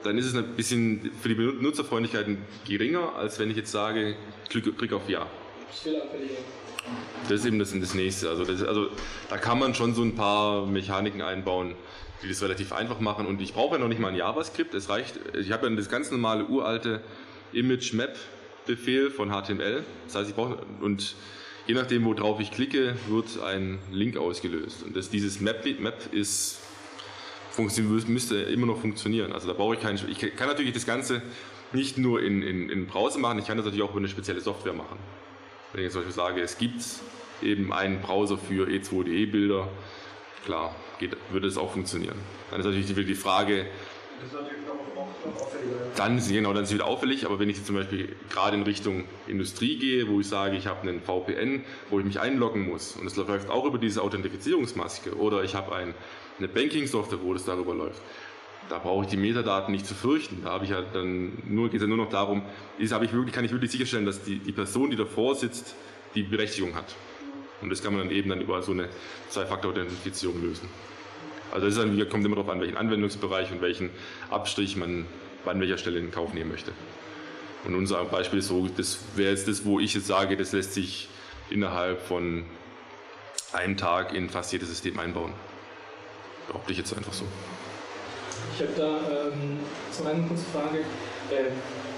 dann 0.05 0.19
ist 0.19 0.27
es 0.27 0.35
ein 0.35 0.55
bisschen 0.55 1.11
für 1.21 1.31
die 1.31 1.35
Benutzerfreundlichkeit 1.35 2.27
geringer, 2.67 3.15
als 3.17 3.39
wenn 3.39 3.51
ich 3.51 3.57
jetzt 3.57 3.73
sage, 3.73 4.17
klicke, 4.51 4.73
klicke 4.73 4.97
auf 4.97 5.09
Ja. 5.09 5.27
Das 7.29 7.41
ist 7.41 7.47
eben 7.47 7.59
das, 7.59 7.73
das 7.79 7.95
nächste. 7.95 8.29
Also, 8.29 8.45
das, 8.45 8.63
also 8.63 8.89
da 9.31 9.39
kann 9.39 9.59
man 9.59 9.75
schon 9.75 9.95
so 9.95 10.03
ein 10.03 10.15
paar 10.15 10.67
Mechaniken 10.67 11.23
einbauen, 11.23 11.75
die 12.23 12.29
das 12.29 12.43
relativ 12.43 12.73
einfach 12.73 13.01
machen. 13.01 13.27
Und 13.27 13.41
ich 13.41 13.55
brauche 13.55 13.77
ja 13.77 13.81
noch 13.81 13.89
nicht 13.89 14.01
mal 14.01 14.09
ein 14.09 14.17
JavaScript. 14.17 14.75
Es 14.75 14.89
reicht, 14.89 15.19
ich 15.39 15.53
habe 15.53 15.69
ja 15.69 15.77
das 15.77 15.89
ganz 15.89 16.11
normale 16.11 16.45
uralte 16.47 17.03
Image 17.53 17.95
Map 17.95 18.17
Befehl 18.67 19.11
von 19.11 19.31
HTML. 19.31 19.85
Das 20.07 20.17
heißt, 20.17 20.31
ich 20.31 20.37
brauche 20.37 20.59
und 20.81 21.15
Je 21.71 21.77
nachdem, 21.77 22.05
worauf 22.05 22.41
ich 22.41 22.51
klicke, 22.51 22.97
wird 23.07 23.41
ein 23.45 23.79
Link 23.93 24.17
ausgelöst. 24.17 24.83
Und 24.83 24.97
das, 24.97 25.09
dieses 25.09 25.41
Map, 25.41 25.65
Map 25.79 26.13
ist, 26.13 26.59
müsste 27.57 28.39
immer 28.39 28.67
noch 28.67 28.81
funktionieren. 28.81 29.33
Also 29.33 29.47
da 29.47 29.53
brauche 29.53 29.77
ich 29.77 29.81
keinen. 29.81 29.97
Ich 30.09 30.19
kann 30.35 30.49
natürlich 30.49 30.73
das 30.73 30.85
Ganze 30.85 31.23
nicht 31.73 31.97
nur 31.97 32.25
in, 32.25 32.43
in, 32.43 32.71
in 32.71 32.87
Browser 32.89 33.21
machen, 33.21 33.39
ich 33.39 33.47
kann 33.47 33.57
das 33.57 33.67
natürlich 33.67 33.85
auch 33.85 33.91
über 33.91 34.01
eine 34.01 34.09
spezielle 34.09 34.41
Software 34.41 34.73
machen. 34.73 34.99
Wenn 35.71 35.83
ich 35.83 35.85
jetzt 35.85 35.93
zum 35.93 36.03
Beispiel 36.03 36.17
sage, 36.17 36.41
es 36.41 36.59
gibt 36.59 36.83
eben 37.41 37.73
einen 37.73 38.01
Browser 38.01 38.37
für 38.37 38.67
E2DE-Bilder, 38.67 39.69
klar, 40.45 40.75
geht, 40.99 41.17
würde 41.31 41.47
es 41.47 41.57
auch 41.57 41.71
funktionieren. 41.71 42.19
Dann 42.51 42.59
ist 42.59 42.67
natürlich 42.67 43.07
die 43.07 43.15
Frage, 43.15 43.67
das 44.21 44.27
ist 44.27 44.35
natürlich 44.35 44.67
dann, 45.97 46.19
genau, 46.27 46.53
dann 46.53 46.63
ist 46.63 46.71
es 46.71 46.75
wieder 46.75 46.87
auffällig, 46.87 47.27
aber 47.27 47.39
wenn 47.39 47.51
ich 47.51 47.65
zum 47.65 47.77
Beispiel 47.77 48.15
gerade 48.31 48.57
in 48.57 48.63
Richtung 48.63 49.05
Industrie 49.27 49.79
gehe, 49.79 50.09
wo 50.09 50.21
ich 50.21 50.29
sage, 50.29 50.57
ich 50.57 50.67
habe 50.67 50.89
einen 50.89 51.01
VPN, 51.01 51.65
wo 51.91 51.99
ich 51.99 52.05
mich 52.05 52.21
einloggen 52.21 52.69
muss 52.69 52.97
und 52.97 53.07
es 53.07 53.17
läuft 53.17 53.51
auch 53.51 53.65
über 53.65 53.79
diese 53.79 54.03
Authentifizierungsmaske 54.03 55.17
oder 55.17 55.45
ich 55.45 55.55
habe 55.55 55.75
ein, 55.75 55.95
eine 56.39 56.49
Banking-Software, 56.49 57.19
wo 57.23 57.35
das 57.35 57.45
darüber 57.45 57.75
läuft, 57.75 58.01
da 58.71 58.79
brauche 58.79 59.05
ich 59.05 59.11
die 59.11 59.17
Metadaten 59.17 59.73
nicht 59.73 59.85
zu 59.85 59.95
fürchten. 59.95 60.43
Da 60.45 60.51
habe 60.51 60.65
ich 60.65 60.71
ja 60.71 60.81
dann 60.81 61.33
nur, 61.47 61.69
geht 61.69 61.77
es 61.77 61.83
ja 61.83 61.89
nur 61.89 61.97
noch 61.97 62.09
darum, 62.09 62.43
ist, 62.79 62.93
ich 62.93 63.13
wirklich, 63.13 63.35
kann 63.35 63.45
ich 63.45 63.53
wirklich 63.53 63.71
sicherstellen, 63.71 64.07
dass 64.07 64.23
die, 64.23 64.39
die 64.39 64.53
Person, 64.53 64.91
die 64.91 64.97
davor 64.97 65.35
sitzt, 65.35 65.75
die 66.15 66.23
Berechtigung 66.23 66.75
hat. 66.75 66.95
Und 67.61 67.71
das 67.71 67.83
kann 67.83 67.93
man 67.93 68.07
dann 68.07 68.17
eben 68.17 68.31
dann 68.31 68.41
über 68.41 68.63
so 68.63 68.73
eine 68.73 68.89
Zwei-Faktor-Authentifizierung 69.29 70.41
lösen. 70.41 70.69
Also 71.53 71.67
es 71.67 72.09
kommt 72.09 72.25
immer 72.25 72.37
darauf 72.37 72.51
an, 72.51 72.61
welchen 72.61 72.77
Anwendungsbereich 72.77 73.51
und 73.51 73.61
welchen 73.61 73.91
Abstrich 74.31 74.77
man 74.77 75.07
an 75.47 75.61
welcher 75.61 75.79
Stelle 75.79 75.99
in 75.99 76.11
Kauf 76.11 76.33
nehmen 76.35 76.51
möchte. 76.51 76.73
Und 77.65 77.75
unser 77.75 78.05
Beispiel 78.05 78.39
ist 78.39 78.49
so, 78.49 78.69
das 78.69 78.99
wäre 79.17 79.31
jetzt 79.31 79.49
das, 79.49 79.65
wo 79.65 79.81
ich 79.81 79.95
jetzt 79.95 80.07
sage, 80.07 80.37
das 80.37 80.53
lässt 80.53 80.75
sich 80.75 81.09
innerhalb 81.51 82.01
von 82.01 82.45
einem 83.53 83.77
Tag 83.77 84.15
in 84.15 84.31
fast 84.31 84.53
jedes 84.53 84.69
System 84.69 84.99
einbauen. 84.99 85.33
Behaupte 86.47 86.73
ich 86.73 86.79
jetzt 86.79 86.97
einfach 86.97 87.13
so. 87.13 87.25
Ich 88.55 88.63
habe 88.63 88.73
da 88.77 89.29
ähm, 89.29 89.59
so 89.91 90.05
eine 90.05 90.23
kurze 90.27 90.45
Frage. 90.53 90.79
Äh, 90.79 91.51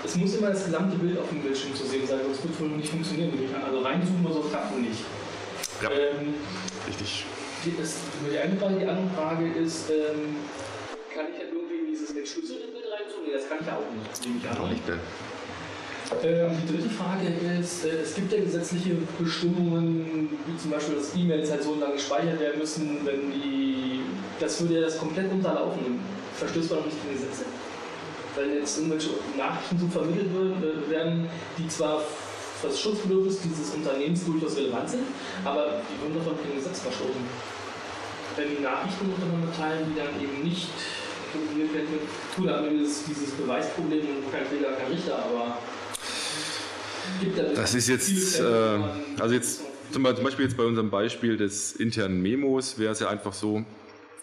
es 0.04 0.16
muss 0.16 0.34
immer 0.34 0.48
das 0.48 0.64
gesamte 0.64 0.96
Bild 0.96 1.18
auf 1.18 1.28
dem 1.28 1.42
Bildschirm 1.42 1.74
zu 1.74 1.86
sehen 1.86 2.06
sein, 2.06 2.20
sonst 2.24 2.42
wird 2.42 2.54
es 2.54 2.60
wohl 2.60 2.68
nicht 2.68 2.88
funktionieren. 2.88 3.32
Also 3.64 3.80
reinzoomen 3.80 4.26
oder 4.26 4.34
so 4.34 4.40
klappt 4.42 4.72
wohl 4.72 4.80
nicht. 4.80 5.00
Ja, 5.80 5.90
ähm, 5.90 6.34
richtig. 6.88 7.24
Die, 7.64 7.81
ist, 7.81 7.98
die 8.29 8.37
eine 8.38 8.57
Frage, 8.57 8.75
die 8.81 8.87
andere 8.87 9.09
Frage 9.14 9.46
ist, 9.53 9.88
ähm, 9.90 10.35
kann 11.14 11.27
ich 11.31 11.38
halt 11.38 11.53
irgendwie 11.55 11.92
dieses 11.92 12.11
entschlüsselte 12.11 12.66
Bild 12.75 12.87
reinzoomen? 12.90 13.27
Nee, 13.27 13.35
das 13.35 13.48
kann 13.48 13.59
ich 13.61 13.66
ja 13.68 13.77
auch 13.79 13.87
nicht, 13.94 14.27
nehme 14.27 14.38
ich 14.42 14.51
an. 14.51 14.59
Auch 14.59 14.68
nicht, 14.68 14.88
ne? 14.88 14.98
Ähm, 16.25 16.51
die 16.61 16.72
dritte 16.75 16.90
Frage 16.90 17.29
ist, 17.61 17.85
äh, 17.85 18.03
es 18.03 18.16
gibt 18.16 18.33
ja 18.33 18.40
gesetzliche 18.40 18.96
Bestimmungen, 19.16 20.29
wie 20.44 20.57
zum 20.59 20.72
Beispiel, 20.72 20.96
dass 20.96 21.14
E-Mails 21.14 21.51
halt 21.53 21.62
so 21.62 21.77
lange 21.77 21.94
gespeichert 21.94 22.40
werden 22.40 22.59
müssen, 22.59 23.01
wenn 23.05 23.31
die, 23.31 24.01
das 24.40 24.61
würde 24.61 24.75
ja 24.75 24.81
das 24.81 24.98
komplett 24.98 25.31
unterlaufen. 25.31 26.01
Verstößt 26.37 26.70
man 26.72 26.85
nicht 26.85 26.96
die 27.07 27.14
Gesetze? 27.14 27.44
Wenn 28.35 28.59
jetzt 28.59 28.77
irgendwelche 28.77 29.11
Nachrichten 29.38 29.79
so 29.79 29.87
vermittelt 29.87 30.27
äh, 30.27 30.90
werden, 30.90 31.29
die 31.57 31.68
zwar 31.68 32.03
das 32.62 32.81
Schutzbedürfnis 32.81 33.40
dieses 33.40 33.75
Unternehmens 33.75 34.25
durchaus 34.25 34.57
relevant 34.57 34.88
sind, 34.88 35.05
aber 35.44 35.83
die 35.88 36.01
würden 36.03 36.14
doch 36.14 36.25
von 36.25 36.37
dem 36.48 36.57
Gesetz 36.57 36.81
verstoßen. 36.81 37.22
Wenn 38.37 38.57
die 38.57 38.62
Nachrichten 38.62 39.11
untereinander 39.12 39.53
teilen, 39.57 39.92
die 39.92 39.98
dann 39.98 40.09
eben 40.20 40.42
nicht 40.42 40.68
kontrolliert 41.33 41.75
werden 41.75 41.88
gut, 42.37 42.46
dann 42.46 42.57
haben 42.57 42.70
wir 42.70 42.79
dieses, 42.79 43.05
dieses 43.05 43.31
Beweisproblem 43.33 44.01
und 44.01 44.33
kein 44.33 44.48
Kläger, 44.48 44.72
kein 44.72 44.92
Richter, 44.92 45.18
aber 45.18 45.59
gibt 47.20 47.38
da 47.38 47.42
Das 47.42 47.75
ist 47.75 47.88
jetzt, 47.88 48.40
äh, 48.40 48.79
also 49.18 49.35
jetzt 49.35 49.62
zum 49.90 50.03
Beispiel 50.03 50.46
jetzt 50.46 50.57
bei 50.57 50.64
unserem 50.64 50.90
Beispiel 50.90 51.37
des 51.37 51.72
internen 51.72 52.22
Memos 52.22 52.79
wäre 52.79 52.92
es 52.92 53.01
ja 53.01 53.09
einfach 53.09 53.35
so, 53.35 53.64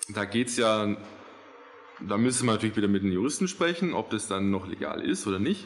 da 0.10 0.26
geht 0.26 0.48
es 0.48 0.58
ja 0.58 0.96
da 2.08 2.18
müsste 2.18 2.46
man 2.46 2.56
natürlich 2.56 2.78
wieder 2.78 2.88
mit 2.88 3.04
den 3.04 3.12
Juristen 3.12 3.48
sprechen, 3.48 3.94
ob 3.94 4.10
das 4.10 4.28
dann 4.28 4.52
noch 4.52 4.68
legal 4.68 5.02
ist 5.02 5.28
oder 5.28 5.40
nicht. 5.40 5.66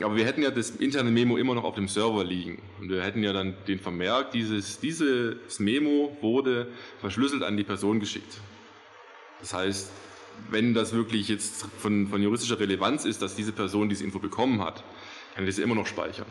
Aber 0.00 0.16
wir 0.16 0.24
hätten 0.24 0.42
ja 0.42 0.50
das 0.50 0.70
interne 0.70 1.10
Memo 1.10 1.36
immer 1.36 1.54
noch 1.54 1.64
auf 1.64 1.74
dem 1.74 1.86
Server 1.86 2.24
liegen. 2.24 2.62
Und 2.80 2.88
wir 2.88 3.02
hätten 3.02 3.22
ja 3.22 3.32
dann 3.32 3.54
den 3.68 3.78
Vermerk, 3.78 4.30
dieses, 4.30 4.80
dieses 4.80 5.58
Memo 5.58 6.16
wurde 6.20 6.68
verschlüsselt 7.00 7.42
an 7.42 7.56
die 7.56 7.64
Person 7.64 8.00
geschickt. 8.00 8.40
Das 9.40 9.52
heißt, 9.52 9.90
wenn 10.50 10.72
das 10.72 10.94
wirklich 10.94 11.28
jetzt 11.28 11.66
von, 11.78 12.08
von 12.08 12.22
juristischer 12.22 12.58
Relevanz 12.58 13.04
ist, 13.04 13.20
dass 13.20 13.36
diese 13.36 13.52
Person 13.52 13.90
diese 13.90 14.04
Info 14.04 14.18
bekommen 14.18 14.62
hat, 14.62 14.82
kann 15.34 15.44
ich 15.44 15.56
das 15.56 15.62
immer 15.62 15.74
noch 15.74 15.86
speichern. 15.86 16.26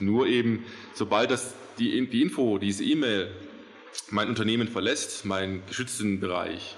Nur 0.00 0.26
eben, 0.26 0.64
sobald 0.94 1.30
das 1.30 1.54
die, 1.78 2.06
die 2.08 2.22
Info, 2.22 2.58
diese 2.58 2.84
E-Mail, 2.84 3.30
mein 4.10 4.28
Unternehmen 4.28 4.68
verlässt, 4.68 5.24
meinen 5.24 5.62
geschützten 5.66 6.20
Bereich, 6.20 6.76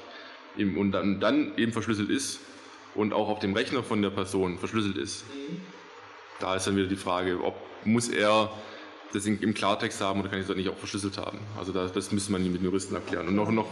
und 0.57 0.93
dann, 0.93 1.21
dann 1.21 1.57
eben 1.57 1.73
verschlüsselt 1.73 2.11
ist 2.11 2.41
und 2.95 3.13
auch 3.13 3.29
auf 3.29 3.39
dem 3.39 3.55
Rechner 3.55 3.83
von 3.83 4.03
der 4.03 4.11
Person 4.11 4.59
verschlüsselt 4.59 4.97
ist, 4.97 5.25
mhm 5.29 5.57
da 6.41 6.57
ist 6.57 6.67
dann 6.67 6.77
wieder 6.77 6.89
die 6.89 6.97
Frage, 6.97 7.43
ob 7.43 7.55
muss 7.85 8.09
er 8.09 8.51
das 9.13 9.27
im 9.27 9.55
Klartext 9.55 10.01
haben 10.01 10.21
oder 10.21 10.29
kann 10.29 10.41
ich 10.41 10.47
das 10.47 10.57
nicht 10.57 10.69
auch 10.69 10.77
verschlüsselt 10.77 11.19
haben. 11.19 11.39
Also 11.59 11.73
das, 11.73 11.93
das 11.93 12.13
müsste 12.13 12.33
man 12.33 12.43
mit 12.45 12.61
den 12.61 12.65
Juristen 12.65 12.95
erklären. 12.95 13.29
Und 13.29 13.35
noch, 13.35 13.51
noch, 13.51 13.67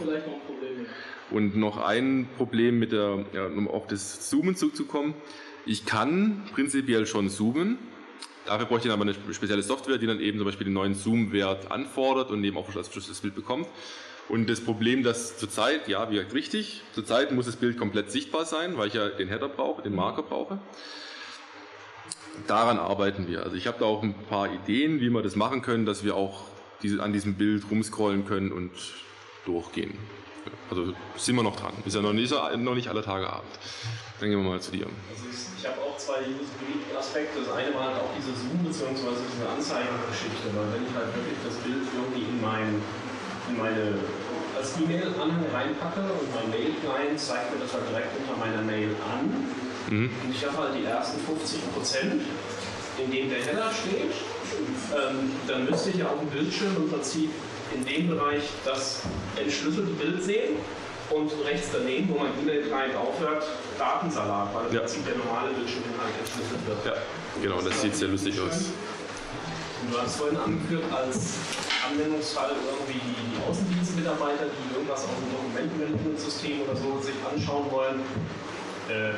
und 1.31 1.55
noch 1.55 1.77
ein 1.77 2.27
Problem 2.37 2.79
mit 2.79 2.91
der, 2.91 3.25
ja, 3.33 3.45
um 3.45 3.67
auf 3.67 3.87
das 3.87 4.29
Zoomen 4.29 4.55
zuzukommen. 4.55 5.13
Ich 5.65 5.85
kann 5.85 6.43
prinzipiell 6.53 7.05
schon 7.05 7.29
zoomen, 7.29 7.77
Dafür 8.45 8.65
bräuchte 8.65 8.87
ich 8.87 8.91
dann 8.91 8.99
aber 8.99 9.11
eine 9.11 9.33
spezielle 9.33 9.61
Software, 9.61 9.99
die 9.99 10.07
dann 10.07 10.19
eben 10.19 10.39
zum 10.39 10.45
Beispiel 10.45 10.65
den 10.65 10.73
neuen 10.73 10.95
Zoom-Wert 10.95 11.71
anfordert 11.71 12.31
und 12.31 12.43
eben 12.43 12.57
auch 12.57 12.67
das 12.73 12.89
Bild 12.89 13.35
bekommt. 13.35 13.67
Und 14.27 14.49
das 14.49 14.61
Problem, 14.61 15.03
dass 15.03 15.37
zurzeit, 15.37 15.87
ja, 15.87 16.09
wie 16.09 16.15
gesagt, 16.15 16.33
richtig, 16.33 16.81
zurzeit 16.93 17.31
muss 17.31 17.45
das 17.45 17.57
Bild 17.57 17.77
komplett 17.77 18.09
sichtbar 18.11 18.45
sein, 18.45 18.75
weil 18.75 18.87
ich 18.87 18.95
ja 18.95 19.09
den 19.09 19.27
Header 19.27 19.49
brauche, 19.49 19.83
den 19.83 19.93
Marker 19.93 20.23
brauche. 20.23 20.59
Daran 22.47 22.79
arbeiten 22.79 23.27
wir. 23.27 23.43
Also 23.43 23.55
ich 23.55 23.67
habe 23.67 23.77
da 23.79 23.85
auch 23.85 24.03
ein 24.03 24.13
paar 24.29 24.51
Ideen, 24.51 24.99
wie 24.99 25.09
wir 25.09 25.21
das 25.21 25.35
machen 25.35 25.61
können, 25.61 25.85
dass 25.85 26.03
wir 26.03 26.15
auch 26.15 26.43
diese, 26.81 27.01
an 27.03 27.13
diesem 27.13 27.35
Bild 27.35 27.63
rumscrollen 27.69 28.25
können 28.25 28.51
und 28.51 28.71
durchgehen. 29.45 29.97
Also 30.69 30.93
sind 31.17 31.35
wir 31.35 31.43
noch 31.43 31.55
dran. 31.59 31.73
Ist 31.85 31.95
ja 31.95 32.01
noch 32.01 32.13
nicht, 32.13 32.31
noch 32.31 32.75
nicht 32.75 32.87
alle 32.87 33.03
Tage 33.03 33.27
Abend. 33.31 33.49
Dann 34.19 34.29
gehen 34.29 34.41
wir 34.43 34.49
mal 34.49 34.59
zu 34.61 34.71
dir. 34.71 34.85
Also 34.85 35.25
ich 35.31 35.65
habe 35.67 35.79
auch 35.81 35.97
zwei 35.97 36.25
Aspekte. 36.97 37.39
Das 37.39 37.55
eine 37.55 37.73
war 37.73 37.85
halt 37.93 37.97
auch 37.97 38.11
diese 38.17 38.31
Zoom- 38.35 38.63
bzw. 38.63 39.15
diese 39.31 39.47
Anzeigengeschichte, 39.49 40.47
weil 40.55 40.67
wenn 40.75 40.83
ich 40.87 40.93
halt 40.95 41.07
wirklich 41.15 41.39
das 41.45 41.55
Bild 41.63 41.83
irgendwie 41.95 42.27
in, 42.27 42.41
mein, 42.41 42.81
in 43.49 43.57
meine 43.57 43.95
als 44.57 44.75
E-Mail-Anhang 44.75 45.45
reinpacke 45.53 46.03
und 46.03 46.27
mein 46.35 46.49
Mail-Client 46.51 47.15
zeigt 47.19 47.55
mir 47.55 47.63
das 47.63 47.71
halt 47.73 47.87
direkt 47.89 48.11
unter 48.19 48.35
meiner 48.35 48.61
Mail 48.61 48.91
an. 49.07 49.31
Mhm. 49.89 50.09
Und 50.23 50.31
ich 50.31 50.45
habe 50.45 50.57
halt 50.57 50.75
die 50.75 50.85
ersten 50.85 51.19
50 51.19 51.73
Prozent, 51.73 52.21
in 52.97 53.11
denen 53.11 53.29
der 53.29 53.39
Header 53.39 53.71
steht. 53.71 54.13
Ähm, 54.93 55.31
dann 55.47 55.65
müsste 55.65 55.91
ich 55.91 55.97
ja 55.97 56.07
auf 56.07 56.19
dem 56.19 56.29
Bildschirm 56.29 56.75
im 56.77 56.89
Prinzip 56.89 57.29
in 57.73 57.85
dem 57.85 58.07
Bereich 58.07 58.43
das 58.65 59.01
entschlüsselte 59.35 59.91
Bild 59.91 60.23
sehen 60.23 60.57
und 61.09 61.31
rechts 61.45 61.69
daneben, 61.73 62.09
wo 62.09 62.19
mein 62.19 62.33
E-Mail-Client 62.41 62.95
aufhört, 62.95 63.45
Datensalat, 63.77 64.53
weil 64.53 64.67
im 64.67 64.73
ja. 64.73 64.79
Prinzip 64.81 65.05
der 65.05 65.17
normale 65.17 65.49
Bildschirminhalt 65.53 66.13
entschlüsselt 66.17 66.61
wird. 66.65 66.85
Ja, 66.85 66.93
genau, 67.41 67.55
das, 67.57 67.65
das 67.65 67.81
sieht 67.81 67.95
sehr 67.95 68.09
lustig 68.09 68.39
aus. 68.39 68.73
Und 69.81 69.93
du 69.93 69.97
hast 70.01 70.17
vorhin 70.17 70.37
angeführt, 70.37 70.83
als 70.91 71.39
Anwendungsfall 71.87 72.51
irgendwie 72.51 72.99
die 72.99 73.37
Außendienstmitarbeiter, 73.49 74.51
die 74.51 74.75
irgendwas 74.75 75.01
aus 75.01 75.17
dem 75.17 75.31
Dokumentenmanagementsystem 75.33 76.61
oder 76.61 76.75
so 76.75 76.99
sich 77.01 77.15
anschauen 77.25 77.71
wollen. 77.71 78.01
Äh, 78.89 79.13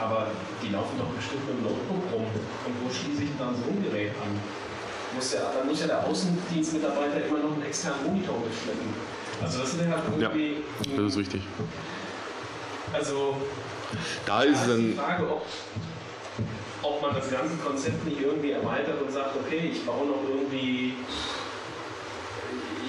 aber 0.00 0.28
die 0.62 0.72
laufen 0.72 0.96
doch 0.98 1.12
bestimmt 1.12 1.44
mit 1.46 1.60
dem 1.60 1.64
Notebook 1.64 2.08
rum. 2.12 2.24
Und 2.24 2.74
wo 2.82 2.88
schließe 2.88 3.24
ich 3.24 3.36
dann 3.38 3.54
so 3.54 3.68
ein 3.68 3.84
Gerät 3.84 4.12
an? 4.16 4.40
muss 5.14 5.32
ja, 5.32 5.40
dann 5.56 5.66
muss 5.66 5.80
ja 5.80 5.86
der 5.86 6.06
Außendienstmitarbeiter 6.06 7.24
immer 7.26 7.38
noch 7.38 7.52
einen 7.52 7.62
externen 7.62 8.04
Monitor 8.04 8.38
mitschleppen. 8.40 8.94
Also 9.42 9.60
das 9.60 9.74
ist 9.74 9.80
halt 9.80 10.02
irgendwie. 10.18 10.52
Ja, 10.54 10.96
das 10.96 11.12
ist 11.12 11.18
richtig. 11.18 11.42
Also 12.92 13.36
da 14.26 14.42
ist 14.42 14.62
da 14.62 14.68
dann 14.68 14.78
die 14.78 14.92
Frage, 14.92 15.28
ob, 15.28 15.46
ob 16.82 17.02
man 17.02 17.14
das 17.14 17.30
ganze 17.30 17.56
Konzept 17.56 18.04
nicht 18.04 18.20
irgendwie 18.20 18.52
erweitert 18.52 19.00
und 19.00 19.12
sagt, 19.12 19.36
okay, 19.36 19.70
ich 19.72 19.84
baue 19.84 20.06
noch 20.06 20.22
irgendwie 20.28 20.94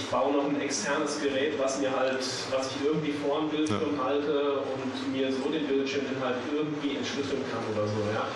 ich 0.05 0.11
baue 0.11 0.33
noch 0.33 0.45
ein 0.45 0.61
externes 0.61 1.19
Gerät, 1.19 1.53
was 1.57 1.79
mir 1.79 1.89
halt, 1.89 2.21
was 2.51 2.67
ich 2.69 2.85
irgendwie 2.85 3.13
vor 3.13 3.39
dem 3.39 3.49
Bildschirm 3.49 3.97
ja. 3.97 4.03
halte 4.03 4.59
und 4.61 5.11
mir 5.11 5.31
so 5.31 5.49
den 5.49 5.65
Bildschirminhalt 5.65 6.35
irgendwie 6.53 6.97
entschlüsseln 6.97 7.41
kann 7.49 7.63
oder 7.73 7.87
so. 7.87 7.97
Ja. 8.13 8.27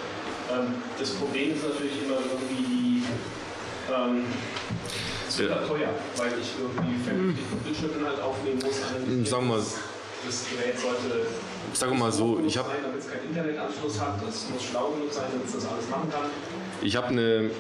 Ähm, 0.57 0.73
das 0.97 1.11
Problem 1.11 1.53
ist 1.53 1.63
natürlich 1.63 2.01
immer 2.03 2.17
irgendwie 2.25 2.63
die 2.65 3.03
ähm, 3.93 4.25
super 5.29 5.61
ja. 5.61 5.67
teuer, 5.67 5.89
weil 6.17 6.33
ich 6.41 6.49
irgendwie 6.57 7.03
vernünftig 7.03 7.45
hm. 7.51 7.59
Bildschirminhalt 7.59 8.19
aufnehmen 8.19 8.59
muss. 8.65 8.81
Hm, 9.05 9.25
sagen 9.25 9.47
wir 9.47 9.57
mal, 9.57 9.61
das 9.61 10.45
Gerät 10.49 10.79
sollte 10.79 11.27
Sag 11.73 11.93
mal 11.93 12.11
so, 12.11 12.41
ich 12.45 12.57
habe 12.57 12.69
damit 12.81 12.99
es 12.99 13.11
keinen 13.11 13.29
Internetanschluss 13.29 14.01
hat, 14.01 14.15
das 14.25 14.49
muss 14.49 14.63
schlau 14.63 14.89
genug 14.89 15.13
sein, 15.13 15.25
damit 15.31 15.45
es 15.45 15.53
das 15.53 15.67
alles 15.67 15.87
machen 15.87 16.09
kann. 16.11 16.25
Ich 16.81 16.95
habe 16.95 17.07
eine, 17.09 17.51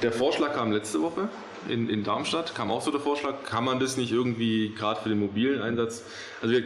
der 0.00 0.12
Vorschlag 0.12 0.54
kam 0.54 0.72
letzte 0.72 1.02
Woche 1.02 1.28
in, 1.68 1.88
in 1.88 2.04
Darmstadt, 2.04 2.54
kam 2.54 2.70
auch 2.70 2.82
so 2.82 2.90
der 2.90 3.00
Vorschlag, 3.00 3.44
kann 3.44 3.64
man 3.64 3.80
das 3.80 3.96
nicht 3.96 4.12
irgendwie 4.12 4.74
gerade 4.76 5.00
für 5.00 5.08
den 5.08 5.20
mobilen 5.20 5.60
Einsatz, 5.60 6.04
also 6.42 6.54
wir, 6.54 6.64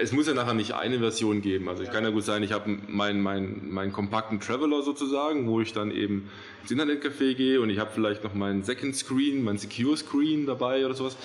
es 0.00 0.12
muss 0.12 0.26
ja 0.26 0.34
nachher 0.34 0.54
nicht 0.54 0.72
eine 0.72 0.98
Version 0.98 1.40
geben. 1.40 1.68
Also 1.68 1.82
ich 1.82 1.88
ja. 1.88 1.94
kann 1.94 2.04
ja 2.04 2.10
gut 2.10 2.24
sein, 2.24 2.42
ich 2.42 2.52
habe 2.52 2.78
meinen 2.88 3.22
mein, 3.22 3.68
mein 3.70 3.92
kompakten 3.92 4.40
Traveler 4.40 4.82
sozusagen, 4.82 5.46
wo 5.46 5.60
ich 5.60 5.72
dann 5.72 5.90
eben 5.90 6.28
ins 6.62 6.70
Internetcafé 6.70 7.34
gehe 7.34 7.60
und 7.60 7.70
ich 7.70 7.78
habe 7.78 7.90
vielleicht 7.94 8.24
noch 8.24 8.34
meinen 8.34 8.62
Second 8.62 8.94
Screen, 8.94 9.42
meinen 9.42 9.58
Secure 9.58 9.96
Screen 9.96 10.46
dabei 10.46 10.84
oder 10.84 10.94
sowas 10.94 11.16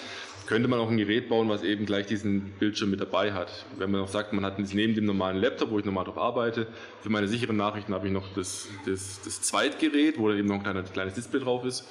könnte 0.48 0.68
man 0.68 0.80
auch 0.80 0.89
ein 0.89 0.98
Gerät 0.98 1.30
bauen, 1.30 1.50
was 1.50 1.64
eben 1.64 1.86
gleich 1.86 2.06
diesen 2.06 2.52
Bildschirm 2.60 2.89
mit 2.89 3.02
dabei 3.02 3.34
hat. 3.34 3.66
Wenn 3.78 3.91
man 3.91 4.02
auch 4.02 4.08
sagt, 4.08 4.34
man 4.34 4.46
hat 4.46 4.60
neben 4.60 4.96
dem 4.96 5.06
normalen 5.06 5.38
Laptop, 5.38 5.72
wo 5.72 5.80
ich 5.80 5.86
normal 5.86 6.06
drauf 6.06 6.18
arbeite, 6.18 6.68
für 7.02 7.10
meine 7.10 7.28
sicheren 7.28 7.58
Nachrichten 7.58 7.94
habe 7.94 8.08
ich 8.08 8.14
noch 8.14 8.34
das, 8.36 8.68
das, 8.86 9.22
das 9.24 9.41
Zweitgerät, 9.41 10.18
wo 10.20 10.30
da 10.30 10.36
eben 10.36 10.48
noch 10.48 10.56
ein 10.56 10.64
kleines, 10.64 10.91
kleines 10.91 11.14
Display 11.14 11.39
drauf 11.39 11.64
ist. 11.66 11.88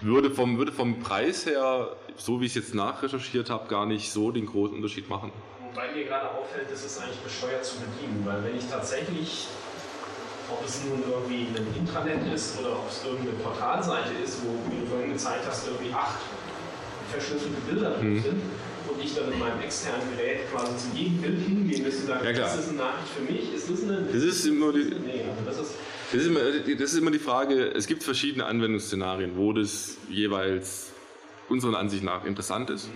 Würde 0.00 0.30
vom, 0.30 0.58
würde 0.58 0.72
vom 0.72 1.00
Preis 1.00 1.46
her, 1.46 1.96
so 2.16 2.40
wie 2.40 2.46
ich 2.46 2.56
es 2.56 2.66
jetzt 2.66 2.74
nachrecherchiert 2.74 3.50
habe, 3.50 3.68
gar 3.68 3.86
nicht 3.86 4.10
so 4.10 4.30
den 4.30 4.46
großen 4.46 4.76
Unterschied 4.76 5.08
machen. 5.08 5.32
Wobei 5.72 5.92
mir 5.92 6.04
gerade 6.04 6.30
auffällt, 6.30 6.70
ist 6.70 6.84
es 6.84 6.98
eigentlich 6.98 7.18
bescheuert 7.18 7.64
zu 7.64 7.76
bedienen, 7.76 8.22
weil 8.24 8.42
wenn 8.44 8.56
ich 8.56 8.66
tatsächlich 8.66 9.48
ob 10.50 10.64
es 10.64 10.82
nun 10.84 11.02
irgendwie 11.06 11.46
ein 11.54 11.66
Intranet 11.76 12.32
ist 12.32 12.58
oder 12.58 12.72
ob 12.72 12.88
es 12.88 13.04
irgendeine 13.04 13.36
Portalseite 13.38 14.14
ist, 14.24 14.40
wo, 14.44 14.56
du 14.56 14.86
vorhin 14.86 15.12
gezeigt 15.12 15.44
hast, 15.46 15.66
irgendwie 15.66 15.92
acht 15.92 16.18
verschlüsselte 17.10 17.60
Bilder 17.68 17.90
drin 17.90 18.14
mhm. 18.14 18.22
sind 18.22 18.42
und 18.88 19.04
ich 19.04 19.14
dann 19.14 19.32
in 19.32 19.38
meinem 19.38 19.60
externen 19.60 20.06
Gerät 20.16 20.50
quasi 20.52 20.76
zu 20.76 20.96
jedem 20.96 21.20
Bild 21.20 21.40
hingehen 21.40 21.82
müsste 21.82 22.00
und 22.02 22.06
sagen, 22.08 22.24
ja, 22.24 22.32
das 22.32 22.58
ist 22.58 22.68
eine 22.70 22.78
Nachricht 22.78 23.12
für 23.16 23.32
mich, 23.32 23.54
ist 23.54 23.70
das 23.70 23.82
eine... 23.82 24.02
Das 24.12 24.22
ist 24.22 24.46
immer 24.46 24.72
die... 24.72 24.84
Nee, 24.84 25.24
also 25.28 25.44
das 25.44 25.58
ist, 25.58 25.74
das 26.12 26.22
ist, 26.22 26.26
immer, 26.28 26.40
das 26.40 26.92
ist 26.92 26.98
immer 26.98 27.10
die 27.10 27.18
Frage, 27.18 27.72
es 27.74 27.86
gibt 27.86 28.02
verschiedene 28.02 28.46
Anwendungsszenarien, 28.46 29.36
wo 29.36 29.52
das 29.52 29.96
jeweils 30.08 30.92
unserer 31.48 31.78
Ansicht 31.78 32.02
nach 32.02 32.24
interessant 32.24 32.70
ist. 32.70 32.88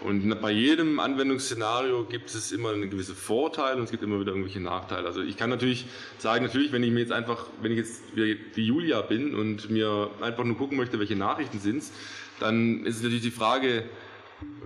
Und 0.00 0.40
bei 0.40 0.52
jedem 0.52 1.00
Anwendungsszenario 1.00 2.04
gibt 2.04 2.32
es 2.32 2.52
immer 2.52 2.70
eine 2.70 2.88
gewisse 2.88 3.16
Vorteile 3.16 3.78
und 3.78 3.84
es 3.84 3.90
gibt 3.90 4.04
immer 4.04 4.20
wieder 4.20 4.30
irgendwelche 4.30 4.60
Nachteile. 4.60 5.08
Also 5.08 5.22
ich 5.22 5.36
kann 5.36 5.50
natürlich 5.50 5.86
sagen, 6.18 6.44
natürlich, 6.44 6.70
wenn 6.70 6.84
ich 6.84 6.92
mir 6.92 7.00
jetzt 7.00 7.10
einfach, 7.10 7.46
wenn 7.60 7.72
ich 7.72 7.78
jetzt 7.78 8.02
wie 8.14 8.62
Julia 8.62 9.00
bin 9.00 9.34
und 9.34 9.70
mir 9.70 10.10
einfach 10.20 10.44
nur 10.44 10.56
gucken 10.56 10.76
möchte, 10.76 11.00
welche 11.00 11.16
Nachrichten 11.16 11.58
sind 11.58 11.82
dann 12.40 12.84
ist 12.84 13.02
natürlich 13.02 13.22
die 13.22 13.30
Frage, 13.30 13.84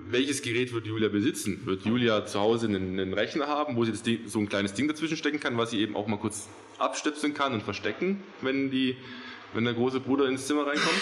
welches 0.09 0.43
Gerät 0.43 0.73
wird 0.73 0.87
Julia 0.87 1.09
besitzen? 1.09 1.63
Wird 1.65 1.85
Julia 1.85 2.27
zu 2.27 2.41
Hause 2.41 2.67
einen, 2.67 2.99
einen 2.99 3.15
Rechner 3.15 3.47
haben, 3.47 3.77
wo 3.77 3.85
sie 3.85 3.93
Ding, 3.93 4.21
so 4.27 4.39
ein 4.39 4.49
kleines 4.49 4.75
Ding 4.75 4.89
dazwischen 4.89 5.17
stecken 5.17 5.41
kann, 5.41 5.57
was 5.57 5.71
sie 5.71 5.81
eben 5.81 5.97
auch 5.97 6.07
mal 6.07 6.19
kurz 6.19 6.49
abstöpseln 6.79 7.35
kann 7.35 7.55
und 7.55 7.63
verstecken, 7.63 8.23
wenn, 8.41 8.71
die, 8.71 8.97
wenn 9.55 9.65
der 9.65 9.75
große 9.75 10.01
Bruder 10.01 10.29
ins 10.29 10.47
Zimmer 10.47 10.67
reinkommt? 10.67 11.01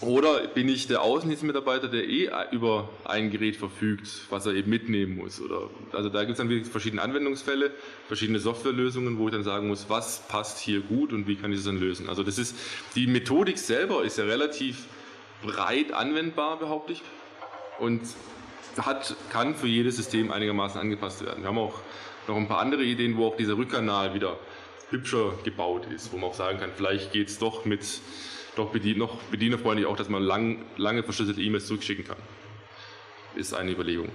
Oder 0.00 0.46
bin 0.46 0.68
ich 0.68 0.86
der 0.86 1.02
Außendienstmitarbeiter, 1.02 1.88
der 1.88 2.08
eh 2.08 2.30
über 2.52 2.88
ein 3.04 3.32
Gerät 3.32 3.56
verfügt, 3.56 4.08
was 4.30 4.46
er 4.46 4.54
eben 4.54 4.70
mitnehmen 4.70 5.16
muss? 5.16 5.40
Oder, 5.40 5.70
also 5.90 6.08
da 6.08 6.20
gibt 6.20 6.38
es 6.38 6.46
dann 6.46 6.64
verschiedene 6.66 7.02
Anwendungsfälle, 7.02 7.72
verschiedene 8.06 8.38
Softwarelösungen, 8.38 9.18
wo 9.18 9.26
ich 9.26 9.32
dann 9.32 9.42
sagen 9.42 9.66
muss, 9.66 9.86
was 9.88 10.28
passt 10.28 10.60
hier 10.60 10.82
gut 10.82 11.12
und 11.12 11.26
wie 11.26 11.34
kann 11.34 11.50
ich 11.50 11.58
es 11.58 11.64
dann 11.64 11.80
lösen? 11.80 12.08
Also 12.08 12.22
das 12.22 12.38
ist, 12.38 12.54
die 12.94 13.08
Methodik 13.08 13.58
selber 13.58 14.04
ist 14.04 14.18
ja 14.18 14.24
relativ 14.24 14.86
breit 15.42 15.92
anwendbar, 15.92 16.58
behaupte 16.58 16.92
ich. 16.92 17.02
Und 17.78 18.02
hat, 18.78 19.16
kann 19.30 19.54
für 19.54 19.66
jedes 19.66 19.96
System 19.96 20.30
einigermaßen 20.30 20.80
angepasst 20.80 21.24
werden. 21.24 21.42
Wir 21.42 21.48
haben 21.48 21.58
auch 21.58 21.80
noch 22.26 22.36
ein 22.36 22.48
paar 22.48 22.58
andere 22.60 22.84
Ideen, 22.84 23.16
wo 23.16 23.26
auch 23.26 23.36
dieser 23.36 23.56
Rückkanal 23.56 24.14
wieder 24.14 24.38
hübscher 24.90 25.32
gebaut 25.44 25.86
ist, 25.86 26.12
wo 26.12 26.16
man 26.16 26.30
auch 26.30 26.34
sagen 26.34 26.58
kann, 26.58 26.70
vielleicht 26.74 27.12
geht 27.12 27.28
es 27.28 27.38
doch 27.38 27.64
mit 27.64 28.00
doch 28.56 28.70
bedien, 28.70 28.98
noch 28.98 29.16
bedienerfreundlich 29.30 29.86
auch, 29.86 29.96
dass 29.96 30.08
man 30.08 30.22
lang, 30.22 30.64
lange 30.76 31.02
verschlüsselte 31.02 31.40
E-Mails 31.40 31.66
zurückschicken 31.66 32.06
kann. 32.06 32.16
Ist 33.36 33.54
eine 33.54 33.70
Überlegung. 33.70 34.08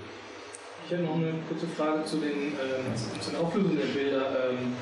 Ich 0.86 0.94
habe 0.94 1.04
noch 1.04 1.16
eine 1.16 1.34
kurze 1.48 1.68
Frage 1.68 2.04
zu 2.04 2.18
den, 2.18 2.54
äh, 2.54 3.22
zu 3.22 3.32
den 3.32 3.40
Auflösungen 3.40 3.78
der 3.78 3.86
Bilder. 3.86 4.50
Ähm, 4.50 4.76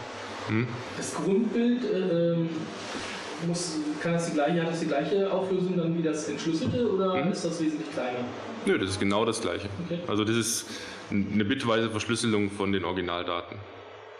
hm? 0.47 0.67
Das 0.97 1.13
Grundbild 1.13 1.83
äh, 1.83 2.31
ähm, 2.33 2.49
muss, 3.47 3.77
kann 4.01 4.13
das 4.13 4.27
die 4.27 4.33
gleiche, 4.33 4.61
hat 4.61 4.71
das 4.71 4.79
die 4.79 4.87
gleiche 4.87 5.31
Auflösung 5.31 5.77
dann 5.77 5.97
wie 5.97 6.01
das 6.01 6.27
entschlüsselte 6.29 6.91
oder 6.91 7.25
mhm. 7.25 7.31
ist 7.31 7.45
das 7.45 7.61
wesentlich 7.61 7.91
kleiner? 7.91 8.19
Nö, 8.65 8.77
das 8.77 8.91
ist 8.91 8.99
genau 8.99 9.25
das 9.25 9.41
gleiche. 9.41 9.69
Okay. 9.85 9.99
Also 10.07 10.23
das 10.23 10.35
ist 10.35 10.65
eine 11.09 11.45
bitweise 11.45 11.89
Verschlüsselung 11.89 12.51
von 12.51 12.71
den 12.71 12.85
Originaldaten. 12.85 13.57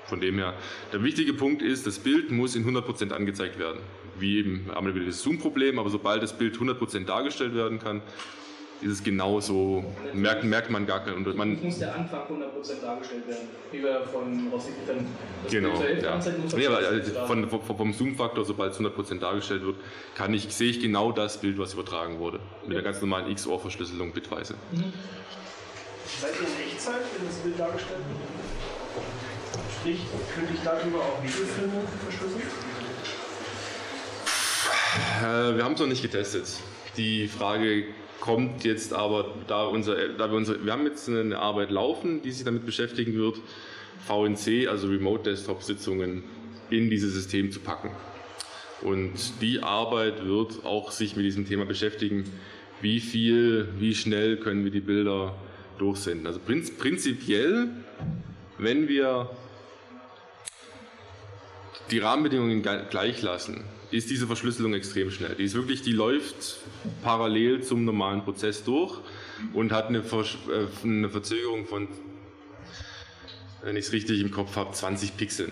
Von 0.06 0.20
dem 0.20 0.36
her, 0.36 0.54
der 0.92 1.04
wichtige 1.04 1.34
Punkt 1.34 1.62
ist, 1.62 1.88
das 1.88 2.00
Bild 2.00 2.32
muss 2.32 2.56
in 2.56 2.66
100% 2.66 3.12
angezeigt 3.12 3.60
werden. 3.60 3.80
Wie 4.20 4.40
eben, 4.40 4.70
haben 4.74 4.88
wir 4.88 4.96
wieder 4.96 5.06
das 5.06 5.22
Zoom-Problem, 5.22 5.80
aber 5.80 5.90
sobald 5.90 6.22
das 6.22 6.38
Bild 6.38 6.58
100% 6.58 7.06
dargestellt 7.06 7.56
werden 7.56 7.80
kann, 7.80 8.02
ist 8.82 8.92
es 8.92 9.04
genauso, 9.04 9.84
merkt, 10.14 10.44
merkt 10.44 10.70
man 10.70 10.86
gar 10.86 11.04
keinen 11.04 11.18
Unterschied. 11.18 11.38
Man 11.38 11.64
muss 11.64 11.80
der 11.80 11.96
Anfang 11.96 12.22
100% 12.22 12.82
dargestellt 12.82 13.28
werden, 13.28 13.48
wie 13.72 13.84
wir 13.84 14.02
von 14.06 14.48
Rossi 14.52 14.72
kennen. 14.86 15.08
Genau, 15.50 15.82
ja. 15.82 16.20
Nee, 16.56 16.68
aber 16.68 16.78
also 16.78 17.26
von, 17.26 17.50
vom, 17.50 17.78
vom 17.78 17.94
Zoom-Faktor, 17.94 18.46
sobald 18.46 18.74
es 18.74 18.80
100% 18.80 19.20
dargestellt 19.20 19.64
wird, 19.64 19.76
kann 20.16 20.34
ich, 20.34 20.54
sehe 20.54 20.72
ich 20.72 20.82
genau 20.82 21.12
das 21.12 21.38
Bild, 21.40 21.60
was 21.60 21.74
übertragen 21.74 22.20
wurde. 22.20 22.40
Mit 22.66 22.76
der 22.76 22.84
ganz 22.84 23.02
normalen 23.02 23.34
XOR-Verschlüsselung 23.34 24.14
bitweise. 24.14 24.56
Mhm. 24.72 24.94
Seid 26.20 26.32
ihr 26.42 26.48
in 26.48 26.72
Echtzeit, 26.72 27.02
wenn 27.18 27.28
das 27.28 27.38
Bild 27.38 27.60
dargestellt 27.60 28.00
wird? 28.00 29.62
Sprich, 29.80 30.00
könnte 30.36 30.54
ich 30.54 30.62
darüber 30.64 31.00
auch 31.00 31.24
Videofilme 31.24 31.82
verschlüsseln? 32.04 32.44
Äh, 35.22 35.56
wir 35.56 35.64
haben 35.64 35.74
es 35.74 35.80
noch 35.80 35.88
nicht 35.88 36.02
getestet. 36.02 36.48
Die 36.98 37.28
Frage 37.28 37.86
kommt 38.22 38.64
jetzt 38.64 38.94
aber, 38.94 39.34
da, 39.48 39.66
unser, 39.66 40.08
da 40.10 40.32
wir 40.32 40.38
unsere, 40.38 40.64
wir 40.64 40.72
haben 40.72 40.86
jetzt 40.86 41.10
eine 41.10 41.38
Arbeit 41.40 41.72
laufen, 41.72 42.22
die 42.22 42.32
sich 42.32 42.46
damit 42.46 42.66
beschäftigen 42.66 43.16
wird, 43.16 43.42
VNC, 44.08 44.70
also 44.70 44.88
Remote 44.88 45.24
Desktop 45.24 45.62
Sitzungen, 45.64 46.24
in 46.70 46.90
dieses 46.90 47.14
System 47.14 47.52
zu 47.52 47.60
packen. 47.60 47.92
Und 48.82 49.42
die 49.42 49.62
Arbeit 49.62 50.26
wird 50.26 50.64
auch 50.66 50.92
sich 50.92 51.16
mit 51.16 51.26
diesem 51.26 51.46
Thema 51.46 51.66
beschäftigen, 51.66 52.24
wie 52.80 53.00
viel, 53.00 53.68
wie 53.78 53.94
schnell 53.94 54.38
können 54.38 54.64
wir 54.64 54.72
die 54.72 54.80
Bilder 54.80 55.36
durchsenden. 55.78 56.26
Also 56.26 56.40
prinzipiell, 56.40 57.70
wenn 58.58 58.88
wir 58.88 59.30
die 61.92 62.00
Rahmenbedingungen 62.00 62.62
gleich 62.62 63.22
lassen, 63.22 63.64
ist 63.92 64.10
diese 64.10 64.28
Verschlüsselung 64.28 64.74
extrem 64.74 65.12
schnell. 65.12 65.36
Die 65.36 65.44
ist 65.44 65.54
wirklich, 65.54 65.82
die 65.82 65.92
läuft 65.92 66.58
parallel 67.04 67.62
zum 67.62 67.86
normalen 67.86 68.24
Prozess 68.24 68.64
durch 68.64 69.00
und 69.54 69.72
hat 69.72 69.88
eine, 69.88 70.04
Ver 70.04 70.22
äh, 70.22 70.68
eine 70.84 71.10
Verzögerung 71.10 71.66
von, 71.66 71.88
wenn 73.64 73.76
ich 73.76 73.86
es 73.86 73.92
richtig 73.92 74.22
im 74.22 74.32
Kopf 74.32 74.56
habe, 74.56 74.72
20 74.72 75.18
Pixeln. 75.18 75.52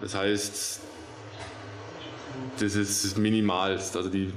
Das 0.00 0.14
heißt, 0.14 0.80
das 2.58 2.74
ist 2.76 3.18
minimal. 3.18 3.72
Also 3.72 4.08
die, 4.08 4.32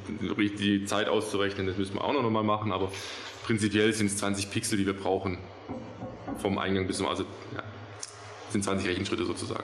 die 0.59 0.85
Zeit 0.85 1.07
auszurechnen, 1.07 1.67
das 1.67 1.77
müssen 1.77 1.95
wir 1.95 2.03
auch 2.03 2.13
noch 2.13 2.29
mal 2.29 2.43
machen, 2.43 2.71
aber 2.71 2.91
prinzipiell 3.43 3.93
sind 3.93 4.07
es 4.07 4.17
20 4.17 4.51
Pixel, 4.51 4.77
die 4.77 4.85
wir 4.85 4.93
brauchen 4.93 5.37
vom 6.41 6.57
Eingang 6.57 6.87
bis 6.87 6.97
zum, 6.97 7.07
also 7.07 7.23
ja, 7.55 7.63
sind 8.49 8.63
20 8.63 8.87
Rechenschritte 8.87 9.25
sozusagen. 9.25 9.63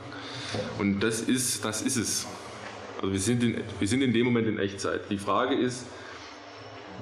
Und 0.78 1.01
das 1.01 1.22
ist, 1.22 1.64
das 1.66 1.82
ist 1.82 1.97
es. 1.97 2.28
Also 3.02 3.14
wir 3.14 3.20
sind, 3.20 3.43
in, 3.43 3.56
wir 3.80 3.88
sind 3.88 4.02
in 4.02 4.14
dem 4.14 4.26
Moment 4.26 4.47
in 4.47 4.60
Echtzeit. 4.60 5.10
Die 5.10 5.18
Frage 5.18 5.56
ist, 5.56 5.86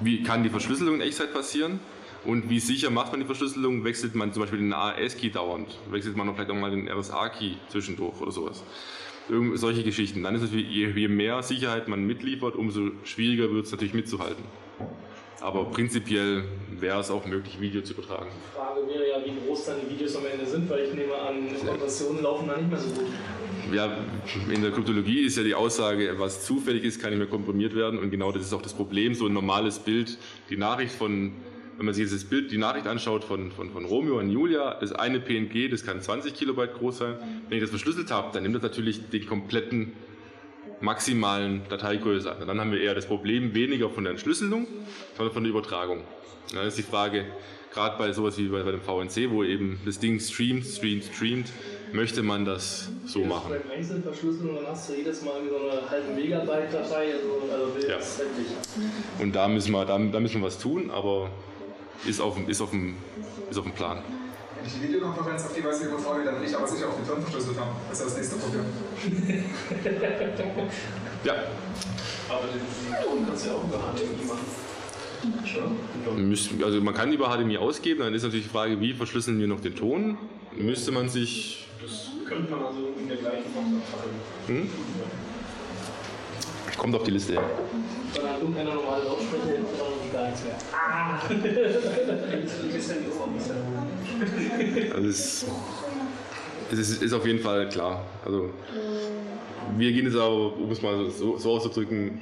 wie 0.00 0.22
kann 0.22 0.44
die 0.44 0.48
Verschlüsselung 0.48 0.96
in 0.96 1.00
Echtzeit 1.00 1.32
passieren? 1.32 1.80
Und 2.24 2.50
wie 2.50 2.60
sicher 2.60 2.90
macht 2.90 3.12
man 3.12 3.20
die 3.20 3.26
Verschlüsselung? 3.26 3.84
Wechselt 3.84 4.14
man 4.14 4.32
zum 4.32 4.42
Beispiel 4.42 4.60
den 4.60 4.72
AES-Key 4.72 5.30
dauernd? 5.30 5.78
Wechselt 5.90 6.16
man 6.16 6.32
vielleicht 6.34 6.50
auch 6.50 6.56
mal 6.56 6.70
den 6.70 6.88
RSA-Key 6.88 7.54
zwischendurch 7.68 8.20
oder 8.20 8.30
sowas? 8.30 8.62
Irgend, 9.28 9.58
solche 9.58 9.82
Geschichten. 9.82 10.22
Dann 10.22 10.34
ist 10.34 10.42
es, 10.42 10.52
je, 10.52 10.62
je 10.62 11.08
mehr 11.08 11.42
Sicherheit 11.42 11.88
man 11.88 12.04
mitliefert, 12.04 12.54
umso 12.54 12.92
schwieriger 13.04 13.52
wird 13.52 13.66
es 13.66 13.72
natürlich 13.72 13.94
mitzuhalten. 13.94 14.44
Aber 15.40 15.66
prinzipiell 15.66 16.44
wäre 16.70 17.00
es 17.00 17.10
auch 17.10 17.24
möglich, 17.26 17.60
Video 17.60 17.82
zu 17.82 17.92
übertragen. 17.92 18.30
Die 18.30 18.56
Frage 18.56 18.88
wäre 18.88 19.08
ja, 19.08 19.24
wie 19.24 19.46
groß 19.46 19.66
dann 19.66 19.76
die 19.84 19.94
Videos 19.94 20.16
am 20.16 20.26
Ende 20.26 20.46
sind, 20.46 20.68
weil 20.68 20.86
ich 20.86 20.94
nehme 20.94 21.14
an, 21.14 21.48
Konversionen 21.64 22.22
laufen 22.22 22.48
da 22.48 22.56
nicht 22.56 22.70
mehr 22.70 22.78
so 22.78 22.88
gut. 22.88 23.06
Ja, 23.72 23.98
in 24.50 24.62
der 24.62 24.70
Kryptologie 24.70 25.20
ist 25.20 25.36
ja 25.36 25.42
die 25.42 25.54
Aussage, 25.54 26.14
was 26.16 26.46
zufällig 26.46 26.84
ist, 26.84 27.02
kann 27.02 27.10
nicht 27.10 27.18
mehr 27.18 27.28
komprimiert 27.28 27.74
werden. 27.74 27.98
Und 27.98 28.10
genau 28.10 28.32
das 28.32 28.42
ist 28.42 28.54
auch 28.54 28.62
das 28.62 28.72
Problem. 28.72 29.14
So 29.14 29.26
ein 29.26 29.34
normales 29.34 29.78
Bild, 29.78 30.16
die 30.48 30.56
Nachricht 30.56 30.92
von, 30.92 31.32
wenn 31.76 31.84
man 31.84 31.94
sich 31.94 32.04
dieses 32.04 32.24
Bild, 32.24 32.50
die 32.50 32.56
Nachricht 32.56 32.86
anschaut 32.86 33.24
von, 33.24 33.52
von, 33.52 33.70
von 33.70 33.84
Romeo 33.84 34.18
und 34.18 34.30
Julia, 34.30 34.74
das 34.80 34.92
eine 34.92 35.20
PNG, 35.20 35.70
das 35.70 35.84
kann 35.84 36.00
20 36.00 36.32
Kilobyte 36.32 36.74
groß 36.74 36.98
sein. 36.98 37.16
Wenn 37.48 37.58
ich 37.58 37.62
das 37.62 37.70
verschlüsselt 37.70 38.10
habe, 38.10 38.30
dann 38.32 38.42
nimmt 38.42 38.54
das 38.54 38.62
natürlich 38.62 39.10
den 39.10 39.26
kompletten 39.26 39.92
maximalen 40.80 41.62
Dateigröße 41.68 42.32
an. 42.32 42.40
Und 42.40 42.48
dann 42.48 42.60
haben 42.60 42.72
wir 42.72 42.80
eher 42.80 42.94
das 42.94 43.06
Problem 43.06 43.54
weniger 43.54 43.90
von 43.90 44.04
der 44.04 44.12
Entschlüsselung, 44.12 44.66
sondern 45.16 45.34
von 45.34 45.42
der 45.42 45.50
Übertragung. 45.50 46.04
Dann 46.54 46.66
ist 46.66 46.78
die 46.78 46.82
Frage, 46.82 47.26
gerade 47.74 47.98
bei 47.98 48.12
sowas 48.12 48.38
wie 48.38 48.48
bei, 48.48 48.62
bei 48.62 48.70
dem 48.70 48.80
VNC, 48.80 49.30
wo 49.30 49.44
eben 49.44 49.78
das 49.84 49.98
Ding 49.98 50.20
streamt, 50.20 50.64
streamt, 50.64 51.04
streamt, 51.04 51.52
möchte 51.92 52.22
man 52.22 52.44
das 52.44 52.88
so 53.06 53.24
machen. 53.24 53.50
Bei 53.50 53.76
Einzelverschlüsselung, 53.76 54.56
dann 54.56 54.66
hast 54.68 54.88
du 54.88 54.94
jedes 54.94 55.22
Mal 55.22 55.34
so 55.48 55.56
eine 55.56 55.90
halbe 55.90 56.12
Megabyte-Datei, 56.14 57.14
also, 57.14 57.42
also 57.52 57.88
ja. 57.88 57.96
Und 59.18 59.34
da 59.34 59.48
müssen, 59.48 59.72
wir, 59.72 59.84
da, 59.84 59.98
da 59.98 60.20
müssen 60.20 60.40
wir 60.40 60.46
was 60.46 60.58
tun, 60.58 60.90
aber 60.90 61.30
ist 62.06 62.20
auf, 62.20 62.36
ist 62.48 62.60
auf, 62.60 62.70
dem, 62.70 62.96
ist 63.50 63.58
auf 63.58 63.64
dem 63.64 63.72
Plan. 63.72 63.98
Wenn 64.56 64.66
ich 64.66 64.72
die 64.74 64.82
Videokonferenz 64.88 65.44
auf 65.46 65.54
die 65.54 65.64
weiße 65.64 65.86
übertrage, 65.86 66.24
dann 66.24 66.40
will 66.40 66.48
ich 66.48 66.56
aber 66.56 66.66
sicher 66.66 66.88
auch 66.88 66.96
den 66.96 67.06
Ton 67.06 67.22
verschlüsselt 67.22 67.58
haben. 67.58 67.70
Das 67.88 68.00
ist 68.00 68.06
das 68.06 68.16
nächste 68.16 68.36
Problem. 68.36 68.64
ja. 71.24 71.34
Aber 72.28 72.44
den 72.48 72.60
Ton 73.04 73.26
kannst 73.26 73.44
du 73.44 73.50
ja 73.50 73.54
auch 73.54 73.64
über 73.64 73.78
HDMI 73.78 74.26
machen. 74.26 74.46
Also 76.62 76.80
man 76.80 76.94
kann 76.94 77.12
über 77.12 77.28
HDMI 77.36 77.58
ausgeben, 77.58 78.00
dann 78.00 78.14
ist 78.14 78.22
natürlich 78.22 78.46
die 78.46 78.52
Frage, 78.52 78.80
wie 78.80 78.92
verschlüsseln 78.92 79.38
wir 79.38 79.46
noch 79.46 79.60
den 79.60 79.74
Ton? 79.74 80.18
Müsste 80.56 80.92
man 80.92 81.08
sich... 81.08 81.67
Das 82.28 82.36
könnte 82.36 82.52
man 82.52 82.62
also 82.62 82.92
in 82.98 83.08
der 83.08 83.16
gleichen 83.16 83.50
Box 83.54 83.66
hm? 84.48 84.70
Kommt 86.76 86.94
auf 86.94 87.02
die 87.04 87.12
Liste. 87.12 87.32
Ja. 87.34 87.42
Wenn 88.12 88.22
dann 88.22 88.40
irgendeiner 88.40 88.74
normale 88.74 89.04
Lautsprecher 89.04 89.46
hätte, 89.46 89.64
dann 89.78 90.12
gar 90.12 90.26
nichts 90.26 90.44
mehr. 90.44 90.58
Ah! 90.72 91.18
also 94.94 95.08
es, 95.08 95.46
es 96.70 96.78
ist, 96.78 97.02
ist, 97.02 97.12
auf 97.14 97.26
jeden 97.26 97.40
Fall 97.40 97.68
klar. 97.70 98.04
Also 98.24 98.50
wir 99.78 99.92
gehen 99.92 100.04
jetzt 100.04 100.16
aber, 100.16 100.54
um 100.54 100.70
es 100.70 100.82
mal 100.82 101.10
so, 101.10 101.38
so 101.38 101.52
auszudrücken, 101.52 102.20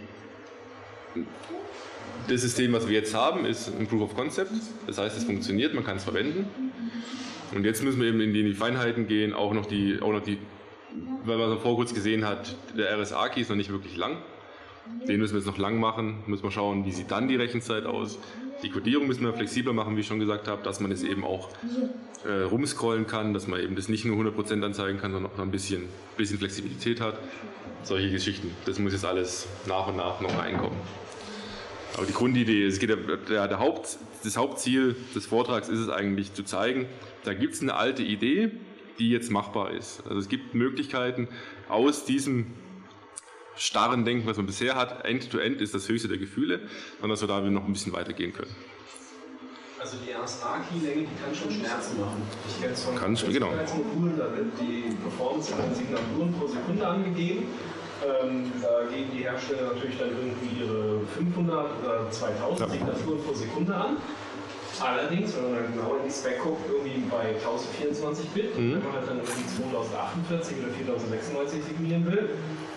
das 2.28 2.42
System, 2.42 2.72
was 2.72 2.86
wir 2.86 2.94
jetzt 2.94 3.14
haben, 3.14 3.44
ist 3.44 3.68
ein 3.68 3.88
Proof 3.88 4.02
of 4.02 4.14
Concept. 4.14 4.52
Das 4.86 4.98
heißt, 4.98 5.16
es 5.16 5.24
funktioniert, 5.24 5.74
man 5.74 5.84
kann 5.84 5.96
es 5.96 6.04
verwenden. 6.04 6.46
Und 7.54 7.64
jetzt 7.64 7.82
müssen 7.82 8.00
wir 8.00 8.08
eben 8.08 8.20
in 8.20 8.32
die 8.32 8.54
Feinheiten 8.54 9.06
gehen, 9.06 9.32
auch 9.32 9.52
noch 9.52 9.66
die, 9.66 10.00
auch 10.00 10.12
noch 10.12 10.22
die 10.22 10.38
weil 11.24 11.38
man 11.38 11.50
so 11.50 11.56
vor 11.56 11.76
kurz 11.76 11.94
gesehen 11.94 12.24
hat, 12.24 12.56
der 12.76 12.98
RSA-Key 12.98 13.40
ist 13.40 13.48
noch 13.48 13.56
nicht 13.56 13.70
wirklich 13.70 13.96
lang. 13.96 14.18
Den 15.08 15.18
müssen 15.18 15.34
wir 15.34 15.40
jetzt 15.40 15.48
noch 15.48 15.58
lang 15.58 15.80
machen, 15.80 16.22
müssen 16.26 16.44
wir 16.44 16.52
schauen, 16.52 16.84
wie 16.84 16.92
sieht 16.92 17.10
dann 17.10 17.26
die 17.26 17.36
Rechenzeit 17.36 17.86
aus. 17.86 18.18
Die 18.62 18.70
Codierung 18.70 19.08
müssen 19.08 19.24
wir 19.24 19.34
flexibler 19.34 19.72
machen, 19.72 19.96
wie 19.96 20.00
ich 20.00 20.06
schon 20.06 20.20
gesagt 20.20 20.46
habe, 20.46 20.62
dass 20.62 20.80
man 20.80 20.92
es 20.92 21.02
eben 21.02 21.24
auch 21.24 21.50
äh, 22.24 22.42
rumscrollen 22.42 23.06
kann, 23.06 23.34
dass 23.34 23.48
man 23.48 23.60
eben 23.60 23.74
das 23.74 23.88
nicht 23.88 24.04
nur 24.04 24.16
100% 24.16 24.64
anzeigen 24.64 24.98
kann, 24.98 25.12
sondern 25.12 25.32
auch 25.32 25.38
ein 25.38 25.50
bisschen, 25.50 25.88
bisschen 26.16 26.38
Flexibilität 26.38 27.00
hat. 27.00 27.18
Solche 27.82 28.10
Geschichten. 28.10 28.52
Das 28.64 28.78
muss 28.78 28.92
jetzt 28.92 29.04
alles 29.04 29.48
nach 29.66 29.88
und 29.88 29.96
nach 29.96 30.20
noch 30.20 30.38
reinkommen. 30.38 30.78
Aber 31.96 32.06
die 32.06 32.12
Grundidee, 32.12 32.64
es 32.64 32.78
geht 32.78 32.90
der, 32.90 33.48
der 33.48 33.58
Haupt, 33.58 33.98
das 34.22 34.36
Hauptziel 34.36 34.96
des 35.14 35.26
Vortrags 35.26 35.68
ist 35.68 35.78
es 35.78 35.88
eigentlich 35.88 36.32
zu 36.32 36.44
zeigen, 36.44 36.86
da 37.26 37.34
gibt 37.34 37.54
es 37.54 37.62
eine 37.62 37.74
alte 37.74 38.02
Idee, 38.02 38.50
die 38.98 39.10
jetzt 39.10 39.30
machbar 39.30 39.72
ist. 39.72 40.02
Also 40.06 40.18
es 40.18 40.28
gibt 40.28 40.54
Möglichkeiten 40.54 41.28
aus 41.68 42.04
diesem 42.04 42.46
starren 43.56 44.04
Denken, 44.04 44.26
was 44.26 44.36
man 44.36 44.46
bisher 44.46 44.76
hat, 44.76 45.04
End-to-End 45.04 45.56
-End 45.56 45.62
ist 45.62 45.74
das 45.74 45.88
höchste 45.88 46.08
der 46.08 46.18
Gefühle, 46.18 46.60
sondern 47.00 47.10
dass 47.10 47.20
wir 47.22 47.28
da 47.28 47.40
noch 47.40 47.66
ein 47.66 47.72
bisschen 47.72 47.92
weitergehen 47.92 48.32
können. 48.32 48.54
Also 49.78 49.98
die 49.98 50.12
RSA-Key-Länge, 50.12 51.06
die 51.06 51.22
kann 51.22 51.34
schon 51.34 51.50
Schmerzen 51.50 52.00
machen. 52.00 52.22
Ich 52.48 52.60
kenne 52.60 52.72
es 52.72 52.84
von 52.84 52.96
kann, 52.96 53.14
genau. 53.14 53.50
Da 53.52 54.36
wird 54.36 54.46
die 54.60 54.94
Performance 54.96 55.52
in 55.52 55.74
Signaturen 55.74 56.32
pro 56.34 56.46
Sekunde 56.46 56.86
angegeben 56.86 57.46
ähm, 58.04 58.52
da 58.60 58.84
geben 58.94 59.10
die 59.12 59.22
Hersteller 59.22 59.72
natürlich 59.72 59.98
dann 59.98 60.10
irgendwie 60.10 60.60
ihre 60.60 61.00
500 61.06 61.66
oder 61.82 62.10
2000 62.10 62.60
ja. 62.60 62.68
Signaturen 62.68 63.24
pro 63.24 63.32
Sekunde 63.32 63.74
an. 63.74 63.96
Allerdings, 64.80 65.36
wenn 65.36 65.44
man 65.44 65.54
dann 65.54 65.72
genau 65.72 65.96
in 65.96 66.04
die 66.08 66.12
Spec 66.12 66.42
guckt, 66.42 66.68
irgendwie 66.68 67.04
bei 67.08 67.36
1024 67.40 68.28
Bit, 68.30 68.58
mhm. 68.58 68.74
wenn 68.74 68.84
man 68.84 68.92
halt 68.92 69.08
dann 69.08 69.18
irgendwie 69.18 69.46
2048 69.46 70.58
oder 70.60 70.72
4096 70.72 71.64
signieren 71.64 72.04
will, 72.06 72.28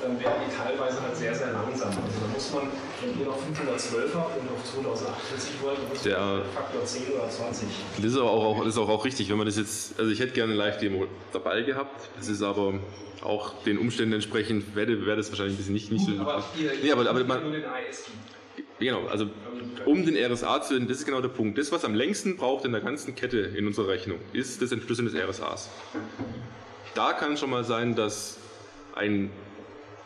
dann 0.01 0.19
werden 0.19 0.39
die 0.47 0.51
teilweise 0.55 1.01
halt 1.01 1.15
sehr, 1.15 1.35
sehr 1.35 1.51
langsam. 1.51 1.89
Also 1.89 2.19
da 2.23 2.27
muss 2.33 2.53
man, 2.53 2.71
wenn 3.01 3.19
ihr 3.19 3.25
noch 3.25 3.37
512 3.37 4.15
habt 4.15 4.39
und 4.39 4.47
auf 4.47 4.63
2048 4.63 5.51
wollt, 5.61 5.77
dann 5.77 5.89
muss 5.89 6.05
man 6.05 6.43
Faktor 6.55 6.85
10 6.85 7.13
oder 7.13 7.29
20. 7.29 7.67
Das 7.97 8.05
ist 8.05 8.17
aber 8.17 8.31
auch, 8.31 8.63
das 8.63 8.75
ist 8.75 8.77
auch, 8.77 8.89
auch 8.89 9.03
richtig, 9.03 9.29
wenn 9.29 9.37
man 9.37 9.47
das 9.47 9.57
jetzt, 9.57 9.99
also 9.99 10.11
ich 10.11 10.19
hätte 10.19 10.33
gerne 10.33 10.53
eine 10.53 10.61
Live-Demo 10.61 11.05
dabei 11.33 11.63
gehabt, 11.63 12.09
das 12.17 12.29
ist 12.29 12.41
aber 12.41 12.79
auch 13.21 13.53
den 13.63 13.77
Umständen 13.77 14.13
entsprechend 14.13 14.75
wäre, 14.75 15.05
wäre 15.05 15.17
das 15.17 15.29
wahrscheinlich 15.29 15.55
ein 15.55 15.57
bisschen 15.57 15.73
nicht, 15.73 15.91
nicht 15.91 16.05
so. 16.05 16.21
Aber, 16.21 16.43
ihr, 16.57 16.71
nee, 16.81 16.91
aber, 16.91 17.09
aber 17.09 17.23
man, 17.25 17.43
nur 17.43 17.51
den 17.51 17.65
AS 17.65 18.05
Genau, 18.79 19.05
also 19.07 19.29
um 19.85 20.05
den 20.05 20.15
RSA 20.15 20.61
zu 20.61 20.79
das 20.79 20.99
ist 20.99 21.05
genau 21.05 21.21
der 21.21 21.29
Punkt. 21.29 21.57
Das, 21.57 21.71
was 21.71 21.83
am 21.85 21.95
längsten 21.95 22.37
braucht 22.37 22.65
in 22.65 22.71
der 22.71 22.81
ganzen 22.81 23.15
Kette 23.15 23.39
in 23.39 23.67
unserer 23.67 23.87
Rechnung, 23.87 24.19
ist 24.33 24.61
das 24.61 24.71
Entschlüsseln 24.71 25.11
des 25.11 25.15
RSAs. 25.15 25.69
Da 26.95 27.13
kann 27.13 27.33
es 27.33 27.39
schon 27.39 27.49
mal 27.49 27.63
sein, 27.63 27.95
dass 27.95 28.37
ein 28.95 29.29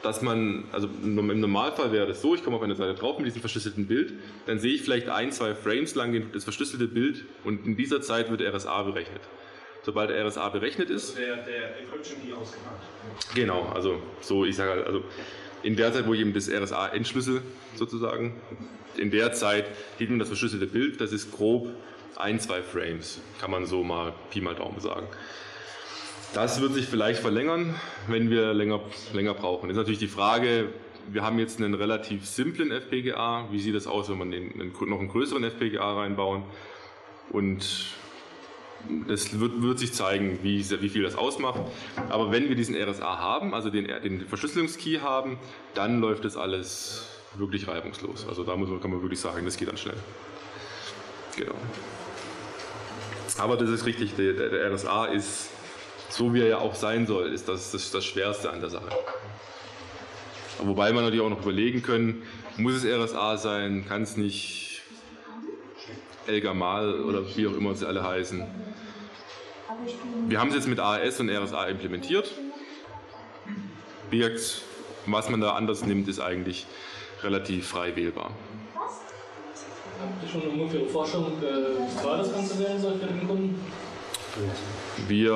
dass 0.01 0.21
man, 0.21 0.65
also 0.73 0.89
im 1.01 1.39
Normalfall 1.39 1.93
wäre 1.93 2.05
das 2.05 2.21
so, 2.21 2.35
ich 2.35 2.43
komme 2.43 2.57
auf 2.57 2.61
eine 2.61 2.75
Seite 2.75 2.93
drauf 2.93 3.19
mit 3.19 3.25
diesem 3.25 3.39
verschlüsselten 3.39 3.87
Bild, 3.87 4.11
dann 4.45 4.59
sehe 4.59 4.73
ich 4.73 4.81
vielleicht 4.81 5.07
ein, 5.07 5.31
zwei 5.31 5.55
Frames 5.55 5.95
lang 5.95 6.29
das 6.33 6.43
verschlüsselte 6.43 6.87
Bild 6.87 7.23
und 7.45 7.65
in 7.65 7.77
dieser 7.77 8.01
Zeit 8.01 8.29
wird 8.29 8.41
RSA 8.41 8.83
berechnet 8.83 9.21
sobald 9.83 10.09
der 10.09 10.25
RSA 10.25 10.49
berechnet 10.49 10.89
ist. 10.89 11.17
Also 11.17 11.21
der, 11.21 11.37
der 11.37 11.79
Encryption 11.79 12.21
Key 12.21 12.33
ausgemacht. 12.33 12.81
Genau, 13.35 13.69
also 13.73 14.01
so, 14.21 14.45
ich 14.45 14.55
sage 14.55 14.71
halt, 14.71 14.87
also 14.87 15.03
in 15.63 15.75
der 15.75 15.93
Zeit, 15.93 16.05
wo 16.05 16.13
ich 16.13 16.19
eben 16.19 16.33
das 16.33 16.49
RSA 16.49 16.89
entschlüssel, 16.89 17.41
sozusagen, 17.75 18.35
in 18.97 19.11
der 19.11 19.33
Zeit 19.33 19.65
geht 19.97 20.09
mir 20.09 20.19
das 20.19 20.27
verschlüsselte 20.27 20.67
Bild, 20.67 21.01
das 21.01 21.11
ist 21.11 21.31
grob 21.31 21.69
ein, 22.15 22.39
zwei 22.39 22.61
Frames, 22.61 23.21
kann 23.41 23.49
man 23.49 23.65
so 23.65 23.83
mal 23.83 24.13
Pi 24.29 24.41
mal 24.41 24.55
Daumen 24.55 24.79
sagen. 24.79 25.07
Das 26.33 26.61
wird 26.61 26.73
sich 26.73 26.85
vielleicht 26.87 27.19
verlängern, 27.19 27.75
wenn 28.07 28.29
wir 28.29 28.53
länger, 28.53 28.81
länger 29.13 29.33
brauchen. 29.33 29.69
Das 29.69 29.75
ist 29.75 29.81
natürlich 29.81 29.99
die 29.99 30.07
Frage, 30.07 30.69
wir 31.11 31.23
haben 31.23 31.37
jetzt 31.37 31.59
einen 31.59 31.73
relativ 31.73 32.25
simplen 32.25 32.71
FPGA. 32.71 33.47
Wie 33.51 33.59
sieht 33.59 33.75
das 33.75 33.87
aus, 33.87 34.09
wenn 34.09 34.17
man 34.17 34.31
den, 34.31 34.73
noch 34.87 34.99
einen 34.99 35.09
größeren 35.09 35.43
FPGA 35.43 35.93
reinbauen? 35.93 36.43
Und 37.29 37.93
das 39.07 39.39
wird, 39.39 39.61
wird 39.61 39.79
sich 39.79 39.93
zeigen, 39.93 40.39
wie, 40.41 40.69
wie, 40.81 40.89
viel 40.89 41.03
das 41.03 41.15
ausmacht. 41.15 41.61
Aber 42.09 42.31
wenn 42.31 42.49
wir 42.49 42.55
diesen 42.55 42.75
RSA 42.75 43.19
haben, 43.19 43.53
also 43.53 43.69
den, 43.69 43.85
den 43.85 44.27
Verschlüsselungskey 44.27 44.99
haben, 45.01 45.37
dann 45.73 45.99
läuft 45.99 46.25
das 46.25 46.37
alles 46.37 47.07
wirklich 47.35 47.67
reibungslos. 47.67 48.27
Also 48.27 48.43
da 48.43 48.55
muss 48.55 48.69
man, 48.69 48.81
kann 48.81 48.91
man 48.91 49.01
wirklich 49.01 49.19
sagen, 49.19 49.45
das 49.45 49.57
geht 49.57 49.69
dann 49.69 49.77
schnell. 49.77 49.97
Genau. 51.37 51.55
Aber 53.37 53.57
das 53.57 53.69
ist 53.69 53.85
richtig, 53.85 54.15
der, 54.15 54.33
der 54.33 54.71
RSA 54.71 55.05
ist, 55.05 55.49
so 56.09 56.33
wie 56.33 56.41
er 56.41 56.47
ja 56.47 56.57
auch 56.59 56.75
sein 56.75 57.07
soll, 57.07 57.31
ist 57.31 57.47
das, 57.47 57.71
das, 57.71 57.89
das 57.89 58.05
Schwerste 58.05 58.51
an 58.51 58.59
der 58.59 58.69
Sache. 58.69 58.89
Wobei 60.59 60.93
man 60.93 61.03
natürlich 61.03 61.25
auch 61.25 61.29
noch 61.29 61.41
überlegen 61.41 61.81
können, 61.81 62.23
muss 62.57 62.75
es 62.75 62.85
RSA 62.85 63.37
sein, 63.37 63.85
kann 63.87 64.03
es 64.03 64.17
nicht 64.17 64.62
Elgamal 66.27 67.01
oder 67.01 67.23
wie 67.35 67.47
auch 67.47 67.53
immer 67.53 67.75
sie 67.75 67.87
alle 67.87 68.03
heißen. 68.03 68.43
Wir 70.27 70.39
haben 70.39 70.49
es 70.49 70.55
jetzt 70.55 70.67
mit 70.67 70.79
AES 70.79 71.19
und 71.19 71.29
RSA 71.29 71.65
implementiert. 71.67 72.31
Wie 74.09 74.23
was 75.05 75.29
man 75.29 75.41
da 75.41 75.53
anders 75.53 75.85
nimmt, 75.85 76.07
ist 76.07 76.19
eigentlich 76.19 76.65
relativ 77.23 77.67
frei 77.67 77.95
wählbar. 77.95 78.31
Habt 79.99 80.23
ihr 80.23 80.29
schon 80.29 80.41
ungefähr 80.49 80.81
eine 80.81 80.89
Forschung, 80.89 81.31
wie 81.39 82.01
teuer 82.01 82.17
das 82.17 82.33
Ganze 82.33 82.59
werden 82.59 82.81
soll 82.81 82.99
für 82.99 83.07
den 83.07 83.27
Kunden? 83.27 83.59
Wir 85.07 85.33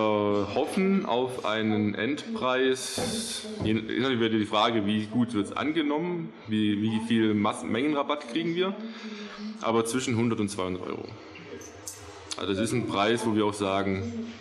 hoffen 0.55 1.05
auf 1.05 1.45
einen 1.45 1.93
Endpreis. 1.93 3.43
Natürlich 3.59 4.19
wieder 4.19 4.29
die 4.29 4.45
Frage, 4.45 4.85
wie 4.85 5.05
gut 5.05 5.33
wird 5.33 5.47
es 5.47 5.51
angenommen, 5.51 6.33
wie, 6.47 6.81
wie 6.81 6.99
viel 7.07 7.33
Massen 7.33 7.71
Mengenrabatt 7.71 8.29
kriegen 8.29 8.55
wir, 8.55 8.75
aber 9.61 9.85
zwischen 9.85 10.15
100 10.15 10.39
und 10.39 10.49
200 10.49 10.81
Euro. 10.87 11.05
Also 12.37 12.53
das 12.53 12.61
ist 12.61 12.71
ein 12.71 12.87
Preis, 12.87 13.25
wo 13.25 13.35
wir 13.35 13.45
auch 13.45 13.53
sagen, 13.53 14.31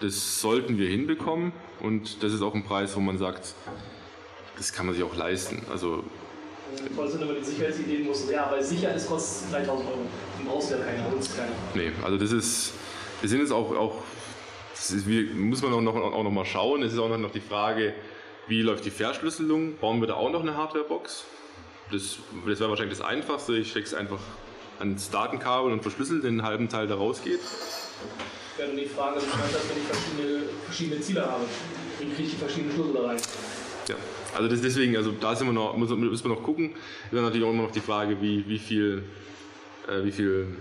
das 0.00 0.40
sollten 0.40 0.78
wir 0.78 0.88
hinbekommen 0.88 1.52
und 1.80 2.22
das 2.22 2.32
ist 2.32 2.42
auch 2.42 2.54
ein 2.54 2.64
Preis, 2.64 2.94
wo 2.96 3.00
man 3.00 3.18
sagt, 3.18 3.54
das 4.56 4.72
kann 4.72 4.86
man 4.86 4.94
sich 4.94 5.04
auch 5.04 5.16
leisten. 5.16 5.62
Also 5.70 6.04
Voll 6.94 7.08
sind 7.08 7.22
aber 7.22 7.34
die 7.34 7.44
Sicherheitsideen 7.44 8.06
muss, 8.06 8.30
ja, 8.30 8.48
weil 8.50 8.62
sicher 8.62 8.94
ist, 8.94 9.08
kostet 9.08 9.52
3000 9.52 9.88
Euro. 9.88 9.98
Im 10.38 10.46
brauchst 10.46 10.70
ja 10.70 10.78
keiner, 10.78 11.08
nutzt 11.08 11.36
keiner. 11.36 11.52
Nee, 11.74 11.92
also 12.04 12.18
das 12.18 12.32
ist, 12.32 12.72
wir 13.20 13.28
sind 13.28 13.40
jetzt 13.40 13.52
auch, 13.52 13.74
auch 13.74 14.02
ist, 14.74 15.08
wie, 15.08 15.24
muss 15.24 15.62
man 15.62 15.72
auch 15.72 15.80
noch, 15.80 15.96
auch 15.96 16.22
noch 16.22 16.30
mal 16.30 16.44
schauen. 16.44 16.82
Es 16.82 16.92
ist 16.92 16.98
auch 16.98 17.08
noch 17.16 17.32
die 17.32 17.40
Frage, 17.40 17.94
wie 18.46 18.62
läuft 18.62 18.84
die 18.84 18.90
Verschlüsselung? 18.90 19.76
Bauen 19.78 20.00
wir 20.00 20.06
da 20.06 20.14
auch 20.14 20.30
noch 20.30 20.42
eine 20.42 20.56
Hardwarebox? 20.56 21.24
Das, 21.90 22.18
das 22.46 22.60
wäre 22.60 22.70
wahrscheinlich 22.70 22.98
das 22.98 23.06
Einfachste. 23.06 23.56
Ich 23.56 23.70
stecke 23.70 23.86
es 23.86 23.94
einfach 23.94 24.20
ans 24.78 25.10
Datenkabel 25.10 25.72
und 25.72 25.82
verschlüssel 25.82 26.20
den 26.20 26.42
halben 26.42 26.68
Teil, 26.68 26.86
der 26.86 26.96
rausgeht. 26.96 27.40
Wäre 28.56 28.70
die 28.74 28.86
Frage, 28.86 29.20
wie 29.20 29.26
man 29.26 29.52
das, 29.52 29.68
wenn 29.68 29.78
ich 29.78 29.84
verschiedene, 29.84 30.42
verschiedene 30.64 31.00
Ziele 31.00 31.26
habe. 31.26 31.44
Wie 31.98 32.06
kriege 32.06 32.22
ich 32.22 32.30
die 32.30 32.36
verschiedenen 32.36 32.74
Schlüssel 32.74 32.92
da 32.94 33.06
rein? 33.06 33.16
Ja, 33.88 33.96
also 34.34 34.48
das 34.48 34.60
deswegen, 34.60 34.96
also 34.96 35.12
da 35.12 35.34
sind 35.34 35.46
wir 35.46 35.52
noch, 35.52 35.76
müssen 35.76 36.00
wir 36.02 36.28
noch 36.28 36.42
gucken. 36.42 36.74
Dann 37.10 37.22
natürlich 37.22 37.46
auch 37.46 37.52
immer 37.52 37.62
noch 37.62 37.70
die 37.70 37.80
Frage, 37.80 38.20
wie, 38.20 38.46
wie 38.46 38.58
viel, 38.58 39.04
äh, 39.88 40.04
wie 40.04 40.12
viel 40.12 40.56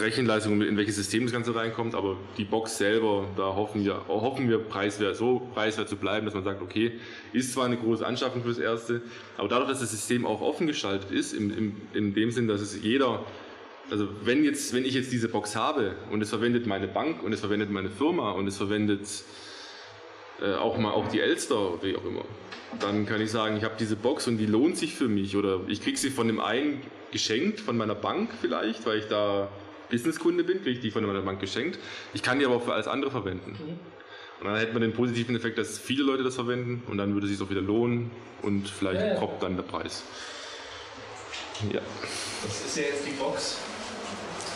Rechenleistung, 0.00 0.60
in 0.62 0.76
welches 0.76 0.96
System 0.96 1.24
das 1.24 1.32
Ganze 1.32 1.54
reinkommt, 1.54 1.94
aber 1.94 2.16
die 2.36 2.44
Box 2.44 2.78
selber, 2.78 3.28
da 3.36 3.54
hoffen 3.54 3.84
wir, 3.84 4.06
hoffen 4.08 4.48
wir 4.48 4.58
preiswert, 4.58 5.16
so 5.16 5.40
preiswert 5.54 5.88
zu 5.88 5.96
bleiben, 5.96 6.26
dass 6.26 6.34
man 6.34 6.44
sagt, 6.44 6.62
okay, 6.62 6.92
ist 7.32 7.52
zwar 7.52 7.66
eine 7.66 7.76
große 7.76 8.04
Anschaffung 8.04 8.42
fürs 8.42 8.58
Erste, 8.58 9.02
aber 9.36 9.48
dadurch, 9.48 9.70
dass 9.70 9.80
das 9.80 9.90
System 9.90 10.26
auch 10.26 10.40
offen 10.40 10.66
gestaltet 10.66 11.10
ist, 11.10 11.32
in, 11.32 11.50
in, 11.50 11.76
in 11.94 12.14
dem 12.14 12.30
Sinn, 12.30 12.48
dass 12.48 12.60
es 12.60 12.82
jeder, 12.82 13.24
also 13.90 14.08
wenn, 14.22 14.44
jetzt, 14.44 14.74
wenn 14.74 14.84
ich 14.84 14.94
jetzt 14.94 15.12
diese 15.12 15.28
Box 15.28 15.56
habe 15.56 15.94
und 16.10 16.20
es 16.22 16.30
verwendet 16.30 16.66
meine 16.66 16.88
Bank 16.88 17.22
und 17.22 17.32
es 17.32 17.40
verwendet 17.40 17.70
meine 17.70 17.90
Firma 17.90 18.32
und 18.32 18.46
es 18.46 18.56
verwendet 18.56 19.06
äh, 20.40 20.54
auch 20.54 20.76
mal 20.78 20.90
auch 20.90 21.08
die 21.08 21.20
Elster, 21.20 21.82
wie 21.82 21.96
auch 21.96 22.04
immer, 22.04 22.24
dann 22.80 23.06
kann 23.06 23.20
ich 23.20 23.30
sagen, 23.30 23.56
ich 23.56 23.64
habe 23.64 23.74
diese 23.78 23.96
Box 23.96 24.28
und 24.28 24.38
die 24.38 24.46
lohnt 24.46 24.76
sich 24.76 24.94
für 24.94 25.08
mich 25.08 25.36
oder 25.36 25.60
ich 25.68 25.80
kriege 25.80 25.96
sie 25.96 26.10
von 26.10 26.26
dem 26.26 26.40
einen 26.40 26.82
geschenkt, 27.12 27.60
von 27.60 27.76
meiner 27.76 27.94
Bank 27.94 28.30
vielleicht, 28.40 28.84
weil 28.86 28.98
ich 28.98 29.06
da 29.06 29.48
Businesskunde 29.90 30.44
bin, 30.44 30.62
kriege 30.62 30.70
ich 30.70 30.80
die 30.80 30.90
von 30.90 31.04
meiner 31.04 31.22
Bank 31.22 31.40
geschenkt. 31.40 31.78
Ich 32.14 32.22
kann 32.22 32.38
die 32.38 32.46
aber 32.46 32.56
auch 32.56 32.64
für 32.64 32.74
alles 32.74 32.88
andere 32.88 33.10
verwenden. 33.10 33.52
Mhm. 33.52 33.78
Und 34.40 34.46
dann 34.46 34.56
hätte 34.56 34.72
man 34.72 34.82
den 34.82 34.92
positiven 34.92 35.34
Effekt, 35.34 35.56
dass 35.56 35.78
viele 35.78 36.02
Leute 36.02 36.22
das 36.22 36.34
verwenden 36.34 36.82
und 36.88 36.98
dann 36.98 37.14
würde 37.14 37.26
es 37.26 37.32
sich 37.32 37.42
auch 37.42 37.50
wieder 37.50 37.62
lohnen 37.62 38.10
und 38.42 38.68
vielleicht 38.68 39.00
ja, 39.00 39.14
ja. 39.14 39.28
dann 39.40 39.56
der 39.56 39.62
Preis. 39.62 40.02
Ja. 41.72 41.80
Das 42.42 42.66
ist 42.66 42.76
ja 42.76 42.82
jetzt 42.82 43.06
die 43.06 43.12
Box. 43.12 43.58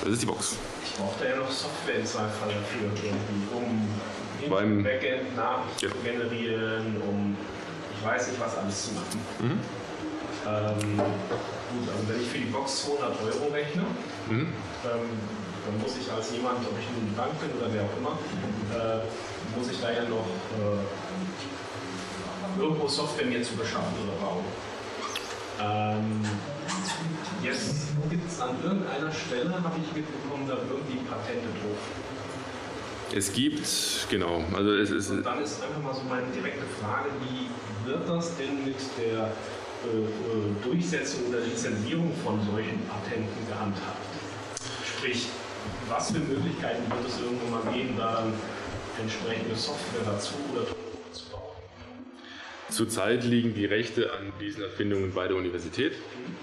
Das 0.02 0.12
ist 0.12 0.22
die 0.22 0.26
Box. 0.26 0.56
Ich 0.84 0.94
brauche 0.96 1.18
da 1.22 1.30
ja 1.30 1.36
noch 1.36 1.50
Software 1.50 1.96
im 1.96 2.04
Zweifel 2.04 2.48
dafür, 2.48 2.90
um 3.54 3.88
im 4.42 4.82
Backend 4.82 5.36
Nachrichten 5.36 5.86
ja. 5.86 5.90
zu 5.90 5.98
generieren, 6.04 7.02
um 7.08 7.36
ich 7.96 8.06
weiß 8.06 8.28
nicht 8.28 8.40
was 8.40 8.56
alles 8.56 8.86
zu 8.86 8.92
machen. 8.92 9.20
Mhm. 9.40 9.79
Ähm, 10.46 10.96
gut, 10.96 11.86
also 11.92 12.08
wenn 12.08 12.20
ich 12.20 12.28
für 12.28 12.38
die 12.38 12.50
Box 12.50 12.84
200 12.86 13.12
Euro 13.22 13.52
rechne, 13.52 13.82
mhm. 14.28 14.52
ähm, 14.84 15.10
dann 15.66 15.76
muss 15.82 15.96
ich 16.00 16.10
als 16.10 16.32
jemand, 16.32 16.58
ob 16.66 16.78
ich 16.78 16.88
nun 16.96 17.04
die 17.10 17.16
Bank 17.16 17.38
bin 17.40 17.50
oder 17.60 17.68
wer 17.72 17.82
auch 17.84 17.96
immer, 18.00 18.18
äh, 18.72 19.04
muss 19.56 19.70
ich 19.70 19.80
da 19.80 19.90
ja 19.92 20.04
noch 20.08 20.26
äh, 20.56 20.80
irgendwo 22.60 22.88
Software 22.88 23.26
mir 23.26 23.42
zu 23.42 23.54
beschaffen 23.54 23.94
oder 24.02 24.16
bauen. 24.24 24.44
Ähm, 25.60 26.24
jetzt 27.42 27.88
gibt 28.08 28.30
es 28.30 28.40
an 28.40 28.56
irgendeiner 28.64 29.12
Stelle, 29.12 29.52
habe 29.52 29.76
ich 29.76 29.92
mitbekommen, 29.94 30.48
da 30.48 30.54
irgendwie 30.54 31.04
Patente 31.04 31.48
drauf. 31.60 31.76
Es 33.12 33.32
gibt, 33.32 34.06
genau. 34.08 34.44
Also 34.54 34.72
es 34.74 34.90
ist, 34.90 35.10
Und 35.10 35.26
dann 35.26 35.42
ist 35.42 35.62
einfach 35.62 35.82
mal 35.82 35.94
so 35.94 36.02
meine 36.08 36.26
direkte 36.28 36.64
Frage, 36.80 37.10
wie 37.20 37.50
wird 37.88 38.08
das 38.08 38.36
denn 38.36 38.64
mit 38.64 38.76
der 38.98 39.32
äh, 39.84 40.64
Durchsetzung 40.64 41.28
oder 41.28 41.40
Lizenzierung 41.40 42.12
von 42.24 42.40
solchen 42.50 42.80
Patenten 42.86 43.48
gehandhabt? 43.48 43.98
Sprich, 44.84 45.28
was 45.88 46.10
für 46.12 46.18
Möglichkeiten 46.18 46.82
wird 46.90 47.08
es 47.08 47.20
irgendwann 47.20 47.64
mal 47.64 47.72
geben, 47.72 47.94
da 47.96 48.26
entsprechende 49.00 49.56
Software 49.56 50.02
dazu 50.04 50.34
oder 50.52 50.66
zu 51.12 51.24
bauen? 51.30 51.40
Zurzeit 52.68 53.24
liegen 53.24 53.54
die 53.54 53.64
Rechte 53.64 54.12
an 54.12 54.32
diesen 54.40 54.62
Erfindungen 54.62 55.12
bei 55.12 55.26
der 55.26 55.36
Universität 55.36 55.92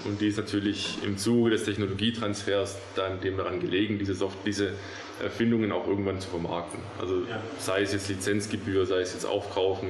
und 0.04 0.20
die 0.20 0.28
ist 0.28 0.38
natürlich 0.38 0.98
im 1.04 1.18
Zuge 1.18 1.52
des 1.52 1.64
Technologietransfers 1.64 2.78
dann 2.96 3.22
dem 3.22 3.38
daran 3.38 3.60
gelegen, 3.60 4.00
diese, 4.00 4.16
Soft 4.16 4.38
diese 4.46 4.74
Erfindungen 5.22 5.72
auch 5.72 5.88
irgendwann 5.88 6.20
zu 6.20 6.30
vermarkten. 6.30 6.80
Also 7.00 7.24
sei 7.60 7.82
es 7.82 7.94
jetzt 7.94 8.10
Lizenzgebühr, 8.10 8.86
sei 8.86 9.00
es 9.00 9.14
jetzt 9.14 9.26
Aufkaufen. 9.26 9.90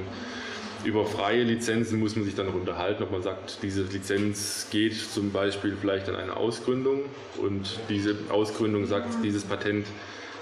Über 0.84 1.04
freie 1.04 1.42
Lizenzen 1.42 1.98
muss 1.98 2.14
man 2.14 2.24
sich 2.24 2.36
dann 2.36 2.46
noch 2.46 2.54
unterhalten, 2.54 3.02
ob 3.02 3.10
man 3.10 3.22
sagt, 3.22 3.58
diese 3.62 3.82
Lizenz 3.82 4.68
geht 4.70 4.94
zum 4.94 5.32
Beispiel 5.32 5.76
vielleicht 5.78 6.08
an 6.08 6.14
eine 6.14 6.36
Ausgründung 6.36 7.02
und 7.36 7.80
diese 7.88 8.14
Ausgründung 8.30 8.86
sagt, 8.86 9.08
dieses 9.24 9.44
Patent 9.44 9.86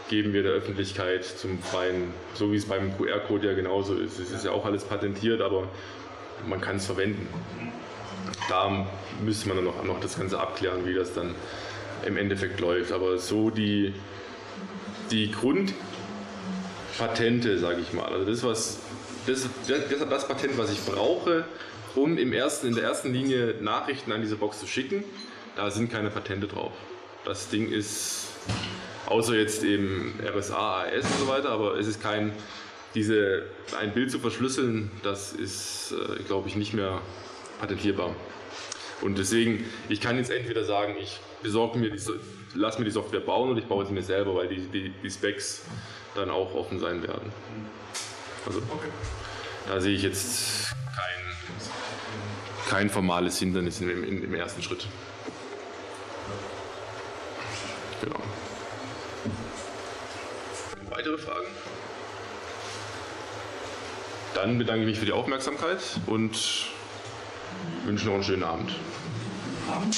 geben 0.09 0.33
wir 0.33 0.43
der 0.43 0.53
Öffentlichkeit 0.53 1.23
zum 1.25 1.59
freien, 1.59 2.13
so 2.35 2.53
wie 2.53 2.57
es 2.57 2.67
beim 2.67 2.97
QR-Code 2.97 3.49
ja 3.49 3.55
genauso 3.55 3.95
ist. 3.95 4.19
Es 4.19 4.31
ist 4.31 4.45
ja 4.45 4.51
auch 4.53 4.67
alles 4.67 4.85
patentiert, 4.85 5.41
aber 5.41 5.69
man 6.47 6.61
kann 6.61 6.77
es 6.77 6.87
verwenden. 6.87 7.27
Da 8.49 8.87
müsste 9.25 9.49
man 9.49 9.57
dann 9.57 9.67
noch, 9.67 9.83
noch 9.85 10.01
das 10.01 10.19
Ganze 10.19 10.39
abklären, 10.39 10.87
wie 10.87 10.95
das 10.95 11.15
dann 11.15 11.35
im 12.07 12.17
Endeffekt 12.17 12.61
läuft. 12.61 12.93
Aber 12.93 13.19
so 13.19 13.51
die, 13.51 13.93
die 15.11 15.33
Grundpatente, 15.33 17.59
sage 17.59 17.81
ich 17.81 17.93
mal, 17.93 18.07
also 18.07 18.25
das, 18.25 18.45
was 18.45 18.79
das, 19.27 19.49
das, 19.69 20.09
das 20.09 20.29
Patent, 20.29 20.59
was 20.59 20.71
ich 20.71 20.85
brauche, 20.85 21.45
um 21.95 22.19
im 22.19 22.33
ersten, 22.33 22.69
in 22.69 22.75
der 22.75 22.85
ersten 22.85 23.13
Linie 23.13 23.57
Nachrichten 23.61 24.13
an 24.13 24.21
diese 24.21 24.37
Box 24.37 24.61
zu 24.61 24.67
schicken. 24.67 25.05
Da 25.57 25.71
sind 25.71 25.91
keine 25.91 26.11
Patente 26.11 26.47
drauf. 26.47 26.73
Das 27.25 27.49
Ding 27.49 27.71
ist, 27.71 28.29
außer 29.07 29.35
jetzt 29.35 29.65
eben 29.65 30.19
RSA, 30.23 30.83
AS 30.83 31.05
und 31.05 31.19
so 31.21 31.29
weiter, 31.29 31.49
aber 31.49 31.79
es 31.79 31.87
ist 31.87 32.03
kein, 32.03 32.33
diese, 32.95 33.45
ein 33.81 33.93
Bild 33.93 34.11
zu 34.11 34.19
verschlüsseln, 34.19 34.91
das 35.03 35.33
ist, 35.33 35.93
äh, 35.93 36.23
glaube 36.25 36.49
ich, 36.49 36.57
nicht 36.57 36.75
mehr 36.75 37.01
patentierbar. 37.59 38.15
Und 39.03 39.19
deswegen, 39.19 39.65
ich 39.89 40.01
kann 40.01 40.17
jetzt 40.17 40.31
entweder 40.31 40.65
sagen, 40.65 40.97
ich 41.01 41.21
besorge 41.43 41.79
mir 41.79 41.91
die, 41.91 42.01
lass 42.55 42.79
mir 42.79 42.85
die 42.85 42.91
Software 42.91 43.21
bauen 43.21 43.51
und 43.51 43.59
ich 43.59 43.67
baue 43.67 43.85
sie 43.85 43.93
mir 43.93 44.03
selber, 44.03 44.35
weil 44.35 44.49
die, 44.49 44.61
die, 44.61 44.93
die 45.03 45.11
Specs 45.11 45.63
dann 46.15 46.31
auch 46.31 46.55
offen 46.55 46.79
sein 46.79 47.03
werden. 47.03 47.31
Also 48.47 48.59
okay. 48.59 48.89
da 49.67 49.81
sehe 49.81 49.95
ich 49.95 50.03
jetzt 50.03 50.73
kein, 50.95 51.59
kein 52.69 52.91
formales 52.91 53.39
Hindernis 53.39 53.81
im, 53.81 54.05
im, 54.05 54.25
im 54.25 54.35
ersten 54.35 54.63
Schritt. 54.63 54.87
Genau. 58.01 58.21
Weitere 60.91 61.19
Fragen? 61.19 61.47
Dann 64.35 64.59
bedanke 64.59 64.83
ich 64.83 64.87
mich 64.87 64.99
für 64.99 65.07
die 65.07 65.13
Aufmerksamkeit 65.13 65.81
und 66.07 66.71
wünsche 67.85 68.07
noch 68.07 68.15
einen 68.15 68.23
schönen 68.23 68.45
Abend. 68.45 68.77
Abend. 69.69 69.97